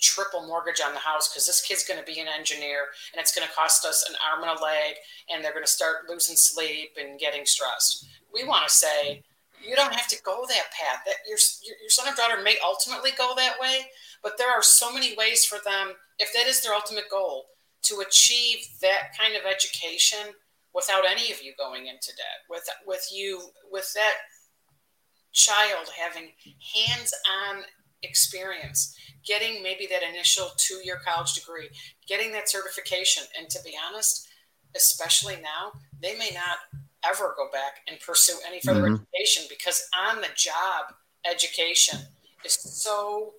triple 0.00 0.46
mortgage 0.46 0.80
on 0.80 0.94
the 0.94 0.98
house 0.98 1.28
because 1.28 1.46
this 1.46 1.60
kid's 1.60 1.84
going 1.84 2.00
to 2.00 2.06
be 2.06 2.20
an 2.20 2.26
engineer 2.26 2.86
and 3.12 3.20
it's 3.20 3.34
going 3.34 3.46
to 3.46 3.54
cost 3.54 3.84
us 3.84 4.08
an 4.08 4.16
arm 4.26 4.42
and 4.48 4.58
a 4.58 4.62
leg 4.62 4.96
and 5.28 5.44
they're 5.44 5.52
going 5.52 5.64
to 5.64 5.70
start 5.70 6.08
losing 6.08 6.36
sleep 6.36 6.96
and 6.98 7.20
getting 7.20 7.44
stressed. 7.44 8.08
We 8.32 8.44
want 8.44 8.66
to 8.66 8.72
say 8.72 9.22
you 9.66 9.76
don't 9.76 9.94
have 9.94 10.08
to 10.08 10.22
go 10.22 10.44
that 10.48 10.72
path. 10.72 11.02
That 11.06 11.16
your, 11.26 11.38
your 11.66 11.90
son 11.90 12.12
or 12.12 12.16
daughter 12.16 12.42
may 12.42 12.56
ultimately 12.64 13.10
go 13.16 13.34
that 13.36 13.60
way, 13.60 13.86
but 14.22 14.38
there 14.38 14.50
are 14.50 14.62
so 14.62 14.92
many 14.92 15.14
ways 15.16 15.44
for 15.44 15.58
them, 15.64 15.92
if 16.18 16.32
that 16.32 16.46
is 16.46 16.62
their 16.62 16.74
ultimate 16.74 17.10
goal, 17.10 17.46
to 17.82 18.00
achieve 18.00 18.58
that 18.82 19.16
kind 19.18 19.34
of 19.36 19.42
education 19.44 20.34
without 20.74 21.04
any 21.08 21.32
of 21.32 21.42
you 21.42 21.52
going 21.58 21.86
into 21.86 22.12
debt. 22.16 22.44
With 22.48 22.68
with 22.86 23.08
you 23.12 23.40
with 23.70 23.92
that 23.94 24.14
child 25.32 25.88
having 25.98 26.30
hands-on 26.74 27.64
experience, 28.02 28.96
getting 29.24 29.62
maybe 29.62 29.86
that 29.86 30.02
initial 30.02 30.50
two-year 30.56 31.00
college 31.06 31.34
degree, 31.34 31.68
getting 32.08 32.32
that 32.32 32.48
certification, 32.48 33.24
and 33.38 33.48
to 33.50 33.62
be 33.64 33.74
honest, 33.88 34.28
especially 34.74 35.36
now, 35.36 35.72
they 36.00 36.16
may 36.16 36.30
not 36.32 36.58
ever 37.04 37.34
go 37.36 37.48
back 37.52 37.80
and 37.88 37.98
pursue 38.00 38.36
any 38.46 38.60
further 38.60 38.82
mm-hmm. 38.82 39.02
education 39.14 39.44
because 39.48 39.88
on 40.08 40.16
the 40.20 40.28
job 40.36 40.94
education 41.30 41.98
is 42.44 42.54
so 42.54 43.32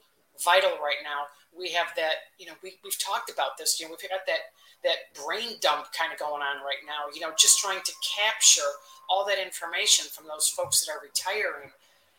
vital 0.43 0.71
right 0.81 1.01
now. 1.03 1.25
We 1.57 1.71
have 1.71 1.87
that, 1.95 2.31
you 2.37 2.45
know, 2.45 2.53
we, 2.63 2.75
we've 2.83 2.97
talked 2.97 3.29
about 3.29 3.57
this, 3.57 3.79
you 3.79 3.85
know, 3.85 3.91
we've 3.91 4.09
got 4.09 4.25
that 4.27 4.51
that 4.83 5.13
brain 5.13 5.57
dump 5.61 5.85
kind 5.93 6.11
of 6.11 6.17
going 6.17 6.41
on 6.41 6.57
right 6.65 6.81
now, 6.87 7.13
you 7.13 7.21
know, 7.21 7.31
just 7.37 7.59
trying 7.59 7.79
to 7.85 7.91
capture 8.01 8.65
all 9.09 9.25
that 9.27 9.37
information 9.37 10.07
from 10.11 10.25
those 10.25 10.49
folks 10.49 10.83
that 10.83 10.91
are 10.91 10.99
retiring. 11.03 11.69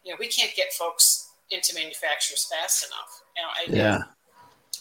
You 0.04 0.12
know, 0.12 0.16
we 0.20 0.28
can't 0.28 0.54
get 0.54 0.72
folks 0.72 1.32
into 1.50 1.74
manufacturers 1.74 2.46
fast 2.46 2.86
enough. 2.86 3.22
You 3.36 3.42
know, 3.42 3.48
I, 3.50 3.82
yeah. 3.82 4.02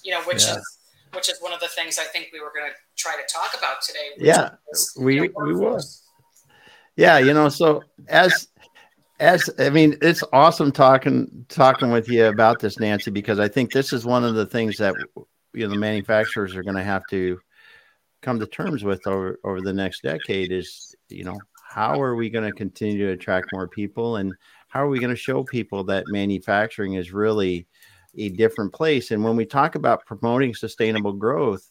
You 0.04 0.12
know, 0.12 0.22
which 0.24 0.46
yeah. 0.46 0.58
is 0.58 0.78
which 1.14 1.30
is 1.30 1.40
one 1.42 1.54
of 1.54 1.60
the 1.60 1.68
things 1.68 1.98
I 2.00 2.04
think 2.06 2.30
we 2.32 2.40
were 2.40 2.52
going 2.56 2.70
to 2.70 2.76
try 2.96 3.16
to 3.16 3.34
talk 3.34 3.58
about 3.58 3.82
today. 3.82 4.10
Yeah, 4.18 4.52
is, 4.72 4.94
we 4.98 5.16
you 5.16 5.22
know, 5.22 5.44
we 5.44 5.54
will 5.54 5.80
yeah 6.96 7.18
you 7.18 7.34
know 7.34 7.50
so 7.50 7.82
as 8.08 8.48
as 9.20 9.50
i 9.60 9.70
mean 9.70 9.98
it's 10.02 10.24
awesome 10.34 10.72
talking 10.72 11.46
talking 11.50 11.92
with 11.92 12.10
you 12.10 12.26
about 12.26 12.60
this 12.60 12.80
nancy 12.80 13.12
because 13.12 13.40
i 13.40 13.48
think 13.48 13.72
this 13.72 13.94
is 13.94 14.06
one 14.06 14.24
of 14.24 14.36
the 14.36 14.46
things 14.46 14.78
that 14.78 14.96
you 15.54 15.66
know 15.66 15.70
the 15.70 15.80
manufacturers 15.80 16.56
are 16.56 16.64
going 16.64 16.76
to 16.76 16.84
have 16.84 17.04
to 17.10 17.40
come 18.22 18.40
to 18.40 18.48
terms 18.48 18.84
with 18.84 19.06
over 19.08 19.40
over 19.44 19.62
the 19.62 19.74
next 19.74 20.04
decade 20.04 20.52
is 20.52 20.96
you 21.10 21.24
know 21.24 21.38
how 21.72 22.02
are 22.02 22.16
we 22.16 22.30
going 22.30 22.44
to 22.44 22.56
continue 22.56 23.08
to 23.08 23.14
attract 23.14 23.48
more 23.54 23.68
people 23.68 24.18
and 24.18 24.34
how 24.68 24.84
are 24.84 24.90
we 24.90 25.00
going 25.00 25.10
to 25.10 25.16
show 25.16 25.44
people 25.44 25.84
that 25.86 26.06
manufacturing 26.08 26.94
is 26.94 27.14
really 27.14 27.66
a 28.18 28.30
different 28.30 28.74
place? 28.74 29.12
And 29.12 29.24
when 29.24 29.36
we 29.36 29.46
talk 29.46 29.76
about 29.76 30.06
promoting 30.06 30.54
sustainable 30.54 31.14
growth 31.14 31.70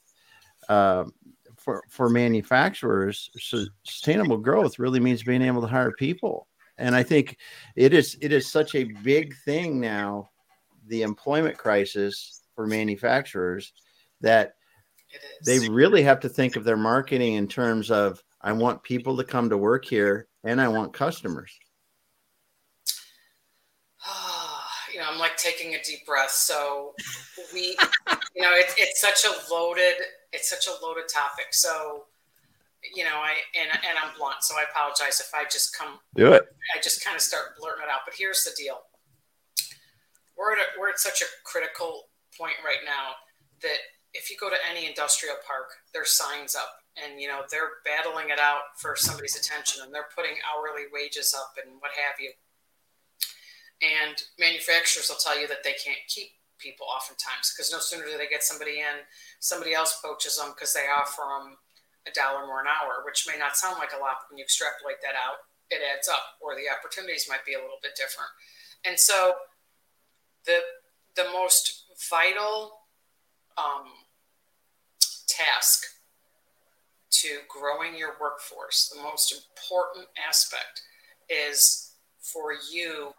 uh, 0.68 1.04
for 1.60 1.84
for 1.88 2.08
manufacturers, 2.08 3.30
sustainable 3.38 4.38
growth 4.38 4.78
really 4.78 4.98
means 4.98 5.22
being 5.22 5.42
able 5.42 5.60
to 5.60 5.68
hire 5.68 5.92
people. 5.92 6.48
And 6.78 6.96
I 6.96 7.02
think 7.02 7.36
it 7.76 7.92
is 7.92 8.16
it 8.20 8.32
is 8.32 8.50
such 8.50 8.74
a 8.74 8.84
big 8.84 9.34
thing 9.44 9.78
now, 9.78 10.30
the 10.86 11.02
employment 11.02 11.58
crisis 11.58 12.40
for 12.54 12.66
manufacturers 12.66 13.72
that 14.22 14.54
they 15.44 15.68
really 15.68 16.02
have 16.02 16.20
to 16.20 16.28
think 16.28 16.56
of 16.56 16.64
their 16.64 16.76
marketing 16.76 17.34
in 17.34 17.46
terms 17.46 17.90
of 17.90 18.22
I 18.40 18.52
want 18.52 18.82
people 18.82 19.16
to 19.18 19.24
come 19.24 19.50
to 19.50 19.58
work 19.58 19.84
here 19.84 20.28
and 20.44 20.60
I 20.60 20.68
want 20.68 20.94
customers. 20.94 21.52
you 24.92 25.00
know, 25.00 25.06
I'm 25.10 25.18
like 25.18 25.36
taking 25.36 25.74
a 25.74 25.82
deep 25.82 26.06
breath. 26.06 26.30
So 26.30 26.94
we, 27.52 27.76
you 28.34 28.42
know, 28.42 28.52
it's 28.52 28.74
it's 28.78 29.00
such 29.00 29.24
a 29.24 29.52
loaded 29.52 29.96
it's 30.32 30.50
such 30.50 30.66
a 30.66 30.84
loaded 30.84 31.08
topic. 31.12 31.52
So, 31.52 32.06
you 32.94 33.04
know, 33.04 33.18
I 33.20 33.36
and 33.58 33.70
and 33.70 33.98
I'm 33.98 34.16
blunt, 34.16 34.42
so 34.42 34.54
I 34.54 34.64
apologize 34.70 35.20
if 35.20 35.30
I 35.34 35.44
just 35.44 35.76
come 35.76 35.98
do 36.14 36.32
it. 36.32 36.44
I 36.76 36.80
just 36.80 37.04
kind 37.04 37.14
of 37.14 37.22
start 37.22 37.58
blurting 37.58 37.84
it 37.84 37.90
out. 37.90 38.02
But 38.06 38.14
here's 38.16 38.42
the 38.42 38.52
deal: 38.56 38.80
we're 40.36 40.52
at 40.54 40.58
a, 40.58 40.66
we're 40.78 40.90
at 40.90 40.98
such 40.98 41.22
a 41.22 41.28
critical 41.44 42.08
point 42.38 42.56
right 42.64 42.82
now 42.84 43.20
that 43.62 43.80
if 44.14 44.30
you 44.30 44.36
go 44.40 44.48
to 44.48 44.56
any 44.68 44.86
industrial 44.86 45.36
park, 45.46 45.70
there's 45.92 46.16
signs 46.16 46.56
up, 46.56 46.80
and 46.96 47.20
you 47.20 47.28
know 47.28 47.42
they're 47.50 47.84
battling 47.84 48.30
it 48.30 48.40
out 48.40 48.74
for 48.78 48.96
somebody's 48.96 49.36
attention, 49.36 49.82
and 49.84 49.94
they're 49.94 50.10
putting 50.14 50.40
hourly 50.48 50.88
wages 50.92 51.34
up 51.36 51.54
and 51.62 51.76
what 51.80 51.92
have 51.92 52.18
you. 52.18 52.32
And 53.82 54.16
manufacturers 54.38 55.08
will 55.08 55.16
tell 55.16 55.40
you 55.40 55.48
that 55.48 55.64
they 55.64 55.72
can't 55.72 56.04
keep 56.08 56.32
people 56.60 56.86
oftentimes 56.86 57.52
because 57.52 57.72
no 57.72 57.78
sooner 57.80 58.04
do 58.04 58.16
they 58.16 58.28
get 58.28 58.44
somebody 58.44 58.80
in, 58.80 59.04
somebody 59.40 59.74
else 59.74 60.00
poaches 60.04 60.36
them 60.36 60.52
because 60.54 60.72
they 60.72 60.86
offer 60.86 61.22
them 61.24 61.56
a 62.06 62.12
dollar 62.12 62.46
more 62.46 62.60
an 62.60 62.68
hour, 62.68 63.02
which 63.04 63.26
may 63.26 63.38
not 63.38 63.56
sound 63.56 63.76
like 63.78 63.92
a 63.96 64.00
lot, 64.00 64.22
but 64.22 64.30
when 64.30 64.38
you 64.38 64.44
extrapolate 64.44 65.00
that 65.02 65.16
out, 65.16 65.44
it 65.70 65.80
adds 65.84 66.08
up, 66.08 66.40
or 66.40 66.54
the 66.54 66.68
opportunities 66.68 67.26
might 67.28 67.44
be 67.44 67.54
a 67.54 67.58
little 67.58 67.78
bit 67.82 67.92
different. 67.96 68.30
And 68.84 68.98
so, 68.98 69.34
the 70.46 70.60
the 71.16 71.24
most 71.32 71.84
vital 72.10 72.72
um, 73.58 73.86
task 75.26 75.84
to 77.10 77.38
growing 77.48 77.96
your 77.96 78.14
workforce, 78.20 78.92
the 78.94 79.02
most 79.02 79.32
important 79.32 80.06
aspect, 80.28 80.82
is 81.28 81.92
for 82.20 82.52
you 82.70 83.12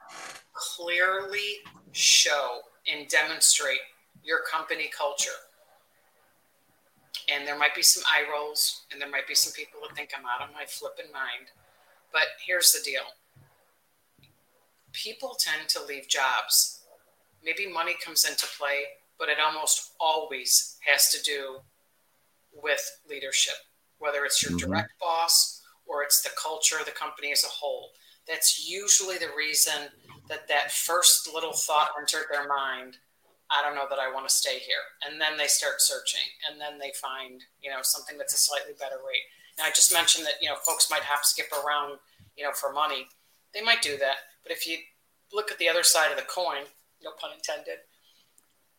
clearly 0.54 1.60
show 1.92 2.62
and 2.92 3.08
demonstrate 3.08 3.80
your 4.24 4.40
company 4.50 4.90
culture. 4.96 5.32
And 7.32 7.48
there 7.48 7.58
might 7.58 7.76
be 7.76 7.82
some 7.82 8.04
eye 8.08 8.26
rolls, 8.32 8.84
and 8.92 9.02
there 9.02 9.10
might 9.10 9.28
be 9.28 9.36
some 9.36 9.54
people 9.54 9.80
that 9.88 9.96
think 9.96 10.10
I'm 10.18 10.26
out 10.26 10.48
of 10.48 10.54
my 10.54 10.66
flipping 10.66 11.12
mind. 11.12 11.52
But 12.12 12.24
here's 12.46 12.72
the 12.74 12.80
deal 12.84 13.04
people 14.94 15.38
tend 15.40 15.70
to 15.70 15.84
leave 15.84 16.08
jobs. 16.08 16.82
Maybe 17.44 17.72
money 17.72 17.96
comes 18.04 18.28
into 18.28 18.46
play, 18.58 18.84
but 19.18 19.30
it 19.30 19.38
almost 19.44 19.94
always 20.00 20.78
has 20.86 21.10
to 21.12 21.24
do 21.24 21.60
with 22.62 23.00
leadership, 23.10 23.56
whether 24.00 24.26
it's 24.26 24.44
your 24.44 24.52
mm-hmm. 24.52 24.70
direct 24.70 24.92
boss 25.00 25.62
or 25.86 26.04
it's 26.04 26.22
the 26.22 26.30
culture 26.42 26.78
of 26.80 26.86
the 26.86 26.92
company 26.92 27.32
as 27.32 27.44
a 27.44 27.48
whole. 27.48 27.92
That's 28.28 28.68
usually 28.70 29.18
the 29.18 29.30
reason 29.36 29.90
that 30.30 30.48
that 30.48 30.72
first 30.72 31.30
little 31.34 31.54
thought 31.54 31.90
entered 32.00 32.26
their 32.32 32.48
mind. 32.48 32.98
I 33.50 33.62
don't 33.62 33.76
know 33.76 33.88
that 33.90 34.00
I 34.00 34.14
want 34.14 34.28
to 34.28 34.34
stay 34.34 34.60
here. 34.60 34.84
And 35.06 35.20
then 35.20 35.38
they 35.38 35.48
start 35.48 35.76
searching 35.80 36.24
and 36.50 36.60
then 36.60 36.80
they 36.80 36.92
find, 37.02 37.42
you 37.62 37.70
know, 37.70 37.80
something 37.82 38.18
that's 38.18 38.34
a 38.34 38.38
slightly 38.38 38.74
better 38.80 38.96
rate. 38.96 39.28
Now 39.58 39.66
I 39.66 39.72
just 39.72 39.92
mentioned 39.92 40.26
that, 40.26 40.42
you 40.42 40.50
know, 40.50 40.56
folks 40.56 40.90
might 40.90 41.04
have 41.04 41.22
to 41.22 41.28
skip 41.28 41.52
around, 41.52 41.98
you 42.38 42.44
know, 42.44 42.54
for 42.54 42.72
money. 42.72 43.08
They 43.54 43.62
might 43.62 43.82
do 43.82 43.98
that. 43.98 44.18
But 44.44 44.54
if 44.54 44.66
you 44.66 44.78
look 45.34 45.52
at 45.52 45.58
the 45.60 45.68
other 45.68 45.84
side 45.84 46.12
of 46.12 46.18
the 46.18 46.24
coin, 46.24 46.64
no 47.04 47.12
pun 47.20 47.32
intended, 47.36 47.80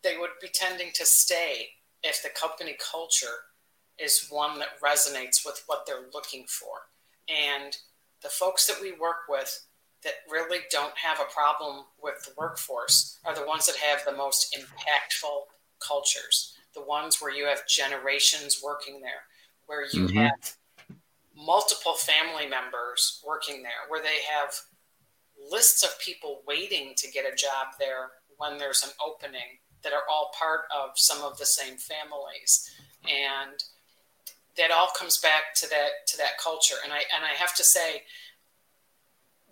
they 0.03 0.17
would 0.19 0.31
be 0.41 0.49
tending 0.49 0.91
to 0.95 1.05
stay 1.05 1.69
if 2.03 2.23
the 2.23 2.31
company 2.31 2.77
culture 2.81 3.53
is 3.99 4.27
one 4.31 4.59
that 4.59 4.81
resonates 4.81 5.45
with 5.45 5.63
what 5.67 5.85
they're 5.87 6.09
looking 6.13 6.45
for. 6.49 6.89
And 7.29 7.77
the 8.23 8.29
folks 8.29 8.67
that 8.67 8.81
we 8.81 8.93
work 8.93 9.29
with 9.29 9.67
that 10.05 10.15
really 10.31 10.59
don't 10.71 10.97
have 10.97 11.21
a 11.21 11.33
problem 11.33 11.85
with 12.03 12.25
the 12.25 12.33
workforce 12.37 13.19
are 13.25 13.35
the 13.35 13.47
ones 13.47 13.67
that 13.67 13.77
have 13.77 14.05
the 14.05 14.17
most 14.17 14.57
impactful 14.59 15.43
cultures, 15.87 16.55
the 16.75 16.83
ones 16.83 17.19
where 17.21 17.35
you 17.35 17.47
have 17.47 17.67
generations 17.69 18.61
working 18.65 19.01
there, 19.01 19.25
where 19.67 19.85
you 19.93 20.07
mm-hmm. 20.07 20.19
have 20.19 20.57
multiple 21.37 21.95
family 21.95 22.49
members 22.49 23.23
working 23.27 23.63
there, 23.63 23.89
where 23.89 24.03
they 24.03 24.19
have 24.29 24.55
lists 25.51 25.83
of 25.83 25.99
people 26.01 26.43
waiting 26.47 26.93
to 26.97 27.11
get 27.11 27.25
a 27.31 27.37
job 27.37 27.69
there 27.79 28.11
when 28.37 28.59
there's 28.59 28.83
an 28.83 28.91
opening 29.05 29.59
that 29.83 29.93
are 29.93 30.05
all 30.11 30.31
part 30.39 30.63
of 30.77 30.91
some 30.95 31.23
of 31.23 31.39
the 31.39 31.47
same 31.47 31.77
families 31.77 32.71
and 33.05 33.65
that 34.57 34.71
all 34.71 34.89
comes 34.97 35.19
back 35.19 35.55
to 35.57 35.69
that 35.69 36.07
to 36.07 36.17
that 36.17 36.39
culture 36.43 36.77
and 36.85 36.93
i 36.93 36.99
and 36.99 37.25
i 37.25 37.35
have 37.37 37.55
to 37.55 37.65
say 37.65 38.03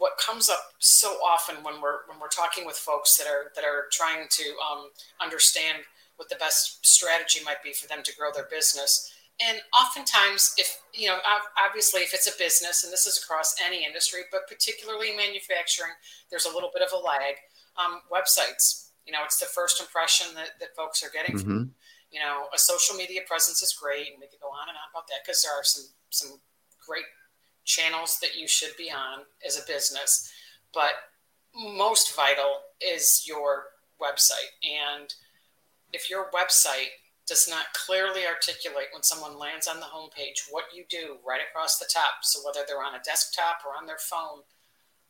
what 0.01 0.17
comes 0.17 0.49
up 0.49 0.73
so 0.79 1.09
often 1.21 1.63
when 1.63 1.81
we're 1.81 2.09
when 2.09 2.19
we're 2.19 2.33
talking 2.33 2.65
with 2.65 2.77
folks 2.77 3.19
that 3.19 3.29
are 3.29 3.53
that 3.55 3.65
are 3.65 3.85
trying 3.93 4.27
to 4.31 4.45
um, 4.65 4.89
understand 5.21 5.85
what 6.17 6.29
the 6.31 6.37
best 6.37 6.85
strategy 6.85 7.41
might 7.45 7.63
be 7.63 7.73
for 7.73 7.87
them 7.87 8.03
to 8.03 8.17
grow 8.17 8.33
their 8.33 8.49
business 8.51 9.13
and 9.45 9.61
oftentimes 9.77 10.55
if 10.57 10.81
you 10.95 11.07
know 11.07 11.19
obviously 11.61 12.01
if 12.01 12.15
it's 12.15 12.27
a 12.27 12.37
business 12.39 12.83
and 12.83 12.93
this 12.93 13.07
is 13.07 13.21
across 13.23 13.55
any 13.65 13.85
industry 13.85 14.21
but 14.33 14.49
particularly 14.49 15.15
manufacturing 15.15 15.93
there's 16.31 16.47
a 16.47 16.53
little 16.53 16.71
bit 16.73 16.83
of 16.83 16.89
a 16.97 17.01
lag 17.05 17.37
um, 17.77 18.01
websites 18.09 18.89
you 19.05 19.13
know 19.13 19.21
it's 19.25 19.39
the 19.39 19.53
first 19.53 19.81
impression 19.81 20.33
that, 20.35 20.57
that 20.61 20.75
folks 20.75 21.05
are 21.05 21.13
getting 21.13 21.37
mm-hmm. 21.37 21.65
you 22.11 22.21
know 22.21 22.49
a 22.55 22.59
social 22.59 22.97
media 22.97 23.21
presence 23.29 23.61
is 23.61 23.77
great 23.77 24.09
and 24.09 24.17
we 24.17 24.29
could 24.33 24.41
go 24.41 24.49
on 24.49 24.69
and 24.73 24.81
on 24.81 24.89
about 24.97 25.07
that 25.09 25.21
because 25.25 25.45
there 25.45 25.53
are 25.53 25.65
some 25.65 25.85
some 26.09 26.41
great 26.89 27.05
channels 27.65 28.19
that 28.21 28.37
you 28.37 28.49
should 28.49 28.77
be 28.77 28.91
on 28.91 29.21
as 29.47 29.59
a 29.59 29.67
business 29.67 30.33
but 30.73 30.93
most 31.55 32.15
vital 32.15 32.61
is 32.81 33.25
your 33.27 33.65
website 34.01 34.53
and 34.65 35.15
if 35.93 36.09
your 36.09 36.31
website 36.31 36.91
does 37.31 37.49
not 37.49 37.73
clearly 37.75 38.27
articulate 38.27 38.91
when 38.93 39.05
someone 39.05 39.39
lands 39.39 39.69
on 39.69 39.79
the 39.79 39.87
homepage 39.87 40.51
what 40.51 40.65
you 40.75 40.85
do 40.91 41.17
right 41.25 41.41
across 41.41 41.79
the 41.79 41.87
top. 41.87 42.27
So 42.27 42.41
whether 42.45 42.67
they're 42.67 42.83
on 42.83 42.97
a 42.97 43.07
desktop 43.07 43.63
or 43.65 43.79
on 43.79 43.87
their 43.87 44.03
phone, 44.03 44.43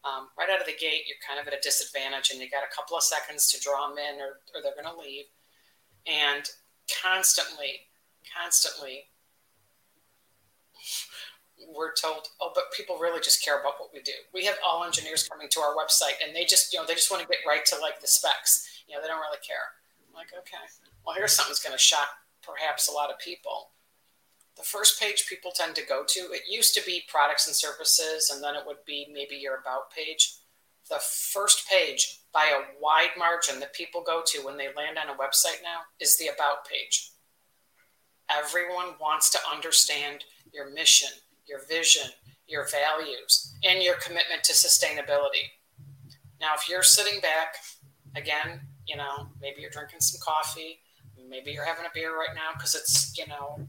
um, 0.05 0.29
right 0.37 0.53
out 0.53 0.61
of 0.61 0.67
the 0.67 0.77
gate, 0.77 1.09
you're 1.09 1.21
kind 1.27 1.41
of 1.41 1.49
at 1.49 1.57
a 1.57 1.65
disadvantage 1.65 2.29
and 2.29 2.39
you 2.39 2.51
got 2.51 2.61
a 2.61 2.77
couple 2.77 2.95
of 2.95 3.03
seconds 3.03 3.51
to 3.51 3.61
draw 3.61 3.89
them 3.89 3.97
in 3.97 4.21
or, 4.21 4.45
or 4.53 4.61
they're 4.61 4.77
going 4.77 4.93
to 4.93 5.01
leave. 5.01 5.33
And 6.05 6.45
constantly, 7.01 7.89
constantly, 8.29 9.09
we're 11.69 11.95
told, 11.95 12.29
oh, 12.41 12.53
but 12.55 12.73
people 12.77 12.99
really 12.99 13.21
just 13.21 13.45
care 13.45 13.61
about 13.61 13.75
what 13.79 13.91
we 13.93 14.01
do. 14.01 14.17
We 14.33 14.45
have 14.47 14.57
all 14.65 14.85
engineers 14.85 15.29
coming 15.29 15.49
to 15.51 15.61
our 15.61 15.77
website 15.77 16.19
and 16.25 16.35
they 16.35 16.45
just, 16.45 16.73
you 16.73 16.81
know, 16.81 16.87
they 16.87 16.95
just 16.95 17.11
want 17.11 17.23
to 17.23 17.29
get 17.29 17.45
right 17.47 17.65
to 17.67 17.79
like 17.79 18.01
the 18.01 18.07
specs. 18.07 18.85
You 18.89 18.95
know, 18.95 19.03
they 19.03 19.09
don't 19.09 19.21
really 19.21 19.43
care. 19.47 19.77
I'm 20.09 20.15
like, 20.15 20.33
okay 20.37 20.67
well, 21.05 21.17
here's 21.17 21.33
something 21.33 21.51
that's 21.51 21.63
going 21.63 21.77
to 21.77 21.83
shock 21.83 22.09
perhaps 22.43 22.89
a 22.89 22.93
lot 22.93 23.11
of 23.11 23.19
people. 23.19 23.71
The 24.57 24.63
first 24.63 25.01
page 25.01 25.27
people 25.29 25.53
tend 25.55 25.75
to 25.77 25.87
go 25.87 26.05
to, 26.07 26.21
it 26.33 26.43
used 26.49 26.75
to 26.75 26.85
be 26.85 27.05
products 27.09 27.47
and 27.47 27.57
services, 27.57 28.31
and 28.33 28.43
then 28.43 28.57
it 28.57 28.67
would 28.67 28.85
be 28.87 29.09
maybe 29.13 29.37
your 29.37 29.61
about 29.61 29.91
page. 29.91 30.35
The 30.91 31.01
first 31.01 31.69
page, 31.69 32.21
by 32.33 32.53
a 32.53 32.81
wide 32.81 33.17
margin, 33.19 33.61
that 33.61 33.75
people 33.75 34.03
go 34.07 34.23
to 34.27 34.45
when 34.45 34.57
they 34.57 34.69
land 34.77 34.99
on 34.99 35.09
a 35.09 35.19
website 35.19 35.63
now 35.63 35.81
is 35.99 36.19
the 36.19 36.29
about 36.29 36.67
page. 36.69 37.13
Everyone 38.31 38.95
wants 39.01 39.31
to 39.31 39.39
understand 39.53 40.25
your 40.53 40.71
mission, 40.73 41.11
your 41.51 41.67
vision, 41.67 42.09
your 42.47 42.67
values, 42.69 43.55
and 43.65 43.83
your 43.83 43.97
commitment 43.97 44.45
to 44.45 44.53
sustainability. 44.53 45.51
Now, 46.41 46.53
if 46.57 46.69
you're 46.69 46.85
sitting 46.85 47.21
back, 47.21 47.57
again, 48.15 48.61
you 48.87 48.97
know, 48.97 49.29
maybe 49.43 49.61
you're 49.61 49.71
drinking 49.71 50.01
some 50.01 50.21
coffee, 50.23 50.79
maybe 51.29 51.51
you're 51.51 51.65
having 51.65 51.85
a 51.85 51.91
beer 51.93 52.17
right 52.17 52.35
now 52.35 52.51
because 52.55 52.75
it's 52.75 53.17
you 53.19 53.27
know 53.27 53.67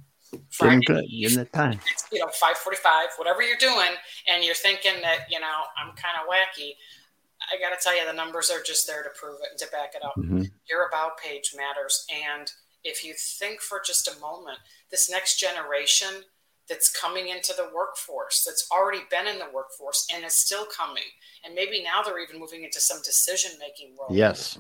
Friday 0.50 0.86
good 0.86 1.06
in 1.12 1.36
the 1.36 1.46
time. 1.46 1.80
It's, 1.92 2.08
you 2.12 2.20
know, 2.20 2.30
five 2.40 2.58
forty-five, 2.58 3.10
whatever 3.18 3.42
you're 3.42 3.58
doing, 3.58 3.92
and 4.32 4.44
you're 4.44 4.56
thinking 4.56 5.02
that 5.02 5.30
you 5.30 5.40
know 5.40 5.58
I'm 5.78 5.90
kind 5.96 6.16
of 6.22 6.30
wacky. 6.30 6.72
I 7.52 7.60
got 7.60 7.76
to 7.76 7.84
tell 7.84 7.98
you, 7.98 8.06
the 8.06 8.14
numbers 8.14 8.52
are 8.52 8.62
just 8.62 8.86
there 8.86 9.02
to 9.02 9.10
prove 9.20 9.40
it 9.42 9.48
and 9.50 9.60
to 9.60 9.68
back 9.72 9.94
it 9.96 10.06
up. 10.06 10.14
Mm-hmm. 10.18 10.44
Your 10.70 10.88
about 10.88 11.18
page 11.18 11.54
matters, 11.58 12.06
and 12.30 12.52
if 12.84 13.04
you 13.04 13.14
think 13.14 13.62
for 13.62 13.82
just 13.86 14.08
a 14.08 14.20
moment, 14.20 14.58
this 14.90 15.10
next 15.10 15.40
generation 15.40 16.24
that's 16.70 16.92
coming 16.92 17.28
into 17.28 17.54
the 17.58 17.70
workforce, 17.76 18.44
that's 18.46 18.68
already 18.72 19.02
been 19.10 19.28
in 19.28 19.40
the 19.40 19.50
workforce 19.54 20.08
and 20.14 20.24
is 20.24 20.40
still 20.40 20.66
coming, 20.66 21.04
and 21.44 21.54
maybe 21.54 21.84
now 21.84 22.02
they're 22.02 22.24
even 22.24 22.40
moving 22.40 22.64
into 22.64 22.80
some 22.80 23.02
decision-making 23.04 23.96
role. 24.00 24.16
Yes, 24.16 24.58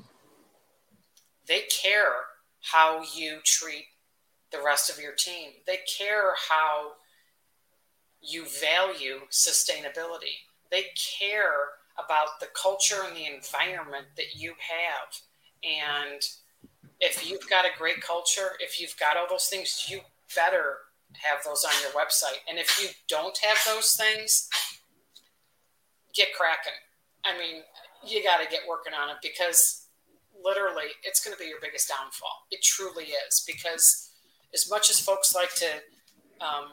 they 1.47 1.61
care 1.83 2.13
how 2.61 3.01
you 3.15 3.39
treat 3.43 3.85
the 4.51 4.61
rest 4.63 4.89
of 4.89 4.99
your 4.99 5.13
team. 5.13 5.51
They 5.65 5.79
care 5.97 6.33
how 6.49 6.91
you 8.21 8.45
value 8.61 9.21
sustainability. 9.31 10.43
They 10.69 10.85
care 11.19 11.69
about 11.97 12.39
the 12.39 12.47
culture 12.61 13.03
and 13.05 13.15
the 13.15 13.25
environment 13.25 14.07
that 14.17 14.35
you 14.35 14.53
have. 14.59 15.21
And 15.63 16.21
if 16.99 17.27
you've 17.27 17.49
got 17.49 17.65
a 17.65 17.77
great 17.77 18.01
culture, 18.01 18.51
if 18.59 18.79
you've 18.79 18.97
got 18.97 19.17
all 19.17 19.27
those 19.29 19.47
things, 19.47 19.87
you 19.89 20.01
better 20.35 20.77
have 21.23 21.43
those 21.43 21.63
on 21.63 21.73
your 21.81 21.91
website. 21.91 22.39
And 22.49 22.57
if 22.57 22.79
you 22.81 22.89
don't 23.07 23.37
have 23.43 23.57
those 23.65 23.95
things, 23.95 24.49
get 26.13 26.33
cracking. 26.33 26.77
I 27.25 27.37
mean, 27.37 27.61
you 28.05 28.23
got 28.23 28.41
to 28.43 28.49
get 28.49 28.61
working 28.67 28.93
on 28.93 29.09
it 29.09 29.17
because 29.21 29.87
literally 30.43 30.89
it's 31.03 31.23
going 31.23 31.35
to 31.35 31.41
be 31.41 31.49
your 31.49 31.59
biggest 31.61 31.89
downfall. 31.89 32.47
It 32.49 32.63
truly 32.63 33.05
is 33.27 33.43
because 33.45 34.11
as 34.53 34.69
much 34.69 34.89
as 34.89 34.99
folks 34.99 35.35
like 35.35 35.53
to 35.55 35.69
um, 36.41 36.65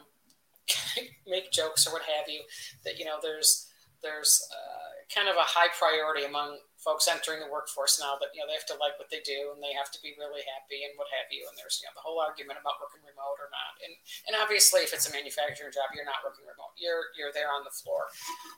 make 1.27 1.51
jokes 1.51 1.87
or 1.87 1.93
what 1.93 2.03
have 2.03 2.27
you, 2.27 2.41
that 2.85 2.97
you 2.99 3.05
know 3.05 3.17
there's 3.21 3.67
there's 4.01 4.41
uh, 4.51 4.88
kind 5.09 5.25
of 5.25 5.35
a 5.35 5.45
high 5.45 5.73
priority 5.73 6.29
among 6.29 6.61
folks 6.77 7.09
entering 7.09 7.41
the 7.41 7.49
workforce 7.49 7.97
now 7.97 8.15
that 8.21 8.29
you 8.31 8.39
know 8.39 8.47
they 8.47 8.55
have 8.55 8.69
to 8.69 8.77
like 8.77 8.95
what 9.01 9.09
they 9.09 9.19
do 9.25 9.51
and 9.51 9.59
they 9.59 9.73
have 9.73 9.89
to 9.89 9.99
be 10.05 10.15
really 10.15 10.45
happy 10.45 10.85
and 10.85 10.93
what 10.95 11.09
have 11.11 11.27
you. 11.33 11.43
And 11.49 11.57
there's 11.57 11.81
you 11.81 11.89
know 11.89 11.97
the 11.97 12.05
whole 12.05 12.21
argument 12.21 12.61
about 12.61 12.77
working 12.77 13.01
remote 13.03 13.37
or 13.41 13.49
not. 13.49 13.73
And 13.81 13.93
and 14.29 14.33
obviously 14.37 14.85
if 14.85 14.93
it's 14.93 15.09
a 15.09 15.13
manufacturing 15.13 15.73
job, 15.73 15.91
you're 15.91 16.07
not 16.07 16.21
working 16.21 16.45
remote. 16.45 16.77
You're 16.77 17.11
you're 17.17 17.33
there 17.33 17.49
on 17.49 17.65
the 17.65 17.73
floor. 17.73 18.07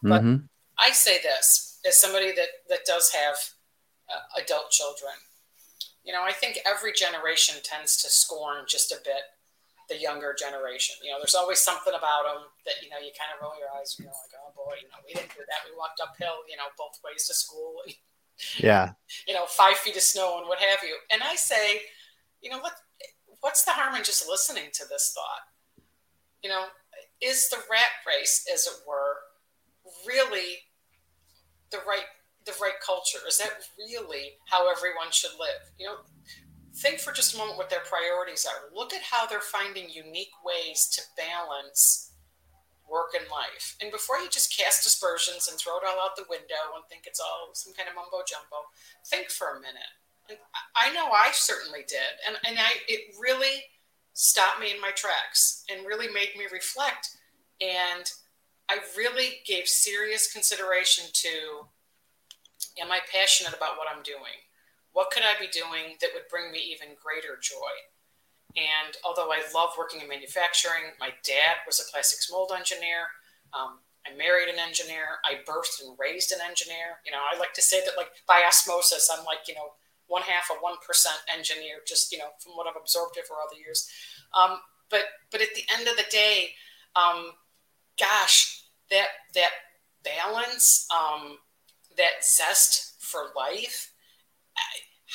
But 0.03 0.21
mm-hmm. 0.21 0.45
I 0.77 0.91
say 0.91 1.23
this 1.23 1.79
as 1.87 1.97
somebody 1.97 2.35
that 2.35 2.67
that 2.67 2.83
does 2.83 3.15
have 3.15 3.39
uh, 4.11 4.43
adult 4.43 4.69
children. 4.69 5.15
You 6.03 6.13
know, 6.13 6.25
I 6.25 6.33
think 6.33 6.59
every 6.65 6.93
generation 6.93 7.61
tends 7.63 8.01
to 8.01 8.09
scorn 8.09 8.65
just 8.67 8.91
a 8.91 8.99
bit 9.05 9.37
the 9.91 9.99
younger 9.99 10.31
generation. 10.31 10.95
You 11.03 11.11
know, 11.11 11.19
there's 11.19 11.35
always 11.35 11.59
something 11.59 11.91
about 11.91 12.23
them 12.23 12.47
that 12.63 12.79
you 12.79 12.87
know 12.87 13.03
you 13.03 13.11
kind 13.11 13.35
of 13.35 13.43
roll 13.43 13.59
your 13.59 13.67
eyes. 13.75 13.91
And 13.99 14.07
You 14.07 14.09
know, 14.09 14.15
like 14.23 14.39
oh 14.39 14.51
boy, 14.55 14.79
you 14.79 14.87
know, 14.87 15.03
we 15.03 15.11
didn't 15.11 15.35
do 15.35 15.43
that. 15.43 15.67
We 15.67 15.75
walked 15.75 15.99
uphill, 15.99 16.47
you 16.47 16.55
know, 16.55 16.71
both 16.79 16.95
ways 17.03 17.27
to 17.27 17.35
school. 17.35 17.83
Yeah. 18.57 18.93
you 19.27 19.35
know, 19.35 19.45
five 19.45 19.77
feet 19.77 19.95
of 19.95 20.01
snow 20.01 20.39
and 20.39 20.47
what 20.47 20.57
have 20.57 20.79
you. 20.81 20.95
And 21.11 21.21
I 21.21 21.35
say, 21.35 21.81
you 22.41 22.49
know, 22.49 22.57
what 22.57 22.73
what's 23.41 23.63
the 23.65 23.71
harm 23.71 23.93
in 23.93 24.03
just 24.03 24.27
listening 24.27 24.69
to 24.73 24.83
this 24.89 25.13
thought? 25.13 25.85
You 26.41 26.49
know, 26.49 26.65
is 27.21 27.49
the 27.49 27.57
rat 27.69 28.01
race, 28.07 28.47
as 28.51 28.65
it 28.65 28.73
were, 28.87 29.17
really 30.07 30.57
the 31.69 31.79
right 31.87 32.09
the 32.45 32.53
right 32.59 32.79
culture? 32.83 33.19
Is 33.27 33.37
that 33.37 33.51
really 33.77 34.39
how 34.49 34.71
everyone 34.71 35.11
should 35.11 35.37
live? 35.39 35.69
You 35.77 35.87
know, 35.87 35.95
think 36.73 36.99
for 36.99 37.11
just 37.11 37.33
a 37.33 37.37
moment 37.37 37.57
what 37.57 37.69
their 37.69 37.83
priorities 37.87 38.45
are. 38.45 38.75
Look 38.75 38.93
at 38.93 39.01
how 39.01 39.25
they're 39.25 39.41
finding 39.41 39.89
unique 39.89 40.33
ways 40.43 40.87
to 40.93 41.01
balance 41.17 42.11
work 42.89 43.11
and 43.17 43.25
life. 43.31 43.75
And 43.81 43.91
before 43.91 44.17
you 44.17 44.29
just 44.29 44.55
cast 44.55 44.85
aspersions 44.85 45.47
and 45.47 45.57
throw 45.57 45.77
it 45.77 45.83
all 45.87 46.03
out 46.03 46.15
the 46.15 46.25
window 46.29 46.75
and 46.75 46.83
think 46.89 47.03
it's 47.07 47.19
all 47.19 47.51
some 47.53 47.73
kind 47.73 47.87
of 47.87 47.95
mumbo 47.95 48.23
jumbo, 48.27 48.67
think 49.07 49.29
for 49.29 49.55
a 49.55 49.61
minute. 49.61 49.95
And 50.29 50.37
I 50.75 50.91
know 50.93 51.11
I 51.11 51.31
certainly 51.31 51.83
did. 51.87 52.19
And, 52.27 52.37
and 52.45 52.59
I, 52.59 52.71
it 52.87 53.15
really 53.19 53.63
stopped 54.13 54.59
me 54.59 54.71
in 54.71 54.81
my 54.81 54.91
tracks 54.91 55.63
and 55.71 55.87
really 55.87 56.07
made 56.07 56.35
me 56.37 56.45
reflect. 56.51 57.17
And 57.61 58.11
I 58.69 58.79
really 58.97 59.39
gave 59.45 59.67
serious 59.67 60.31
consideration 60.31 61.05
to 61.13 61.67
am 62.79 62.91
I 62.91 62.99
passionate 63.11 63.55
about 63.55 63.77
what 63.77 63.87
I'm 63.93 64.03
doing? 64.03 64.37
What 64.93 65.11
could 65.11 65.23
I 65.23 65.39
be 65.39 65.47
doing 65.47 65.97
that 66.01 66.11
would 66.13 66.27
bring 66.29 66.51
me 66.51 66.59
even 66.59 66.95
greater 66.99 67.39
joy? 67.41 67.73
And 68.55 68.97
although 69.05 69.31
I 69.31 69.41
love 69.55 69.71
working 69.77 70.01
in 70.01 70.09
manufacturing, 70.09 70.91
my 70.99 71.11
dad 71.23 71.63
was 71.65 71.79
a 71.79 71.89
plastics 71.89 72.29
mold 72.29 72.51
engineer. 72.55 73.07
Um, 73.53 73.79
I 74.05 74.15
married 74.17 74.49
an 74.49 74.59
engineer. 74.59 75.21
I 75.23 75.39
birthed 75.47 75.81
and 75.81 75.97
raised 75.99 76.31
an 76.31 76.39
engineer. 76.45 76.99
You 77.05 77.11
know, 77.11 77.21
I 77.21 77.37
like 77.37 77.53
to 77.53 77.61
say 77.61 77.79
that, 77.85 77.95
like 77.95 78.09
by 78.27 78.43
osmosis, 78.47 79.09
I'm 79.11 79.23
like 79.25 79.47
you 79.47 79.53
know 79.53 79.77
one 80.07 80.23
half 80.23 80.49
of 80.51 80.57
one 80.59 80.75
percent 80.85 81.17
engineer, 81.33 81.79
just 81.87 82.11
you 82.11 82.17
know 82.17 82.29
from 82.43 82.53
what 82.53 82.67
I've 82.67 82.79
absorbed 82.79 83.17
over 83.17 83.39
all 83.39 83.47
the 83.51 83.59
years. 83.59 83.87
Um, 84.33 84.59
but 84.89 85.05
but 85.31 85.41
at 85.41 85.53
the 85.55 85.63
end 85.77 85.87
of 85.87 85.95
the 85.97 86.05
day, 86.11 86.49
um, 86.95 87.31
gosh, 87.99 88.63
that 88.89 89.07
that 89.35 89.51
balance, 90.03 90.87
um, 90.91 91.37
that 91.97 92.23
zest 92.23 92.95
for 92.99 93.27
life. 93.35 93.93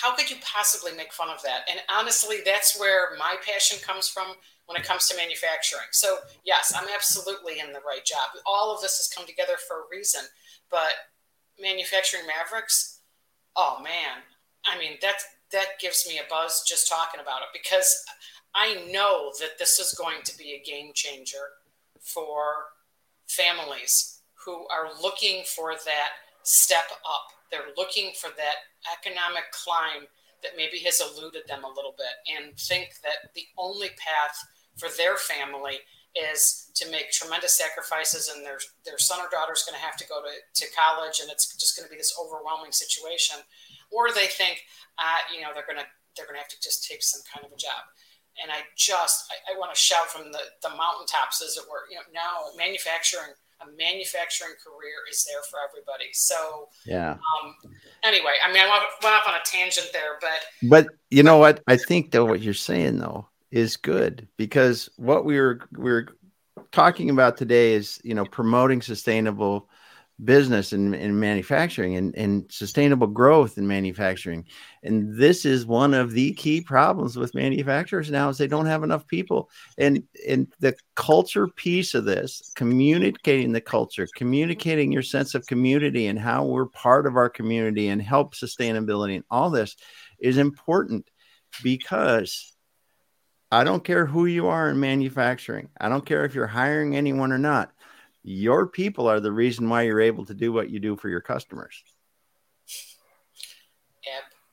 How 0.00 0.14
could 0.14 0.30
you 0.30 0.36
possibly 0.42 0.92
make 0.94 1.12
fun 1.12 1.30
of 1.30 1.42
that? 1.42 1.62
And 1.70 1.80
honestly, 1.88 2.38
that's 2.44 2.78
where 2.78 3.16
my 3.18 3.36
passion 3.44 3.78
comes 3.82 4.08
from 4.08 4.34
when 4.66 4.78
it 4.78 4.86
comes 4.86 5.08
to 5.08 5.16
manufacturing. 5.16 5.88
So, 5.92 6.18
yes, 6.44 6.72
I'm 6.76 6.88
absolutely 6.94 7.60
in 7.60 7.72
the 7.72 7.80
right 7.86 8.04
job. 8.04 8.28
All 8.44 8.74
of 8.74 8.82
this 8.82 8.98
has 8.98 9.08
come 9.08 9.26
together 9.26 9.54
for 9.66 9.78
a 9.78 9.90
reason. 9.90 10.22
But 10.70 10.92
manufacturing 11.60 12.24
Mavericks, 12.26 13.00
oh 13.56 13.80
man, 13.82 14.22
I 14.66 14.78
mean, 14.78 14.98
that, 15.00 15.16
that 15.52 15.80
gives 15.80 16.06
me 16.06 16.18
a 16.18 16.28
buzz 16.28 16.62
just 16.66 16.88
talking 16.88 17.20
about 17.20 17.42
it 17.42 17.48
because 17.52 18.04
I 18.54 18.86
know 18.90 19.32
that 19.40 19.58
this 19.58 19.78
is 19.78 19.94
going 19.94 20.22
to 20.24 20.36
be 20.36 20.54
a 20.60 20.68
game 20.68 20.92
changer 20.94 21.46
for 22.00 22.66
families 23.28 24.20
who 24.44 24.66
are 24.68 24.90
looking 25.00 25.44
for 25.44 25.72
that 25.72 26.10
step 26.42 26.86
up. 26.90 27.35
They're 27.50 27.74
looking 27.76 28.12
for 28.18 28.30
that 28.36 28.66
economic 28.90 29.50
climb 29.52 30.08
that 30.42 30.56
maybe 30.56 30.78
has 30.84 31.00
eluded 31.00 31.42
them 31.48 31.64
a 31.64 31.68
little 31.68 31.94
bit 31.96 32.14
and 32.28 32.56
think 32.56 33.00
that 33.02 33.32
the 33.34 33.46
only 33.58 33.88
path 33.96 34.36
for 34.76 34.88
their 34.96 35.16
family 35.16 35.80
is 36.16 36.70
to 36.74 36.88
make 36.90 37.10
tremendous 37.10 37.56
sacrifices 37.56 38.32
and 38.32 38.44
their 38.44 38.58
their 38.84 38.98
son 38.98 39.20
or 39.20 39.28
daughter 39.28 39.52
is 39.52 39.64
going 39.68 39.76
to 39.76 39.84
have 39.84 39.96
to 39.96 40.06
go 40.08 40.22
to, 40.24 40.32
to 40.54 40.72
college 40.72 41.20
and 41.20 41.30
it's 41.30 41.54
just 41.56 41.76
going 41.76 41.84
to 41.84 41.92
be 41.92 41.96
this 41.98 42.16
overwhelming 42.16 42.72
situation. 42.72 43.36
Or 43.92 44.12
they 44.12 44.26
think 44.26 44.64
uh, 44.98 45.20
you 45.32 45.42
know 45.42 45.52
they're 45.52 45.68
going 45.68 45.80
to 45.80 45.88
they're 46.16 46.24
going 46.24 46.40
to 46.40 46.44
have 46.44 46.52
to 46.52 46.60
just 46.60 46.88
take 46.88 47.02
some 47.02 47.20
kind 47.28 47.44
of 47.44 47.52
a 47.52 47.60
job. 47.60 47.84
And 48.40 48.52
i 48.52 48.64
just 48.76 49.28
i, 49.32 49.52
I 49.52 49.58
want 49.58 49.72
to 49.72 49.78
shout 49.78 50.08
from 50.08 50.32
the 50.32 50.40
the 50.64 50.72
mountaintops 50.72 51.40
as 51.44 51.56
it 51.56 51.64
were 51.68 51.88
you 51.88 51.96
know 51.96 52.08
now 52.12 52.52
manufacturing 52.56 53.36
a 53.60 53.66
manufacturing 53.76 54.54
career 54.62 54.96
is 55.10 55.24
there 55.24 55.42
for 55.50 55.58
everybody. 55.68 56.12
So 56.12 56.68
yeah. 56.84 57.12
Um, 57.12 57.54
anyway, 58.04 58.34
I 58.44 58.52
mean, 58.52 58.62
I 58.62 58.68
went 59.02 59.14
off 59.14 59.28
on 59.28 59.34
a 59.34 59.44
tangent 59.44 59.90
there, 59.92 60.18
but 60.20 60.68
but 60.68 60.86
you 61.10 61.22
know 61.22 61.38
what? 61.38 61.62
I 61.66 61.76
think 61.76 62.10
though 62.10 62.24
what 62.24 62.42
you're 62.42 62.54
saying 62.54 62.98
though 62.98 63.28
is 63.50 63.76
good 63.76 64.28
because 64.36 64.88
what 64.96 65.24
we 65.24 65.38
were 65.38 65.60
we 65.76 65.90
are 65.90 66.08
talking 66.72 67.10
about 67.10 67.36
today 67.36 67.74
is 67.74 68.00
you 68.04 68.14
know 68.14 68.24
promoting 68.24 68.82
sustainable 68.82 69.68
business 70.24 70.72
and, 70.72 70.94
in 70.94 71.18
manufacturing 71.18 71.96
and, 71.96 72.16
and 72.16 72.46
sustainable 72.50 73.06
growth 73.06 73.58
in 73.58 73.66
manufacturing. 73.66 74.44
And 74.86 75.16
this 75.16 75.44
is 75.44 75.66
one 75.66 75.92
of 75.94 76.12
the 76.12 76.32
key 76.34 76.60
problems 76.60 77.16
with 77.16 77.34
manufacturers 77.34 78.10
now 78.10 78.28
is 78.28 78.38
they 78.38 78.46
don't 78.46 78.66
have 78.66 78.84
enough 78.84 79.06
people. 79.06 79.50
And 79.78 80.02
and 80.28 80.46
the 80.60 80.76
culture 80.94 81.48
piece 81.48 81.94
of 81.94 82.04
this, 82.04 82.52
communicating 82.54 83.52
the 83.52 83.60
culture, 83.60 84.06
communicating 84.14 84.92
your 84.92 85.02
sense 85.02 85.34
of 85.34 85.46
community 85.46 86.06
and 86.06 86.18
how 86.18 86.44
we're 86.44 86.66
part 86.66 87.06
of 87.06 87.16
our 87.16 87.28
community 87.28 87.88
and 87.88 88.00
help 88.00 88.34
sustainability 88.34 89.16
and 89.16 89.24
all 89.30 89.50
this 89.50 89.76
is 90.18 90.38
important 90.38 91.10
because 91.62 92.54
I 93.50 93.64
don't 93.64 93.84
care 93.84 94.06
who 94.06 94.26
you 94.26 94.48
are 94.48 94.70
in 94.70 94.80
manufacturing. 94.80 95.68
I 95.80 95.88
don't 95.88 96.06
care 96.06 96.24
if 96.24 96.34
you're 96.34 96.46
hiring 96.46 96.96
anyone 96.96 97.32
or 97.32 97.38
not 97.38 97.72
your 98.26 98.66
people 98.66 99.06
are 99.06 99.20
the 99.20 99.30
reason 99.30 99.68
why 99.68 99.82
you're 99.82 100.00
able 100.00 100.24
to 100.26 100.34
do 100.34 100.52
what 100.52 100.68
you 100.68 100.80
do 100.80 100.96
for 100.96 101.08
your 101.08 101.20
customers. 101.20 101.84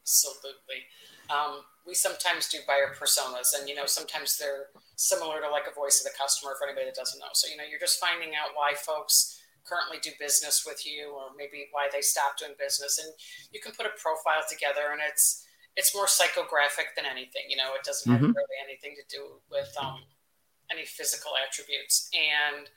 Absolutely. 0.04 0.84
Um, 1.32 1.64
we 1.88 1.96
sometimes 1.96 2.50
do 2.50 2.60
buyer 2.68 2.92
personas, 3.00 3.56
and 3.58 3.68
you 3.68 3.76
know, 3.76 3.86
sometimes 3.86 4.38
they're 4.38 4.68
similar 4.96 5.40
to 5.42 5.50
like 5.50 5.64
a 5.72 5.74
voice 5.74 6.04
of 6.04 6.12
the 6.12 6.18
customer 6.20 6.56
for 6.60 6.68
anybody 6.68 6.88
that 6.88 6.96
doesn't 6.96 7.20
know. 7.20 7.32
So, 7.34 7.50
you 7.50 7.58
know, 7.58 7.64
you're 7.64 7.80
just 7.80 8.00
finding 8.00 8.36
out 8.36 8.56
why 8.56 8.74
folks 8.76 9.40
currently 9.64 9.98
do 10.04 10.12
business 10.20 10.68
with 10.68 10.86
you, 10.86 11.16
or 11.16 11.32
maybe 11.38 11.72
why 11.72 11.88
they 11.92 12.02
stopped 12.02 12.40
doing 12.40 12.56
business, 12.60 13.00
and 13.00 13.12
you 13.52 13.60
can 13.60 13.72
put 13.72 13.88
a 13.88 13.96
profile 13.96 14.44
together, 14.48 14.92
and 14.92 15.00
it's 15.00 15.48
it's 15.76 15.96
more 15.96 16.06
psychographic 16.06 16.94
than 16.96 17.08
anything. 17.08 17.48
You 17.48 17.58
know, 17.58 17.72
it 17.80 17.84
doesn't 17.84 18.12
mm-hmm. 18.12 18.28
have 18.28 18.36
really 18.36 18.60
anything 18.64 18.96
to 19.00 19.06
do 19.08 19.40
with 19.50 19.72
um, 19.80 20.04
any 20.72 20.86
physical 20.86 21.32
attributes, 21.40 22.12
and 22.12 22.68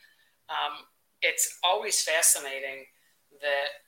um, 0.46 0.86
it's 1.22 1.58
always 1.62 2.02
fascinating 2.02 2.86
that 3.42 3.82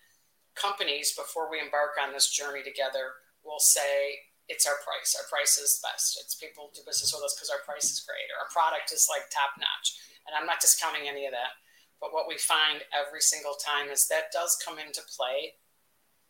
companies, 0.55 1.15
before 1.15 1.51
we 1.51 1.61
embark 1.61 1.95
on 2.03 2.13
this 2.13 2.29
journey 2.29 2.63
together, 2.63 3.15
will 3.49 3.65
say, 3.65 4.29
it's 4.49 4.69
our 4.69 4.77
price. 4.85 5.17
Our 5.17 5.25
price 5.29 5.57
is 5.57 5.81
best. 5.81 6.21
It's 6.21 6.37
people 6.37 6.73
do 6.73 6.85
business 6.85 7.13
with 7.13 7.25
us 7.25 7.37
because 7.37 7.53
our 7.53 7.65
price 7.65 7.89
is 7.89 8.05
great 8.05 8.29
or 8.33 8.45
our 8.45 8.53
product 8.53 8.93
is 8.93 9.09
like 9.09 9.29
top 9.29 9.57
notch. 9.57 9.97
And 10.25 10.37
I'm 10.37 10.49
not 10.49 10.61
discounting 10.61 11.09
any 11.09 11.25
of 11.25 11.33
that. 11.33 11.57
But 12.01 12.13
what 12.17 12.29
we 12.29 12.37
find 12.37 12.85
every 12.93 13.21
single 13.21 13.57
time 13.61 13.93
is 13.93 14.09
that 14.09 14.33
does 14.33 14.57
come 14.61 14.81
into 14.81 15.05
play. 15.05 15.57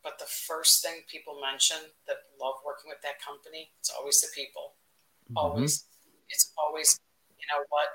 But 0.03 0.19
the 0.19 0.31
first 0.31 0.83
thing 0.83 1.07
people 1.11 1.43
mention 1.43 1.91
that 2.07 2.31
love 2.39 2.63
working 2.63 2.91
with 2.91 3.03
that 3.03 3.23
company, 3.23 3.71
it's 3.79 3.91
always 3.91 4.23
the 4.23 4.31
people. 4.35 4.79
Mm-hmm. 5.31 5.39
Always. 5.39 5.87
It's 6.31 6.55
always, 6.59 6.99
you 7.39 7.47
know 7.51 7.67
what? 7.71 7.91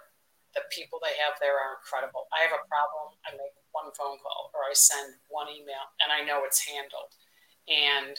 the 0.54 0.62
people 0.70 1.02
they 1.02 1.18
have 1.18 1.34
there 1.42 1.58
are 1.58 1.82
incredible. 1.82 2.30
I 2.30 2.46
have 2.46 2.54
a 2.54 2.64
problem, 2.70 3.18
I 3.26 3.34
make 3.34 3.54
one 3.74 3.90
phone 3.98 4.22
call 4.22 4.54
or 4.54 4.62
I 4.70 4.74
send 4.78 5.18
one 5.30 5.50
email 5.50 5.90
and 6.02 6.14
I 6.14 6.22
know 6.22 6.46
it's 6.46 6.62
handled. 6.62 7.12
And, 7.66 8.16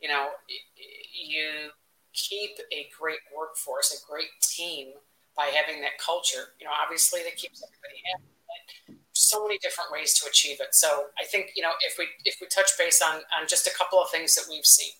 you 0.00 0.08
know, 0.08 0.28
you 0.48 1.70
keep 2.12 2.58
a 2.72 2.88
great 2.98 3.18
workforce, 3.36 3.92
a 3.92 4.10
great 4.10 4.30
team 4.40 4.92
by 5.36 5.46
having 5.46 5.80
that 5.82 5.98
culture. 5.98 6.54
You 6.58 6.66
know, 6.66 6.72
obviously 6.82 7.22
that 7.24 7.36
keeps 7.36 7.62
everybody 7.62 8.02
happy. 8.12 9.00
So 9.12 9.42
many 9.42 9.58
different 9.58 9.90
ways 9.92 10.18
to 10.20 10.28
achieve 10.28 10.60
it. 10.60 10.74
So 10.74 11.06
I 11.20 11.24
think 11.24 11.52
you 11.56 11.62
know 11.62 11.72
if 11.86 11.96
we 11.98 12.06
if 12.24 12.36
we 12.40 12.46
touch 12.48 12.70
base 12.78 13.02
on 13.02 13.16
on 13.16 13.48
just 13.48 13.66
a 13.66 13.70
couple 13.76 13.98
of 14.00 14.10
things 14.10 14.34
that 14.34 14.44
we've 14.50 14.66
seen. 14.66 14.92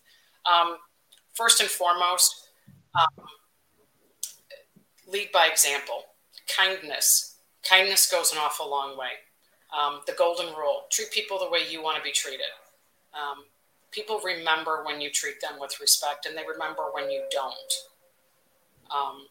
Um, 0.51 0.79
first 1.35 1.61
and 1.61 1.69
foremost, 1.69 2.49
um, 2.95 3.27
lead 5.07 5.31
by 5.33 5.47
example 5.47 6.05
kindness. 6.47 7.37
Kindness 7.69 8.11
goes 8.11 8.33
an 8.33 8.39
awful 8.39 8.71
long 8.71 8.97
way. 8.97 9.11
Um, 9.77 10.01
the 10.07 10.13
golden 10.13 10.55
rule 10.55 10.85
treat 10.91 11.11
people 11.11 11.39
the 11.39 11.51
way 11.51 11.61
you 11.69 11.83
want 11.83 11.97
to 11.97 12.03
be 12.03 12.13
treated. 12.13 12.47
People 13.97 14.21
remember 14.23 14.85
when 14.85 15.01
you 15.01 15.11
treat 15.11 15.41
them 15.41 15.59
with 15.59 15.81
respect 15.81 16.27
and 16.27 16.37
they 16.37 16.45
remember 16.47 16.83
when 16.93 17.11
you 17.11 17.25
don't. 17.31 17.73
Um, 18.95 19.27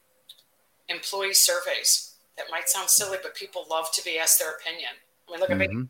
employee 0.89 1.35
surveys 1.35 2.15
that 2.35 2.47
might 2.49 2.67
sound 2.67 2.89
silly, 2.89 3.19
but 3.21 3.35
people 3.35 3.67
love 3.69 3.91
to 3.93 4.03
be 4.03 4.17
asked 4.17 4.39
their 4.39 4.55
opinion. 4.55 4.89
I 5.27 5.31
mean, 5.31 5.39
look 5.39 5.51
at 5.51 5.57
mm-hmm. 5.59 5.81
me. 5.81 5.87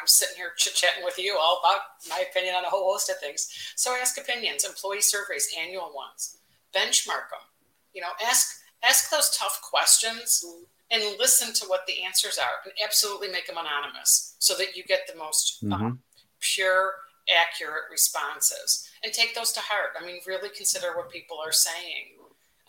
I'm 0.00 0.06
sitting 0.06 0.34
here 0.34 0.50
chit 0.56 0.74
chatting 0.74 1.04
with 1.04 1.16
you 1.16 1.38
all 1.40 1.62
about 1.62 1.80
my 2.10 2.24
opinion 2.28 2.56
on 2.56 2.64
a 2.64 2.68
whole 2.68 2.92
host 2.92 3.08
of 3.08 3.20
things. 3.20 3.48
So 3.76 3.94
ask 3.94 4.18
opinions, 4.18 4.64
employee 4.64 5.00
surveys, 5.00 5.48
annual 5.56 5.92
ones, 5.94 6.38
benchmark 6.74 7.30
them. 7.30 7.46
You 7.94 8.02
know, 8.02 8.10
ask 8.26 8.60
ask 8.82 9.10
those 9.10 9.30
tough 9.30 9.60
questions 9.62 10.44
and 10.90 11.02
listen 11.20 11.54
to 11.54 11.66
what 11.66 11.86
the 11.86 12.02
answers 12.02 12.36
are 12.38 12.64
and 12.64 12.72
absolutely 12.84 13.28
make 13.28 13.46
them 13.46 13.58
anonymous 13.58 14.34
so 14.40 14.54
that 14.54 14.76
you 14.76 14.82
get 14.82 15.00
the 15.06 15.18
most 15.18 15.62
um, 15.62 15.70
mm-hmm. 15.70 15.84
um, 15.86 15.98
pure 16.40 16.92
accurate 17.28 17.84
responses 17.90 18.88
and 19.04 19.12
take 19.12 19.34
those 19.34 19.52
to 19.52 19.60
heart 19.60 19.92
i 20.00 20.04
mean 20.04 20.18
really 20.26 20.48
consider 20.48 20.96
what 20.96 21.10
people 21.10 21.38
are 21.44 21.52
saying 21.52 22.16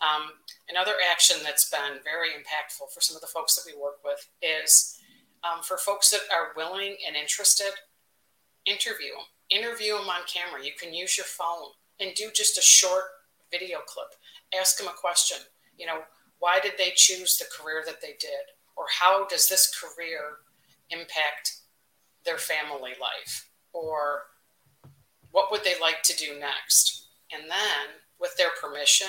um, 0.00 0.32
another 0.70 0.94
action 1.12 1.36
that's 1.44 1.68
been 1.68 2.00
very 2.02 2.28
impactful 2.28 2.88
for 2.92 3.02
some 3.02 3.16
of 3.16 3.20
the 3.20 3.28
folks 3.28 3.54
that 3.56 3.70
we 3.70 3.78
work 3.78 4.00
with 4.02 4.28
is 4.40 4.98
um, 5.44 5.62
for 5.62 5.76
folks 5.76 6.10
that 6.10 6.22
are 6.32 6.56
willing 6.56 6.96
and 7.06 7.16
interested 7.16 7.72
interview 8.66 9.12
them. 9.12 9.24
Interview 9.50 9.96
them 9.96 10.08
on 10.08 10.22
camera. 10.26 10.64
You 10.64 10.72
can 10.78 10.94
use 10.94 11.16
your 11.16 11.26
phone 11.26 11.72
and 11.98 12.14
do 12.14 12.30
just 12.34 12.58
a 12.58 12.62
short 12.62 13.04
video 13.50 13.78
clip. 13.86 14.08
Ask 14.58 14.78
them 14.78 14.88
a 14.88 14.92
question. 14.92 15.38
You 15.76 15.86
know, 15.86 16.00
why 16.38 16.60
did 16.60 16.72
they 16.78 16.92
choose 16.94 17.36
the 17.36 17.46
career 17.46 17.82
that 17.86 18.00
they 18.00 18.14
did? 18.20 18.54
Or 18.76 18.84
how 18.98 19.26
does 19.26 19.48
this 19.48 19.72
career 19.74 20.38
impact 20.90 21.56
their 22.24 22.38
family 22.38 22.92
life? 23.00 23.48
Or 23.72 24.22
what 25.32 25.50
would 25.50 25.64
they 25.64 25.74
like 25.80 26.02
to 26.04 26.16
do 26.16 26.38
next? 26.38 27.06
And 27.32 27.44
then, 27.44 28.00
with 28.18 28.36
their 28.36 28.50
permission, 28.60 29.08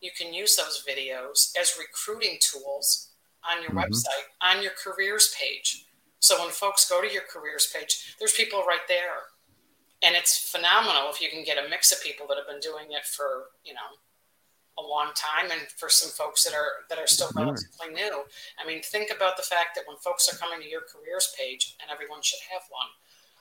you 0.00 0.10
can 0.16 0.34
use 0.34 0.56
those 0.56 0.84
videos 0.88 1.52
as 1.58 1.78
recruiting 1.78 2.38
tools 2.40 3.10
on 3.48 3.62
your 3.62 3.70
mm-hmm. 3.70 3.78
website, 3.78 4.28
on 4.42 4.62
your 4.62 4.72
careers 4.72 5.34
page. 5.38 5.86
So 6.20 6.40
when 6.40 6.50
folks 6.50 6.88
go 6.88 7.02
to 7.02 7.12
your 7.12 7.22
careers 7.28 7.72
page, 7.74 8.14
there's 8.18 8.32
people 8.32 8.62
right 8.66 8.86
there. 8.88 9.26
And 10.04 10.14
it's 10.16 10.50
phenomenal 10.50 11.10
if 11.10 11.20
you 11.20 11.28
can 11.30 11.44
get 11.44 11.64
a 11.64 11.68
mix 11.68 11.92
of 11.92 12.02
people 12.02 12.26
that 12.28 12.36
have 12.36 12.46
been 12.46 12.60
doing 12.60 12.90
it 12.90 13.04
for, 13.04 13.50
you 13.64 13.74
know, 13.74 13.98
a 14.78 14.82
long 14.82 15.10
time 15.14 15.50
and 15.50 15.68
for 15.76 15.88
some 15.88 16.10
folks 16.10 16.44
that 16.44 16.54
are 16.54 16.88
that 16.88 16.98
are 16.98 17.06
still 17.06 17.30
relatively 17.36 17.92
new. 17.94 18.22
I 18.58 18.66
mean, 18.66 18.82
think 18.82 19.12
about 19.14 19.36
the 19.36 19.42
fact 19.42 19.74
that 19.74 19.84
when 19.86 19.96
folks 19.98 20.32
are 20.32 20.36
coming 20.38 20.60
to 20.60 20.68
your 20.68 20.80
careers 20.80 21.34
page, 21.38 21.76
and 21.80 21.90
everyone 21.90 22.22
should 22.22 22.40
have 22.50 22.62
one, 22.70 22.88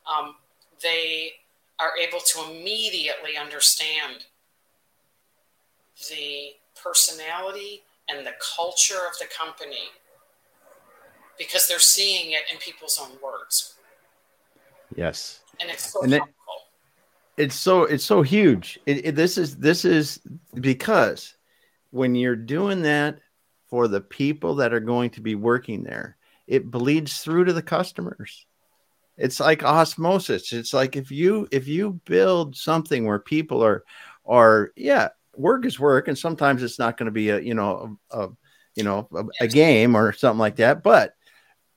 um, 0.06 0.36
they 0.82 1.34
are 1.80 1.98
able 1.98 2.20
to 2.20 2.44
immediately 2.50 3.38
understand 3.40 4.26
the 6.10 6.52
personality 6.82 7.84
and 8.10 8.26
the 8.26 8.34
culture 8.56 9.08
of 9.10 9.18
the 9.20 9.26
company 9.36 9.90
because 11.38 11.68
they're 11.68 11.80
seeing 11.80 12.32
it 12.32 12.42
in 12.52 12.58
people's 12.60 13.00
own 13.02 13.18
words. 13.24 13.76
Yes. 14.96 15.40
And 15.60 15.70
it's 15.70 15.92
so 15.92 16.04
and 16.04 16.14
it, 16.14 16.24
it's 17.38 17.56
so 17.56 17.84
it's 17.84 18.06
so 18.06 18.22
huge. 18.22 18.80
It, 18.86 19.06
it, 19.06 19.16
this 19.16 19.38
is 19.38 19.58
this 19.58 19.86
is 19.86 20.20
because 20.54 21.36
when 21.92 22.16
you're 22.16 22.36
doing 22.36 22.82
that 22.84 23.20
for 23.70 23.88
the 23.88 24.02
people 24.02 24.56
that 24.56 24.74
are 24.74 24.80
going 24.80 25.10
to 25.12 25.22
be 25.22 25.36
working 25.36 25.84
there, 25.84 26.18
it 26.48 26.70
bleeds 26.70 27.20
through 27.20 27.46
to 27.46 27.54
the 27.54 27.62
customers. 27.62 28.46
It's 29.18 29.40
like 29.40 29.64
osmosis. 29.64 30.54
It's 30.54 30.74
like 30.74 30.96
if 30.96 31.12
you 31.12 31.48
if 31.52 31.68
you 31.68 32.00
build 32.06 32.56
something 32.56 33.06
where 33.06 33.20
people 33.20 33.64
are 33.64 33.84
are 34.26 34.72
yeah, 34.76 35.10
work 35.36 35.66
is 35.66 35.80
work, 35.80 36.08
and 36.08 36.18
sometimes 36.18 36.64
it's 36.64 36.80
not 36.80 36.98
going 36.98 37.06
to 37.06 37.12
be 37.12 37.30
a 37.30 37.40
you 37.40 37.54
know 37.54 37.98
a, 38.12 38.20
a 38.20 38.30
you 38.76 38.84
know 38.84 39.08
a, 39.14 39.26
a 39.42 39.48
game 39.48 39.96
or 39.96 40.14
something 40.14 40.40
like 40.40 40.56
that, 40.58 40.84
but 40.84 41.14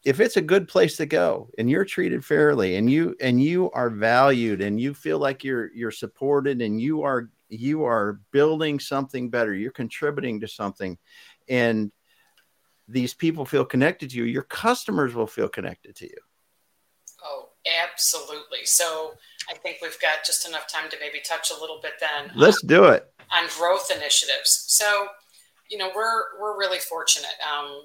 if 0.05 0.21
it's 0.21 0.37
a 0.37 0.43
good 0.43 0.69
place 0.69 0.97
to 0.99 1.07
go 1.07 1.49
and 1.59 1.71
you're 1.71 1.85
treated 1.85 2.25
fairly 2.25 2.77
and 2.77 2.91
you 2.91 3.17
and 3.21 3.43
you 3.43 3.71
are 3.71 3.91
valued 3.91 4.61
and 4.61 4.79
you 4.79 4.93
feel 4.95 5.19
like 5.19 5.43
you're 5.43 5.73
you're 5.75 5.91
supported 5.91 6.61
and 6.61 6.81
you 6.81 7.03
are 7.03 7.31
you 7.49 7.85
are 7.85 8.21
building 8.31 8.79
something 8.79 9.31
better 9.31 9.55
you're 9.55 9.73
contributing 9.73 10.41
to 10.41 10.49
something 10.49 10.99
and 11.49 11.91
these 12.87 13.15
people 13.15 13.47
feel 13.47 13.65
connected 13.65 14.11
to 14.11 14.17
you 14.17 14.25
your 14.25 14.43
customers 14.43 15.15
will 15.15 15.27
feel 15.27 15.49
connected 15.49 15.97
to 15.97 16.05
you 16.05 16.17
absolutely 17.83 18.65
so 18.65 19.15
i 19.51 19.55
think 19.55 19.79
we've 19.81 20.01
got 20.01 20.25
just 20.25 20.47
enough 20.47 20.67
time 20.69 20.91
to 20.91 20.97
maybe 21.01 21.21
touch 21.27 21.51
a 21.51 21.61
little 21.61 21.81
bit 21.83 21.93
then 22.01 22.31
let's 22.35 22.63
on, 22.63 22.69
do 22.69 22.85
it 22.85 23.13
on 23.33 23.49
growth 23.59 23.91
initiatives 23.91 24.65
so 24.69 25.09
you 25.71 25.79
know 25.79 25.91
we're 25.95 26.39
we're 26.41 26.59
really 26.59 26.79
fortunate 26.79 27.37
um, 27.43 27.83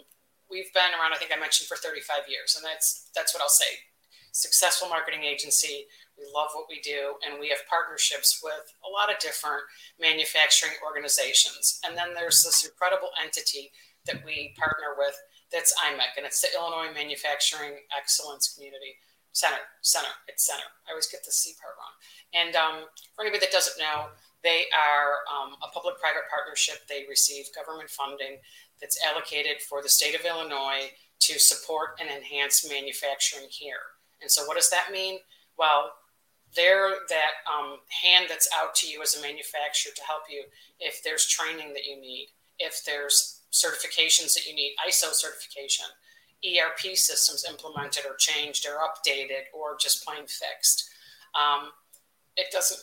we've 0.50 0.74
been 0.74 0.92
around. 0.98 1.14
I 1.14 1.18
think 1.18 1.32
I 1.32 1.40
mentioned 1.40 1.70
for 1.70 1.78
35 1.78 2.28
years, 2.28 2.58
and 2.58 2.66
that's 2.66 3.10
that's 3.16 3.34
what 3.34 3.42
I'll 3.42 3.54
say. 3.54 3.86
Successful 4.32 4.90
marketing 4.90 5.24
agency. 5.24 5.86
We 6.18 6.26
love 6.36 6.50
what 6.54 6.68
we 6.70 6.82
do, 6.82 7.16
and 7.24 7.40
we 7.40 7.50
have 7.50 7.64
partnerships 7.70 8.42
with 8.44 8.66
a 8.84 8.90
lot 8.90 9.10
of 9.10 9.20
different 9.20 9.64
manufacturing 10.02 10.76
organizations. 10.84 11.80
And 11.86 11.96
then 11.96 12.14
there's 12.14 12.44
this 12.44 12.66
incredible 12.66 13.10
entity 13.24 13.72
that 14.06 14.26
we 14.26 14.54
partner 14.60 14.98
with 14.98 15.16
that's 15.52 15.74
IMEC, 15.80 16.18
and 16.18 16.26
it's 16.26 16.42
the 16.42 16.50
Illinois 16.54 16.94
Manufacturing 16.94 17.80
Excellence 17.96 18.54
Community 18.54 19.00
Center. 19.32 19.64
Center. 19.82 20.14
It's 20.28 20.46
center. 20.46 20.68
I 20.88 20.92
always 20.92 21.08
get 21.08 21.24
the 21.24 21.32
C 21.32 21.54
part 21.62 21.76
wrong. 21.78 21.96
And 22.34 22.56
um, 22.56 22.90
for 23.16 23.24
anybody 23.24 23.46
that 23.46 23.52
doesn't 23.52 23.80
know, 23.80 24.10
they 24.44 24.66
are 24.72 25.24
um, 25.28 25.56
a 25.62 25.68
public-private 25.74 26.30
partnership. 26.32 26.88
They 26.88 27.06
receive 27.10 27.46
government 27.56 27.90
funding 27.90 28.40
that's 28.80 29.00
allocated 29.04 29.62
for 29.62 29.82
the 29.82 29.90
state 29.90 30.16
of 30.16 30.26
Illinois 30.26 30.92
to 31.20 31.40
support 31.40 32.00
and 32.00 32.10
enhance 32.10 32.68
manufacturing 32.70 33.48
here. 33.50 34.00
And 34.22 34.32
so, 34.32 34.46
what 34.46 34.56
does 34.56 34.70
that 34.70 34.92
mean? 34.92 35.20
Well, 35.58 35.92
they're 36.56 36.96
that 37.10 37.44
um, 37.46 37.78
hand 38.04 38.26
that's 38.30 38.50
out 38.58 38.74
to 38.76 38.88
you 38.88 39.02
as 39.02 39.16
a 39.16 39.22
manufacturer 39.22 39.92
to 39.96 40.04
help 40.04 40.24
you 40.30 40.44
if 40.80 41.04
there's 41.04 41.28
training 41.28 41.74
that 41.74 41.86
you 41.86 42.00
need, 42.00 42.30
if 42.58 42.84
there's 42.86 43.42
certifications 43.52 44.34
that 44.34 44.48
you 44.48 44.56
need, 44.56 44.76
ISO 44.88 45.12
certification, 45.14 45.86
ERP 46.46 46.96
systems 46.96 47.46
implemented 47.48 48.06
or 48.06 48.16
changed 48.16 48.66
or 48.66 48.80
updated 48.80 49.52
or 49.54 49.76
just 49.80 50.06
plain 50.06 50.26
fixed. 50.28 50.90
Um, 51.36 51.70
it 52.38 52.48
doesn't 52.52 52.82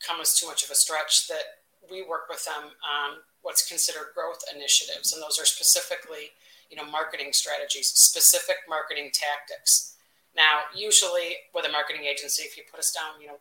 come 0.00 0.20
as 0.20 0.38
too 0.38 0.46
much 0.46 0.64
of 0.64 0.70
a 0.70 0.74
stretch 0.74 1.28
that 1.28 1.64
we 1.90 2.02
work 2.02 2.28
with 2.28 2.44
them 2.44 2.70
on 2.84 3.18
what's 3.42 3.66
considered 3.66 4.14
growth 4.14 4.42
initiatives, 4.54 5.12
and 5.12 5.22
those 5.22 5.38
are 5.38 5.44
specifically, 5.44 6.32
you 6.70 6.76
know, 6.76 6.84
marketing 6.84 7.32
strategies, 7.32 7.88
specific 7.88 8.56
marketing 8.68 9.10
tactics. 9.12 9.96
Now, 10.34 10.66
usually 10.74 11.36
with 11.54 11.66
a 11.66 11.70
marketing 11.70 12.04
agency, 12.04 12.42
if 12.42 12.56
you 12.56 12.64
put 12.70 12.80
us 12.80 12.90
down, 12.90 13.20
you 13.20 13.28
know, 13.28 13.38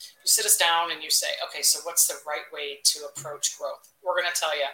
you 0.00 0.24
sit 0.24 0.46
us 0.46 0.56
down 0.56 0.92
and 0.92 1.02
you 1.02 1.10
say, 1.10 1.28
okay, 1.48 1.62
so 1.62 1.80
what's 1.84 2.06
the 2.06 2.16
right 2.26 2.48
way 2.52 2.78
to 2.84 3.00
approach 3.04 3.58
growth? 3.58 3.92
We're 4.02 4.16
going 4.16 4.32
to 4.32 4.38
tell 4.40 4.56
you, 4.56 4.64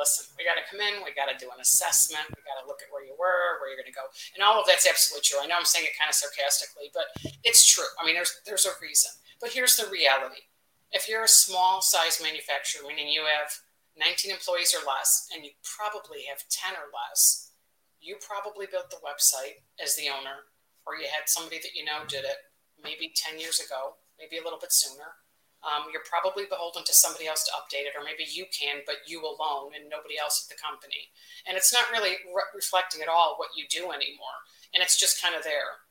listen, 0.00 0.24
we 0.40 0.48
got 0.48 0.56
to 0.56 0.64
come 0.64 0.80
in, 0.80 1.04
we 1.04 1.12
got 1.12 1.28
to 1.28 1.36
do 1.36 1.52
an 1.52 1.60
assessment, 1.60 2.24
we 2.32 2.40
got 2.48 2.56
to 2.56 2.64
look 2.64 2.80
at 2.80 2.88
where 2.88 3.04
you 3.04 3.12
were, 3.20 3.60
where 3.60 3.68
you're 3.68 3.76
going 3.76 3.92
to 3.92 3.94
go, 3.94 4.08
and 4.32 4.40
all 4.40 4.56
of 4.56 4.64
that's 4.64 4.88
absolutely 4.88 5.28
true. 5.28 5.36
I 5.36 5.44
know 5.44 5.60
I'm 5.60 5.68
saying 5.68 5.84
it 5.84 6.00
kind 6.00 6.08
of 6.08 6.16
sarcastically, 6.16 6.88
but 6.96 7.12
it's 7.44 7.68
true. 7.68 7.86
I 8.00 8.08
mean, 8.08 8.16
there's 8.16 8.32
there's 8.48 8.64
a 8.64 8.72
reason, 8.80 9.12
but 9.36 9.52
here's 9.52 9.76
the 9.76 9.92
reality: 9.92 10.48
if 10.96 11.04
you're 11.04 11.28
a 11.28 11.30
small 11.30 11.84
size 11.84 12.16
manufacturer, 12.24 12.88
meaning 12.88 13.12
you 13.12 13.28
have 13.28 13.52
19 14.00 14.32
employees 14.32 14.72
or 14.72 14.80
less, 14.88 15.28
and 15.36 15.44
you 15.44 15.52
probably 15.60 16.24
have 16.32 16.48
10 16.48 16.72
or 16.80 16.88
less, 16.88 17.52
you 18.00 18.16
probably 18.24 18.64
built 18.64 18.88
the 18.88 19.04
website 19.04 19.60
as 19.76 19.94
the 19.94 20.08
owner, 20.08 20.48
or 20.88 20.96
you 20.96 21.04
had 21.04 21.28
somebody 21.28 21.60
that 21.60 21.76
you 21.76 21.84
know 21.84 22.08
did 22.08 22.24
it 22.24 22.40
maybe 22.82 23.12
10 23.12 23.38
years 23.38 23.60
ago, 23.60 24.00
maybe 24.18 24.40
a 24.40 24.44
little 24.44 24.58
bit 24.58 24.72
sooner. 24.72 25.19
Um, 25.60 25.92
you're 25.92 26.06
probably 26.08 26.48
beholden 26.48 26.88
to 26.88 26.94
somebody 26.96 27.28
else 27.28 27.44
to 27.44 27.56
update 27.56 27.84
it, 27.84 27.92
or 27.92 28.00
maybe 28.00 28.24
you 28.24 28.48
can, 28.48 28.80
but 28.88 29.04
you 29.04 29.20
alone 29.20 29.76
and 29.76 29.92
nobody 29.92 30.16
else 30.16 30.40
at 30.40 30.48
the 30.48 30.56
company. 30.56 31.12
And 31.44 31.56
it's 31.56 31.72
not 31.72 31.92
really 31.92 32.16
re- 32.32 32.52
reflecting 32.56 33.04
at 33.04 33.12
all 33.12 33.36
what 33.36 33.52
you 33.52 33.68
do 33.68 33.92
anymore. 33.92 34.40
And 34.72 34.80
it's 34.80 34.96
just 34.96 35.20
kind 35.20 35.36
of 35.36 35.44
there. 35.44 35.84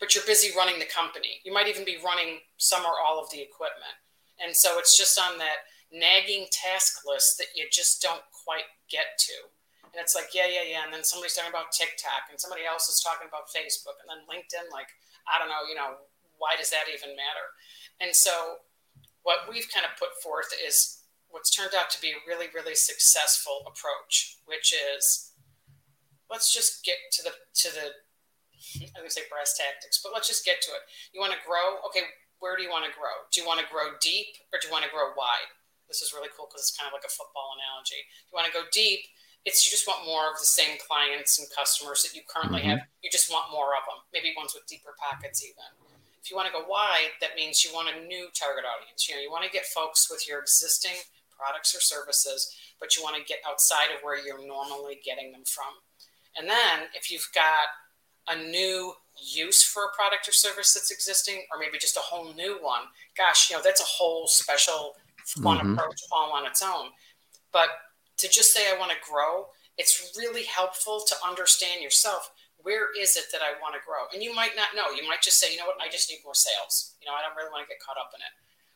But 0.00 0.16
you're 0.16 0.24
busy 0.24 0.56
running 0.56 0.80
the 0.80 0.88
company. 0.88 1.44
You 1.44 1.52
might 1.52 1.68
even 1.68 1.84
be 1.84 2.00
running 2.00 2.40
some 2.56 2.88
or 2.88 2.96
all 2.96 3.20
of 3.20 3.28
the 3.28 3.44
equipment. 3.44 3.92
And 4.40 4.56
so 4.56 4.80
it's 4.80 4.96
just 4.96 5.20
on 5.20 5.36
that 5.36 5.68
nagging 5.92 6.48
task 6.48 7.04
list 7.04 7.36
that 7.36 7.52
you 7.52 7.68
just 7.68 8.00
don't 8.00 8.24
quite 8.32 8.64
get 8.88 9.20
to. 9.28 9.36
And 9.92 9.98
it's 10.00 10.14
like, 10.14 10.32
yeah, 10.32 10.46
yeah, 10.46 10.64
yeah. 10.64 10.82
And 10.86 10.94
then 10.94 11.02
somebody's 11.02 11.34
talking 11.34 11.50
about 11.50 11.74
TikTok 11.74 12.30
and 12.30 12.38
somebody 12.38 12.62
else 12.62 12.86
is 12.88 13.02
talking 13.02 13.26
about 13.26 13.50
Facebook 13.50 13.98
and 14.00 14.08
then 14.08 14.22
LinkedIn. 14.30 14.70
Like, 14.70 14.88
I 15.26 15.36
don't 15.36 15.50
know, 15.50 15.66
you 15.66 15.74
know, 15.74 15.98
why 16.38 16.54
does 16.56 16.70
that 16.70 16.86
even 16.88 17.12
matter? 17.18 17.46
And 18.00 18.14
so, 18.14 18.64
what 19.22 19.48
we've 19.48 19.68
kind 19.72 19.84
of 19.84 19.98
put 19.98 20.16
forth 20.22 20.52
is 20.56 21.04
what's 21.28 21.50
turned 21.50 21.74
out 21.76 21.90
to 21.90 22.00
be 22.00 22.10
a 22.10 22.24
really, 22.26 22.46
really 22.54 22.74
successful 22.74 23.62
approach, 23.66 24.38
which 24.46 24.74
is 24.74 25.32
let's 26.30 26.52
just 26.52 26.84
get 26.84 26.96
to 27.12 27.22
the, 27.22 27.32
to 27.54 27.68
the, 27.74 27.86
I 28.94 29.00
gonna 29.00 29.10
say 29.10 29.28
brass 29.30 29.56
tactics, 29.56 30.00
but 30.02 30.12
let's 30.12 30.28
just 30.28 30.44
get 30.44 30.60
to 30.62 30.70
it. 30.72 30.82
You 31.12 31.20
want 31.20 31.32
to 31.32 31.46
grow? 31.46 31.80
Okay, 31.90 32.06
where 32.40 32.56
do 32.56 32.62
you 32.62 32.72
want 32.72 32.88
to 32.88 32.92
grow? 32.96 33.28
Do 33.32 33.40
you 33.40 33.46
want 33.46 33.60
to 33.60 33.68
grow 33.68 33.96
deep 34.00 34.40
or 34.52 34.58
do 34.58 34.68
you 34.68 34.72
want 34.72 34.84
to 34.84 34.92
grow 34.92 35.12
wide? 35.16 35.52
This 35.88 36.00
is 36.00 36.14
really 36.14 36.30
cool 36.32 36.46
because 36.46 36.70
it's 36.70 36.76
kind 36.76 36.86
of 36.86 36.94
like 36.94 37.04
a 37.04 37.10
football 37.10 37.58
analogy. 37.58 37.98
If 37.98 38.30
you 38.30 38.36
want 38.38 38.46
to 38.46 38.54
go 38.54 38.64
deep, 38.70 39.10
it's 39.44 39.64
you 39.64 39.72
just 39.72 39.88
want 39.88 40.06
more 40.06 40.28
of 40.28 40.38
the 40.38 40.46
same 40.46 40.76
clients 40.78 41.40
and 41.40 41.48
customers 41.50 42.04
that 42.04 42.14
you 42.14 42.22
currently 42.28 42.62
mm-hmm. 42.62 42.78
have. 42.78 42.88
You 43.02 43.10
just 43.10 43.32
want 43.32 43.50
more 43.50 43.72
of 43.74 43.82
them, 43.88 44.04
maybe 44.12 44.36
ones 44.36 44.52
with 44.52 44.68
deeper 44.68 44.92
pockets 45.00 45.42
even. 45.42 45.89
If 46.22 46.30
you 46.30 46.36
want 46.36 46.48
to 46.48 46.52
go 46.52 46.68
wide, 46.68 47.16
that 47.20 47.36
means 47.36 47.64
you 47.64 47.72
want 47.72 47.88
a 47.88 48.06
new 48.06 48.28
target 48.34 48.64
audience. 48.64 49.08
You 49.08 49.16
know, 49.16 49.22
you 49.22 49.30
want 49.30 49.44
to 49.44 49.50
get 49.50 49.64
folks 49.66 50.10
with 50.10 50.28
your 50.28 50.38
existing 50.40 50.96
products 51.30 51.74
or 51.74 51.80
services, 51.80 52.54
but 52.78 52.96
you 52.96 53.02
want 53.02 53.16
to 53.16 53.24
get 53.24 53.38
outside 53.48 53.88
of 53.94 54.02
where 54.02 54.18
you're 54.24 54.46
normally 54.46 55.00
getting 55.04 55.32
them 55.32 55.44
from. 55.46 55.72
And 56.36 56.48
then 56.48 56.88
if 56.94 57.10
you've 57.10 57.28
got 57.34 57.68
a 58.28 58.36
new 58.36 58.92
use 59.16 59.62
for 59.62 59.84
a 59.84 59.96
product 59.96 60.28
or 60.28 60.32
service 60.32 60.74
that's 60.74 60.90
existing, 60.90 61.42
or 61.52 61.58
maybe 61.58 61.78
just 61.78 61.96
a 61.96 62.00
whole 62.00 62.32
new 62.34 62.58
one, 62.60 62.82
gosh, 63.16 63.50
you 63.50 63.56
know, 63.56 63.62
that's 63.62 63.80
a 63.80 63.84
whole 63.84 64.26
special 64.26 64.94
one 65.42 65.58
mm-hmm. 65.58 65.72
approach 65.72 66.00
all 66.12 66.32
on 66.32 66.46
its 66.46 66.62
own. 66.62 66.90
But 67.52 67.68
to 68.18 68.28
just 68.28 68.52
say 68.52 68.70
I 68.70 68.78
want 68.78 68.92
to 68.92 68.96
grow, 69.10 69.46
it's 69.78 70.12
really 70.16 70.44
helpful 70.44 71.02
to 71.06 71.14
understand 71.26 71.82
yourself. 71.82 72.30
Where 72.62 72.92
is 72.98 73.16
it 73.16 73.32
that 73.32 73.40
I 73.40 73.58
want 73.60 73.74
to 73.74 73.82
grow? 73.86 74.08
And 74.12 74.22
you 74.22 74.34
might 74.34 74.56
not 74.56 74.76
know. 74.76 74.90
You 74.94 75.06
might 75.08 75.22
just 75.22 75.38
say, 75.38 75.52
you 75.52 75.58
know 75.58 75.66
what, 75.66 75.80
I 75.80 75.88
just 75.88 76.10
need 76.10 76.20
more 76.24 76.34
sales. 76.34 76.94
You 77.00 77.06
know, 77.06 77.16
I 77.16 77.22
don't 77.22 77.36
really 77.36 77.50
want 77.50 77.64
to 77.64 77.70
get 77.70 77.80
caught 77.80 77.96
up 77.96 78.12
in 78.14 78.20
it. 78.20 78.34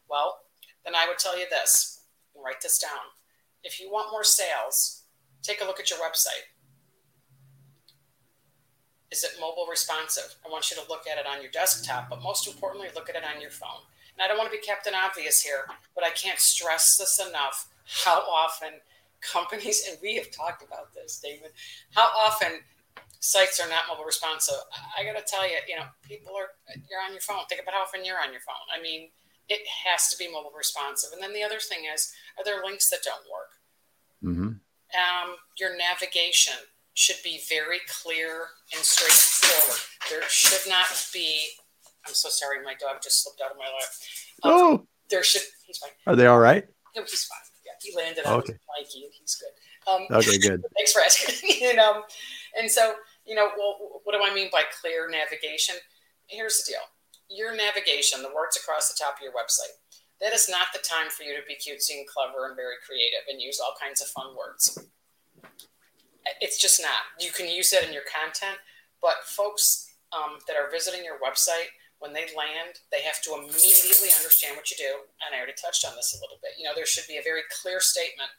Well, 0.09 0.45
then 0.85 0.95
I 0.95 1.07
would 1.09 1.19
tell 1.19 1.39
you 1.39 1.47
this 1.51 1.95
write 2.35 2.61
this 2.61 2.79
down. 2.79 3.15
If 3.63 3.81
you 3.81 3.91
want 3.91 4.11
more 4.11 4.25
sales, 4.25 5.03
take 5.43 5.63
a 5.63 5.65
look 5.65 5.81
at 5.81 5.91
your 5.91 5.99
website. 6.01 6.51
Is 9.11 9.23
it 9.23 9.31
mobile 9.41 9.67
responsive? 9.71 10.35
I 10.45 10.51
want 10.51 10.71
you 10.71 10.77
to 10.77 10.89
look 10.89 11.07
at 11.11 11.19
it 11.19 11.27
on 11.27 11.41
your 11.41 11.51
desktop, 11.51 12.11
but 12.11 12.23
most 12.23 12.49
importantly, 12.49 12.89
look 12.95 13.09
at 13.09 13.15
it 13.15 13.23
on 13.25 13.41
your 13.41 13.51
phone. 13.51 13.87
And 14.15 14.25
I 14.25 14.29
don't 14.29 14.39
want 14.39 14.51
to 14.51 14.57
be 14.57 14.63
Captain 14.63 14.93
Obvious 14.95 15.41
here, 15.41 15.67
but 15.95 16.05
I 16.05 16.11
can't 16.11 16.39
stress 16.39 16.97
this 16.97 17.25
enough 17.25 17.69
how 18.05 18.21
often 18.21 18.81
companies, 19.21 19.87
and 19.89 19.99
we 20.03 20.17
have 20.17 20.31
talked 20.31 20.63
about 20.63 20.93
this, 20.95 21.21
David, 21.23 21.51
how 21.95 22.09
often 22.19 22.61
sites 23.25 23.59
are 23.59 23.69
not 23.69 23.89
mobile 23.89 24.05
responsive. 24.05 24.61
I 24.99 25.03
got 25.03 25.17
to 25.17 25.25
tell 25.25 25.49
you, 25.49 25.57
you 25.67 25.77
know, 25.77 25.89
people 26.03 26.37
are, 26.37 26.53
you're 26.77 27.01
on 27.01 27.13
your 27.13 27.23
phone. 27.25 27.41
Think 27.49 27.63
about 27.63 27.73
how 27.73 27.81
often 27.83 28.05
you're 28.05 28.21
on 28.21 28.33
your 28.33 28.45
phone. 28.45 28.69
I 28.69 28.83
mean, 28.83 29.09
it 29.49 29.65
has 29.87 30.11
to 30.11 30.17
be 30.19 30.31
mobile 30.31 30.53
responsive. 30.57 31.11
And 31.13 31.23
then 31.23 31.33
the 31.33 31.43
other 31.43 31.59
thing 31.59 31.89
is, 31.93 32.13
are 32.39 32.45
there 32.45 32.63
links 32.63 32.91
that 32.91 33.01
don't 33.03 33.25
work? 33.33 33.53
Mm-hmm. 34.23 34.61
Um, 34.93 35.29
your 35.59 35.77
navigation 35.77 36.55
should 36.93 37.17
be 37.25 37.41
very 37.49 37.81
clear 37.89 38.53
and 38.77 38.85
straightforward. 38.85 39.81
There 40.11 40.29
should 40.29 40.69
not 40.69 40.87
be. 41.13 41.49
I'm 42.07 42.13
so 42.13 42.29
sorry, 42.29 42.63
my 42.63 42.75
dog 42.75 43.01
just 43.03 43.25
slipped 43.25 43.41
out 43.41 43.53
of 43.53 43.57
my 43.57 43.65
lap. 43.65 43.91
Um, 44.45 44.53
oh, 44.53 44.87
there 45.09 45.25
should. 45.25 45.43
He's 45.67 45.79
fine. 45.79 45.91
Are 46.07 46.15
they 46.15 46.27
all 46.27 46.39
right? 46.39 46.65
No, 46.95 47.03
he's 47.03 47.25
fine. 47.25 47.39
Yeah, 47.65 47.73
he 47.81 47.97
landed 47.97 48.27
on 48.27 48.41
Okay. 48.41 48.53
his 48.53 48.95
and 48.95 49.13
he's 49.19 49.35
good. 49.35 49.91
Um, 49.91 50.07
Okay, 50.11 50.39
good. 50.39 50.63
Thanks 50.77 50.93
for 50.93 51.01
asking. 51.01 51.49
you 51.61 51.75
know, 51.75 52.05
and 52.59 52.71
so 52.71 52.95
you 53.27 53.35
know, 53.35 53.51
well, 53.57 54.01
what 54.05 54.15
do 54.15 54.23
I 54.23 54.35
mean 54.35 54.49
by 54.53 54.63
clear 54.81 55.09
navigation? 55.09 55.77
Here's 56.27 56.63
the 56.63 56.73
deal: 56.73 56.87
your 57.29 57.57
navigation, 57.57 58.23
the 58.23 58.35
words 58.35 58.57
across 58.57 58.89
the 58.89 58.99
top 58.99 59.17
of 59.17 59.23
your 59.23 59.33
website, 59.33 59.75
that 60.21 60.33
is 60.33 60.49
not 60.49 60.73
the 60.73 60.85
time 60.85 61.11
for 61.11 61.23
you 61.23 61.35
to 61.35 61.43
be 61.47 61.55
cutesy 61.55 61.99
and 61.99 62.09
clever 62.09 62.47
and 62.47 62.57
very 62.57 62.77
creative 62.87 63.27
and 63.29 63.41
use 63.41 63.61
all 63.61 63.75
kinds 63.81 64.01
of 64.01 64.09
fun 64.09 64.37
words. 64.37 64.79
It's 66.41 66.61
just 66.61 66.81
not. 66.81 67.13
You 67.21 67.33
can 67.33 67.49
use 67.49 67.69
that 67.71 67.85
in 67.85 67.93
your 67.93 68.09
content, 68.09 68.57
but 69.03 69.29
folks 69.29 69.93
um, 70.13 70.41
that 70.49 70.57
are 70.57 70.71
visiting 70.71 71.05
your 71.05 71.21
website, 71.21 71.69
when 71.99 72.13
they 72.13 72.25
land, 72.33 72.81
they 72.93 73.03
have 73.03 73.21
to 73.29 73.37
immediately 73.37 74.09
understand 74.17 74.57
what 74.57 74.71
you 74.71 74.77
do. 74.81 75.05
And 75.21 75.33
I 75.33 75.39
already 75.39 75.57
touched 75.61 75.85
on 75.85 75.97
this 75.97 76.17
a 76.17 76.21
little 76.21 76.41
bit. 76.41 76.57
You 76.57 76.65
know, 76.65 76.73
there 76.75 76.89
should 76.89 77.09
be 77.09 77.19
a 77.19 77.25
very 77.25 77.43
clear 77.61 77.81
statement 77.81 78.33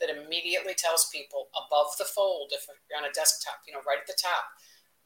that 0.00 0.10
immediately 0.10 0.74
tells 0.74 1.10
people 1.12 1.48
above 1.52 1.92
the 1.98 2.04
fold, 2.04 2.52
if 2.52 2.66
you're 2.88 2.98
on 2.98 3.08
a 3.08 3.12
desktop, 3.12 3.60
you 3.66 3.72
know, 3.72 3.84
right 3.86 3.98
at 4.00 4.06
the 4.06 4.16
top. 4.20 4.56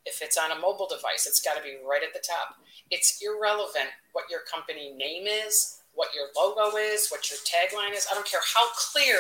If 0.07 0.21
it's 0.21 0.37
on 0.37 0.53
a 0.53 0.61
mobile 0.61 0.87
device, 0.87 1.27
it's 1.27 1.41
got 1.41 1.57
to 1.57 1.63
be 1.63 1.79
right 1.83 2.03
at 2.03 2.13
the 2.13 2.25
top. 2.25 2.61
It's 2.91 3.23
irrelevant 3.25 3.89
what 4.13 4.31
your 4.31 4.41
company 4.51 4.93
name 4.93 5.27
is, 5.27 5.81
what 5.95 6.09
your 6.15 6.29
logo 6.37 6.77
is, 6.77 7.09
what 7.09 7.31
your 7.31 7.39
tagline 7.41 7.97
is. 7.97 8.07
I 8.11 8.15
don't 8.15 8.27
care 8.29 8.45
how 8.55 8.69
clear 8.93 9.19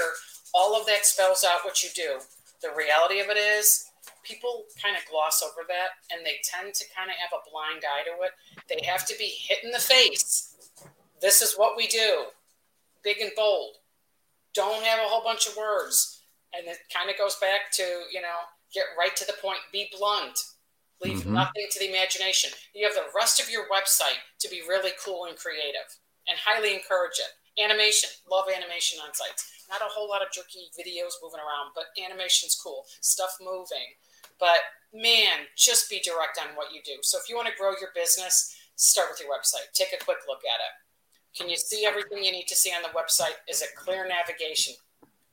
all 0.52 0.78
of 0.78 0.86
that 0.86 1.06
spells 1.06 1.44
out 1.44 1.64
what 1.64 1.82
you 1.82 1.90
do. 1.94 2.20
The 2.62 2.68
reality 2.76 3.20
of 3.20 3.28
it 3.28 3.38
is, 3.38 3.90
people 4.22 4.64
kind 4.82 4.96
of 4.96 5.08
gloss 5.10 5.42
over 5.42 5.66
that 5.68 6.00
and 6.12 6.24
they 6.24 6.36
tend 6.44 6.74
to 6.74 6.84
kind 6.96 7.10
of 7.10 7.16
have 7.16 7.32
a 7.32 7.50
blind 7.50 7.84
eye 7.84 8.04
to 8.04 8.22
it. 8.24 8.32
They 8.68 8.84
have 8.86 9.06
to 9.06 9.14
be 9.18 9.24
hit 9.24 9.58
in 9.64 9.70
the 9.70 9.78
face. 9.78 10.54
This 11.20 11.40
is 11.40 11.54
what 11.54 11.76
we 11.76 11.86
do, 11.86 12.24
big 13.02 13.20
and 13.20 13.32
bold. 13.36 13.76
Don't 14.55 14.84
have 14.84 15.00
a 15.00 15.09
whole 15.09 15.22
bunch 15.22 15.46
of 15.46 15.57
words. 15.57 16.22
And 16.52 16.66
it 16.66 16.78
kind 16.92 17.11
of 17.11 17.18
goes 17.18 17.36
back 17.36 17.72
to, 17.72 17.82
you 18.12 18.22
know, 18.22 18.38
get 18.72 18.86
right 18.98 19.14
to 19.16 19.26
the 19.26 19.34
point, 19.42 19.59
be 19.72 19.90
blunt, 19.96 20.38
leave 21.00 21.18
Mhm. 21.24 21.32
nothing 21.32 21.68
to 21.70 21.78
the 21.78 21.88
imagination. 21.88 22.52
You 22.72 22.86
have 22.86 22.94
the 22.94 23.11
rest 23.14 23.40
of 23.40 23.50
your 23.50 23.68
website 23.68 24.20
to 24.38 24.48
be 24.48 24.62
really 24.62 24.92
cool 24.92 25.24
and 25.26 25.36
creative 25.38 25.98
and 26.26 26.38
highly 26.38 26.74
encourage 26.74 27.18
it. 27.18 27.34
Animation, 27.61 28.11
love 28.26 28.48
animation 28.48 29.00
on 29.00 29.14
sites. 29.14 29.64
Not 29.68 29.82
a 29.82 29.88
whole 29.88 30.09
lot 30.09 30.22
of 30.22 30.32
jerky 30.32 30.70
videos 30.78 31.14
moving 31.22 31.40
around, 31.40 31.72
but 31.74 31.86
animation's 31.98 32.55
cool. 32.55 32.86
Stuff 33.00 33.36
moving. 33.40 33.96
But 34.38 34.61
man, 34.92 35.48
just 35.57 35.88
be 35.88 36.00
direct 36.00 36.38
on 36.38 36.55
what 36.57 36.72
you 36.72 36.82
do. 36.82 37.02
So 37.02 37.18
if 37.18 37.28
you 37.28 37.36
want 37.36 37.48
to 37.48 37.55
grow 37.55 37.76
your 37.78 37.92
business, 37.92 38.57
start 38.76 39.11
with 39.11 39.20
your 39.20 39.30
website. 39.30 39.72
Take 39.72 39.92
a 39.92 40.05
quick 40.05 40.26
look 40.26 40.44
at 40.44 40.61
it. 40.61 40.72
Can 41.37 41.51
you 41.51 41.57
see 41.57 41.85
everything 41.85 42.22
you 42.22 42.32
need 42.32 42.47
to 42.49 42.55
see 42.55 42.70
on 42.70 42.82
the 42.82 42.97
website? 42.97 43.35
Is 43.49 43.61
it 43.61 43.70
clear 43.76 44.07
navigation? 44.07 44.74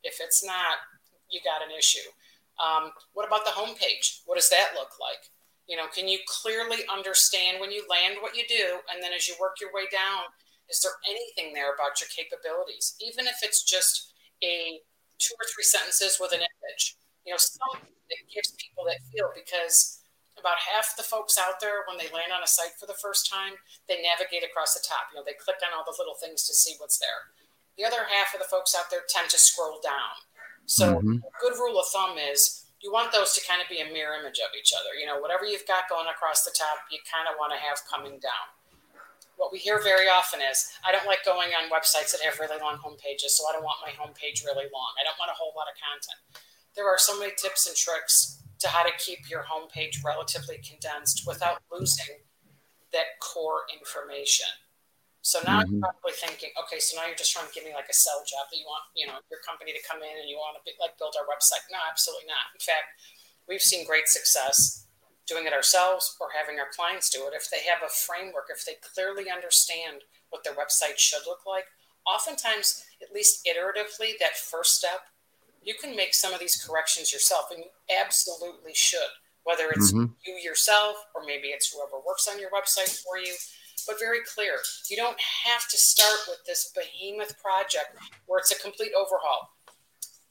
If 0.04 0.18
it's 0.20 0.44
not, 0.44 0.82
you 1.30 1.40
got 1.46 1.62
an 1.62 1.76
issue. 1.78 2.10
Um, 2.58 2.92
what 3.14 3.28
about 3.28 3.46
the 3.46 3.52
homepage? 3.52 4.22
What 4.26 4.36
does 4.36 4.50
that 4.50 4.74
look 4.74 5.00
like? 5.00 5.30
You 5.68 5.78
know, 5.78 5.86
can 5.94 6.08
you 6.08 6.20
clearly 6.28 6.84
understand 6.92 7.62
when 7.62 7.72
you 7.72 7.86
land 7.90 8.18
what 8.22 8.36
you 8.36 8.44
do, 8.50 8.82
and 8.92 9.02
then 9.02 9.14
as 9.14 9.28
you 9.28 9.36
work 9.40 9.62
your 9.62 9.72
way 9.74 9.86
down, 9.92 10.26
is 10.70 10.82
there 10.82 10.92
anything 11.08 11.54
there 11.54 11.74
about 11.74 12.02
your 12.02 12.10
capabilities? 12.10 12.96
Even 13.00 13.28
if 13.28 13.36
it's 13.44 13.64
just 13.64 14.14
a 14.44 14.82
two 15.20 15.36
or 15.38 15.46
three 15.54 15.64
sentences 15.64 16.18
with 16.20 16.34
an 16.34 16.42
image, 16.42 16.98
you 17.26 17.32
know, 17.32 17.38
something 17.38 17.94
that 18.10 18.34
gives 18.34 18.52
people 18.58 18.84
that 18.86 18.98
feel 19.14 19.30
because 19.36 20.01
about 20.42 20.58
half 20.66 20.98
the 20.98 21.06
folks 21.06 21.38
out 21.38 21.62
there 21.62 21.86
when 21.86 22.02
they 22.02 22.10
land 22.10 22.34
on 22.34 22.42
a 22.42 22.50
site 22.50 22.74
for 22.82 22.90
the 22.90 22.98
first 22.98 23.30
time 23.30 23.62
they 23.88 24.02
navigate 24.02 24.42
across 24.44 24.74
the 24.74 24.82
top. 24.82 25.14
You 25.14 25.22
know 25.22 25.24
they 25.26 25.38
click 25.38 25.62
on 25.62 25.70
all 25.78 25.86
the 25.86 25.96
little 26.02 26.18
things 26.18 26.44
to 26.50 26.54
see 26.58 26.74
what's 26.82 26.98
there. 26.98 27.30
The 27.78 27.86
other 27.86 28.10
half 28.10 28.34
of 28.34 28.42
the 28.42 28.50
folks 28.50 28.74
out 28.74 28.90
there 28.90 29.06
tend 29.08 29.30
to 29.30 29.40
scroll 29.40 29.80
down. 29.80 30.18
So 30.66 30.98
Mhm. 31.00 31.22
a 31.22 31.32
good 31.40 31.54
rule 31.62 31.80
of 31.80 31.88
thumb 31.94 32.18
is 32.18 32.66
you 32.82 32.92
want 32.92 33.14
those 33.14 33.34
to 33.38 33.42
kind 33.46 33.62
of 33.62 33.70
be 33.70 33.80
a 33.80 33.86
mirror 33.86 34.18
image 34.18 34.40
of 34.42 34.50
each 34.58 34.74
other. 34.74 34.98
You 34.98 35.06
know 35.06 35.20
whatever 35.22 35.46
you've 35.46 35.68
got 35.70 35.88
going 35.88 36.08
across 36.10 36.44
the 36.44 36.52
top 36.52 36.90
you 36.90 37.00
kind 37.06 37.30
of 37.30 37.38
want 37.38 37.54
to 37.54 37.60
have 37.62 37.86
coming 37.86 38.18
down. 38.20 38.48
What 39.38 39.52
we 39.52 39.58
hear 39.58 39.82
very 39.82 40.08
often 40.08 40.42
is 40.42 40.70
i 40.86 40.92
don't 40.92 41.06
like 41.08 41.26
going 41.26 41.50
on 41.56 41.70
websites 41.70 42.12
that 42.12 42.22
have 42.22 42.38
really 42.40 42.60
long 42.60 42.78
home 42.78 42.98
pages 42.98 43.36
so 43.38 43.48
i 43.50 43.54
don't 43.54 43.64
want 43.64 43.82
my 43.82 43.90
home 43.92 44.14
page 44.14 44.44
really 44.46 44.70
long. 44.72 44.92
I 45.00 45.04
don't 45.04 45.18
want 45.18 45.32
a 45.32 45.34
whole 45.34 45.54
lot 45.56 45.66
of 45.68 45.74
content. 45.82 46.46
There 46.76 46.88
are 46.88 46.98
so 46.98 47.18
many 47.20 47.34
tips 47.38 47.66
and 47.68 47.76
tricks 47.76 48.38
to 48.62 48.70
how 48.70 48.84
to 48.84 48.94
keep 48.98 49.30
your 49.30 49.44
homepage 49.44 50.04
relatively 50.06 50.62
condensed 50.62 51.26
without 51.26 51.62
losing 51.74 52.22
that 52.94 53.18
core 53.20 53.66
information. 53.74 54.48
So 55.24 55.42
now 55.42 55.62
Mhm. 55.62 55.70
you're 55.70 55.82
probably 55.82 56.14
thinking, 56.14 56.52
okay, 56.58 56.80
so 56.80 56.98
now 56.98 57.06
you're 57.06 57.16
just 57.16 57.32
trying 57.32 57.48
to 57.48 57.54
give 57.54 57.64
me 57.64 57.74
like 57.74 57.90
a 57.90 57.94
sell 57.94 58.24
job 58.26 58.50
that 58.50 58.58
you 58.58 58.66
want, 58.66 58.86
you 58.94 59.06
know, 59.08 59.20
your 59.30 59.40
company 59.42 59.74
to 59.74 59.82
come 59.82 60.02
in 60.02 60.18
and 60.18 60.30
you 60.30 60.38
want 60.38 60.58
to 60.58 60.64
be, 60.64 60.76
like 60.80 60.98
build 60.98 61.16
our 61.18 61.26
website. 61.26 61.62
No, 61.72 61.78
absolutely 61.90 62.28
not. 62.28 62.54
In 62.54 62.60
fact, 62.60 63.02
we've 63.48 63.62
seen 63.62 63.86
great 63.86 64.08
success 64.08 64.86
doing 65.26 65.46
it 65.46 65.54
ourselves 65.54 66.18
or 66.20 66.32
having 66.32 66.60
our 66.60 66.70
clients 66.70 67.10
do 67.10 67.28
it 67.28 67.34
if 67.34 67.50
they 67.50 67.64
have 67.64 67.82
a 67.84 67.90
framework, 67.90 68.50
if 68.50 68.66
they 68.66 68.76
clearly 68.76 69.30
understand 69.30 70.04
what 70.30 70.44
their 70.44 70.54
website 70.54 70.98
should 70.98 71.26
look 71.26 71.46
like. 71.46 71.66
Oftentimes, 72.06 72.84
at 73.02 73.14
least 73.14 73.46
iteratively, 73.46 74.18
that 74.20 74.38
first 74.38 74.76
step 74.76 75.06
you 75.62 75.76
can 75.76 75.96
make 75.96 76.14
some 76.14 76.34
of 76.34 76.40
these 76.40 76.62
corrections 76.64 77.14
yourself, 77.14 77.52
and 77.52 77.60
you 77.64 77.70
absolutely 77.96 78.74
should, 78.74 79.12
whether 79.44 79.70
it's 79.72 79.92
Mhm. 79.92 80.16
you 80.24 80.36
yourself 80.36 80.98
or 81.14 81.24
maybe 81.24 81.52
it's 81.52 81.68
whoever 81.72 82.00
works 82.00 82.28
on 82.28 82.40
your 82.40 82.50
website 82.52 83.02
for 83.04 83.18
you. 83.18 83.36
But 83.88 84.00
very 84.00 84.24
clear, 84.24 84.62
you 84.90 84.96
don't 84.98 85.20
have 85.20 85.68
to 85.70 85.78
start 85.78 86.28
with 86.28 86.44
this 86.46 86.72
behemoth 86.72 87.40
project 87.42 87.98
where 88.26 88.40
it's 88.40 88.52
a 88.52 88.56
complete 88.56 88.94
overhaul. 88.94 89.50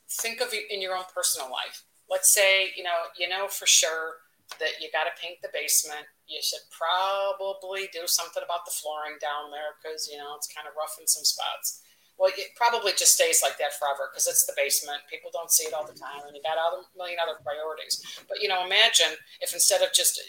Think 0.08 0.40
of 0.40 0.52
it 0.52 0.70
in 0.70 0.80
your 0.80 0.96
own 0.96 1.04
personal 1.12 1.50
life. 1.50 1.84
Let's 2.08 2.32
say 2.32 2.72
you 2.76 2.82
know 2.82 3.10
you 3.16 3.28
know 3.28 3.48
for 3.48 3.66
sure 3.66 4.22
that 4.58 4.80
you 4.80 4.90
got 4.90 5.04
to 5.04 5.12
paint 5.20 5.40
the 5.42 5.48
basement. 5.52 6.06
You 6.26 6.42
should 6.42 6.68
probably 6.70 7.88
do 7.92 8.06
something 8.06 8.42
about 8.42 8.64
the 8.64 8.72
flooring 8.72 9.18
down 9.20 9.50
there 9.50 9.76
because 9.80 10.08
you 10.08 10.18
know 10.18 10.34
it's 10.36 10.48
kind 10.48 10.66
of 10.66 10.74
rough 10.76 10.96
in 10.98 11.06
some 11.06 11.24
spots. 11.24 11.82
Well, 12.20 12.28
it 12.36 12.52
probably 12.52 12.92
just 12.92 13.16
stays 13.16 13.40
like 13.40 13.56
that 13.56 13.72
forever 13.80 14.12
because 14.12 14.28
it's 14.28 14.44
the 14.44 14.52
basement. 14.52 15.00
People 15.08 15.32
don't 15.32 15.48
see 15.48 15.64
it 15.64 15.72
all 15.72 15.88
the 15.88 15.96
time, 15.96 16.20
and 16.28 16.36
you 16.36 16.44
got 16.44 16.60
a 16.60 16.84
million 16.92 17.16
other 17.16 17.40
priorities. 17.40 18.04
But 18.28 18.44
you 18.44 18.48
know, 18.52 18.60
imagine 18.60 19.16
if 19.40 19.56
instead 19.56 19.80
of 19.80 19.88
just 19.96 20.20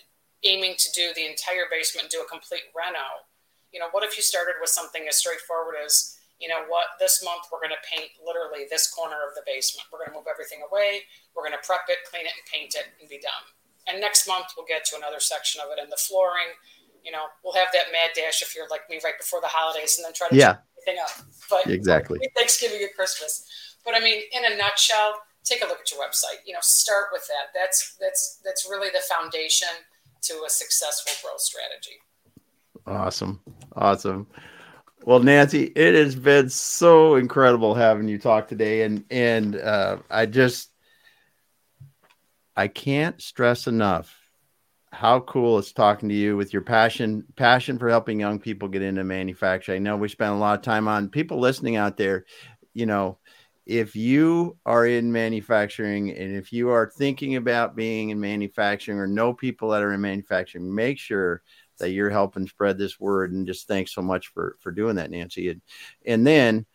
aiming 0.47 0.79
to 0.79 0.87
do 0.95 1.11
the 1.19 1.27
entire 1.27 1.67
basement, 1.67 2.07
do 2.07 2.23
a 2.23 2.27
complete 2.31 2.71
reno. 2.71 3.27
You 3.75 3.83
know, 3.83 3.91
what 3.91 4.07
if 4.07 4.15
you 4.15 4.23
started 4.23 4.55
with 4.63 4.71
something 4.71 5.03
as 5.11 5.19
straightforward 5.19 5.75
as, 5.83 6.15
you 6.39 6.47
know, 6.47 6.63
what 6.71 6.95
this 6.99 7.19
month 7.23 7.51
we're 7.51 7.59
going 7.59 7.75
to 7.75 7.83
paint 7.83 8.15
literally 8.23 8.71
this 8.71 8.87
corner 8.87 9.27
of 9.27 9.35
the 9.35 9.43
basement. 9.43 9.87
We're 9.91 9.99
going 9.99 10.15
to 10.15 10.17
move 10.17 10.31
everything 10.31 10.63
away. 10.63 11.03
We're 11.35 11.43
going 11.43 11.59
to 11.59 11.63
prep 11.67 11.91
it, 11.91 12.07
clean 12.07 12.23
it, 12.23 12.31
and 12.35 12.45
paint 12.47 12.71
it, 12.75 12.87
and 12.99 13.11
be 13.11 13.19
done. 13.19 13.45
And 13.87 13.99
next 13.99 14.27
month 14.31 14.55
we'll 14.55 14.67
get 14.67 14.87
to 14.91 14.97
another 14.97 15.19
section 15.19 15.59
of 15.59 15.67
it, 15.75 15.79
and 15.83 15.91
the 15.91 15.99
flooring. 15.99 16.55
You 17.03 17.11
know, 17.11 17.33
we'll 17.43 17.57
have 17.59 17.73
that 17.73 17.91
mad 17.91 18.15
dash 18.15 18.41
if 18.41 18.55
you're 18.55 18.69
like 18.69 18.87
me 18.89 18.99
right 19.03 19.17
before 19.17 19.41
the 19.41 19.49
holidays, 19.49 19.97
and 19.97 20.05
then 20.05 20.13
try 20.13 20.29
to 20.29 20.35
Yeah, 20.35 20.63
everything 20.81 21.03
up. 21.03 21.25
But 21.49 21.67
exactly. 21.67 22.19
Thanksgiving 22.35 22.81
and 22.81 22.91
Christmas. 22.95 23.47
But 23.85 23.95
I 23.95 23.99
mean, 23.99 24.21
in 24.33 24.51
a 24.51 24.57
nutshell, 24.57 25.15
take 25.43 25.63
a 25.63 25.67
look 25.67 25.79
at 25.79 25.91
your 25.91 26.01
website. 26.01 26.45
You 26.45 26.53
know, 26.53 26.59
start 26.61 27.07
with 27.11 27.27
that. 27.27 27.53
That's 27.53 27.95
that's 27.99 28.41
that's 28.43 28.67
really 28.69 28.89
the 28.89 29.01
foundation 29.09 29.69
to 30.23 30.43
a 30.45 30.49
successful 30.49 31.13
growth 31.23 31.41
strategy. 31.41 31.99
Awesome. 32.85 33.41
Awesome. 33.75 34.27
Well, 35.03 35.19
Nancy, 35.19 35.63
it 35.75 35.95
has 35.95 36.15
been 36.15 36.49
so 36.49 37.15
incredible 37.15 37.73
having 37.73 38.07
you 38.07 38.19
talk 38.19 38.47
today. 38.47 38.83
And 38.83 39.03
and 39.09 39.55
uh, 39.55 39.97
I 40.09 40.25
just 40.27 40.69
I 42.55 42.67
can't 42.67 43.19
stress 43.21 43.67
enough 43.67 44.15
how 44.91 45.21
cool 45.21 45.57
it's 45.57 45.71
talking 45.71 46.09
to 46.09 46.15
you 46.15 46.35
with 46.35 46.51
your 46.53 46.61
passion 46.61 47.23
passion 47.35 47.79
for 47.79 47.89
helping 47.89 48.19
young 48.19 48.39
people 48.39 48.67
get 48.67 48.81
into 48.81 49.03
manufacturing. 49.03 49.77
I 49.77 49.79
know 49.83 49.97
we 49.97 50.09
spent 50.09 50.33
a 50.33 50.37
lot 50.37 50.59
of 50.59 50.63
time 50.65 50.87
on 50.87 51.09
people 51.09 51.39
listening 51.39 51.77
out 51.77 51.97
there. 51.97 52.25
You 52.73 52.85
know, 52.85 53.17
if 53.65 53.95
you 53.95 54.57
are 54.65 54.85
in 54.85 55.11
manufacturing 55.11 56.11
and 56.11 56.35
if 56.35 56.51
you 56.51 56.69
are 56.69 56.91
thinking 56.97 57.35
about 57.37 57.75
being 57.75 58.09
in 58.09 58.19
manufacturing 58.19 58.99
or 58.99 59.07
know 59.07 59.33
people 59.33 59.69
that 59.69 59.81
are 59.81 59.93
in 59.93 60.01
manufacturing, 60.01 60.73
make 60.73 60.99
sure 60.99 61.41
that 61.79 61.91
you're 61.91 62.09
helping 62.09 62.47
spread 62.47 62.77
this 62.77 62.99
word. 62.99 63.31
And 63.31 63.47
just 63.47 63.67
thanks 63.67 63.93
so 63.93 64.01
much 64.01 64.27
for 64.27 64.57
for 64.59 64.71
doing 64.71 64.95
that, 64.97 65.11
Nancy. 65.11 65.49
And 65.49 65.61
and 66.05 66.27
then, 66.27 66.65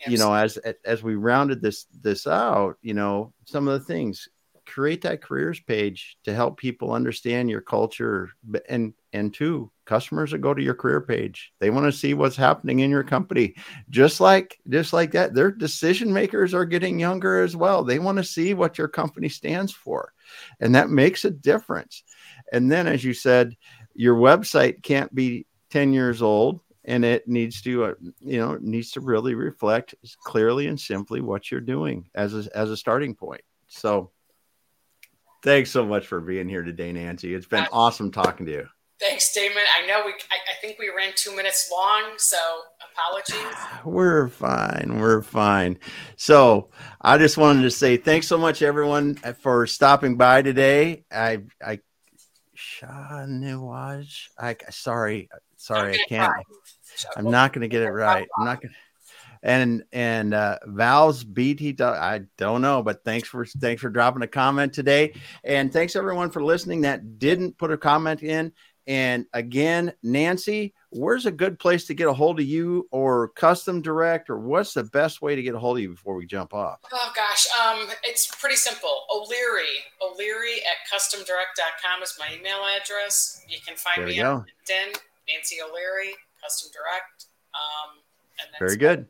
Absolutely. 0.00 0.12
you 0.12 0.18
know, 0.18 0.34
as 0.34 0.58
as 0.84 1.02
we 1.02 1.16
rounded 1.16 1.60
this 1.60 1.86
this 2.02 2.26
out, 2.26 2.76
you 2.82 2.94
know, 2.94 3.32
some 3.46 3.66
of 3.66 3.78
the 3.80 3.84
things 3.84 4.28
create 4.66 5.02
that 5.02 5.22
careers 5.22 5.60
page 5.60 6.16
to 6.24 6.34
help 6.34 6.58
people 6.58 6.92
understand 6.92 7.50
your 7.50 7.60
culture 7.60 8.30
and 8.68 8.94
and 9.12 9.32
two 9.32 9.70
customers 9.84 10.30
that 10.30 10.38
go 10.38 10.52
to 10.54 10.62
your 10.62 10.74
career 10.74 11.00
page. 11.00 11.52
They 11.60 11.70
want 11.70 11.86
to 11.86 11.92
see 11.92 12.14
what's 12.14 12.36
happening 12.36 12.80
in 12.80 12.90
your 12.90 13.04
company. 13.04 13.54
Just 13.90 14.20
like 14.20 14.58
just 14.68 14.92
like 14.92 15.12
that 15.12 15.34
their 15.34 15.50
decision 15.50 16.12
makers 16.12 16.54
are 16.54 16.64
getting 16.64 16.98
younger 16.98 17.42
as 17.42 17.56
well. 17.56 17.84
They 17.84 17.98
want 17.98 18.18
to 18.18 18.24
see 18.24 18.54
what 18.54 18.78
your 18.78 18.88
company 18.88 19.28
stands 19.28 19.72
for 19.72 20.12
and 20.60 20.74
that 20.74 20.90
makes 20.90 21.24
a 21.24 21.30
difference. 21.30 22.02
And 22.52 22.70
then 22.70 22.86
as 22.86 23.04
you 23.04 23.14
said 23.14 23.56
your 23.94 24.16
website 24.16 24.82
can't 24.82 25.14
be 25.14 25.46
10 25.70 25.92
years 25.92 26.20
old 26.20 26.60
and 26.84 27.04
it 27.04 27.26
needs 27.26 27.62
to 27.62 27.84
uh, 27.84 27.94
you 28.20 28.38
know 28.38 28.58
needs 28.60 28.90
to 28.92 29.00
really 29.00 29.34
reflect 29.34 29.94
clearly 30.24 30.66
and 30.66 30.78
simply 30.78 31.20
what 31.20 31.50
you're 31.50 31.60
doing 31.60 32.08
as 32.14 32.34
a, 32.34 32.56
as 32.56 32.70
a 32.70 32.76
starting 32.76 33.14
point. 33.14 33.42
So 33.68 34.10
Thanks 35.44 35.70
so 35.70 35.84
much 35.84 36.06
for 36.06 36.22
being 36.22 36.48
here 36.48 36.62
today, 36.62 36.90
Nancy. 36.90 37.34
It's 37.34 37.44
been 37.44 37.66
awesome 37.70 38.10
talking 38.10 38.46
to 38.46 38.52
you. 38.52 38.66
Thanks, 38.98 39.30
Damon. 39.34 39.62
I 39.78 39.86
know 39.86 40.02
we, 40.06 40.12
I, 40.12 40.36
I, 40.50 40.54
think 40.62 40.78
we 40.78 40.88
ran 40.88 41.12
two 41.14 41.36
minutes 41.36 41.68
long, 41.70 42.14
so 42.16 42.38
apologies. 42.90 43.54
We're 43.84 44.28
fine. 44.28 44.98
We're 44.98 45.20
fine. 45.20 45.78
So 46.16 46.70
I 46.98 47.18
just 47.18 47.36
wanted 47.36 47.60
to 47.62 47.70
say 47.70 47.98
thanks 47.98 48.26
so 48.26 48.38
much, 48.38 48.62
everyone, 48.62 49.16
for 49.42 49.66
stopping 49.66 50.16
by 50.16 50.40
today. 50.40 51.04
I, 51.12 51.42
I, 51.62 51.80
Shah 52.54 53.26
Nawaj. 53.26 54.28
I, 54.38 54.56
sorry, 54.70 55.28
sorry, 55.58 56.00
I 56.00 56.04
can't. 56.08 56.32
I'm 57.18 57.30
not 57.30 57.52
going 57.52 57.62
to 57.62 57.68
get 57.68 57.82
it 57.82 57.90
right. 57.90 58.26
I'm 58.38 58.46
not 58.46 58.62
going 58.62 58.72
to 58.72 58.78
and 59.44 59.84
and 59.92 60.34
uh, 60.34 60.58
Val's 60.64 61.22
BT. 61.22 61.76
I 61.80 62.22
don't 62.38 62.62
know, 62.62 62.82
but 62.82 63.04
thanks 63.04 63.28
for 63.28 63.44
thanks 63.44 63.82
for 63.82 63.90
dropping 63.90 64.22
a 64.22 64.26
comment 64.26 64.72
today, 64.72 65.12
and 65.44 65.72
thanks 65.72 65.94
everyone 65.94 66.30
for 66.30 66.42
listening 66.42 66.80
that 66.80 67.18
didn't 67.18 67.56
put 67.58 67.70
a 67.70 67.76
comment 67.76 68.22
in. 68.22 68.52
And 68.86 69.24
again, 69.32 69.94
Nancy, 70.02 70.74
where's 70.90 71.24
a 71.24 71.30
good 71.30 71.58
place 71.58 71.86
to 71.86 71.94
get 71.94 72.06
a 72.06 72.12
hold 72.12 72.38
of 72.38 72.44
you 72.46 72.86
or 72.90 73.28
custom 73.28 73.80
direct, 73.80 74.28
or 74.28 74.38
what's 74.38 74.74
the 74.74 74.84
best 74.84 75.22
way 75.22 75.34
to 75.34 75.42
get 75.42 75.54
a 75.54 75.58
hold 75.58 75.78
of 75.78 75.82
you 75.82 75.90
before 75.90 76.14
we 76.14 76.26
jump 76.26 76.52
off? 76.52 76.80
Oh 76.92 77.12
gosh, 77.14 77.46
um, 77.62 77.88
it's 78.02 78.34
pretty 78.34 78.56
simple. 78.56 79.04
O'Leary, 79.14 79.76
O'Leary 80.02 80.56
at 80.64 80.90
customdirect.com 80.92 82.02
is 82.02 82.16
my 82.18 82.34
email 82.34 82.60
address. 82.80 83.42
You 83.48 83.58
can 83.66 83.76
find 83.76 84.06
me 84.06 84.20
on 84.20 84.40
LinkedIn, 84.40 84.98
Nancy 85.28 85.56
O'Leary, 85.62 86.14
custom 86.42 86.70
direct. 86.72 87.26
Um, 87.54 88.00
Very 88.58 88.76
good. 88.76 89.06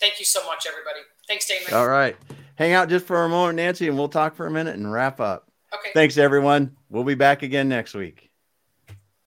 Thank 0.00 0.18
you 0.18 0.24
so 0.24 0.44
much, 0.46 0.66
everybody. 0.66 1.00
Thanks, 1.26 1.46
Damon. 1.46 1.74
All 1.74 1.88
right. 1.88 2.16
Hang 2.56 2.72
out 2.72 2.88
just 2.88 3.06
for 3.06 3.24
a 3.24 3.28
moment, 3.28 3.56
Nancy, 3.56 3.88
and 3.88 3.96
we'll 3.96 4.08
talk 4.08 4.34
for 4.34 4.46
a 4.46 4.50
minute 4.50 4.76
and 4.76 4.90
wrap 4.90 5.20
up. 5.20 5.48
Okay. 5.74 5.90
Thanks, 5.94 6.16
everyone. 6.16 6.76
We'll 6.88 7.04
be 7.04 7.14
back 7.14 7.42
again 7.42 7.68
next 7.68 7.94
week. 7.94 8.27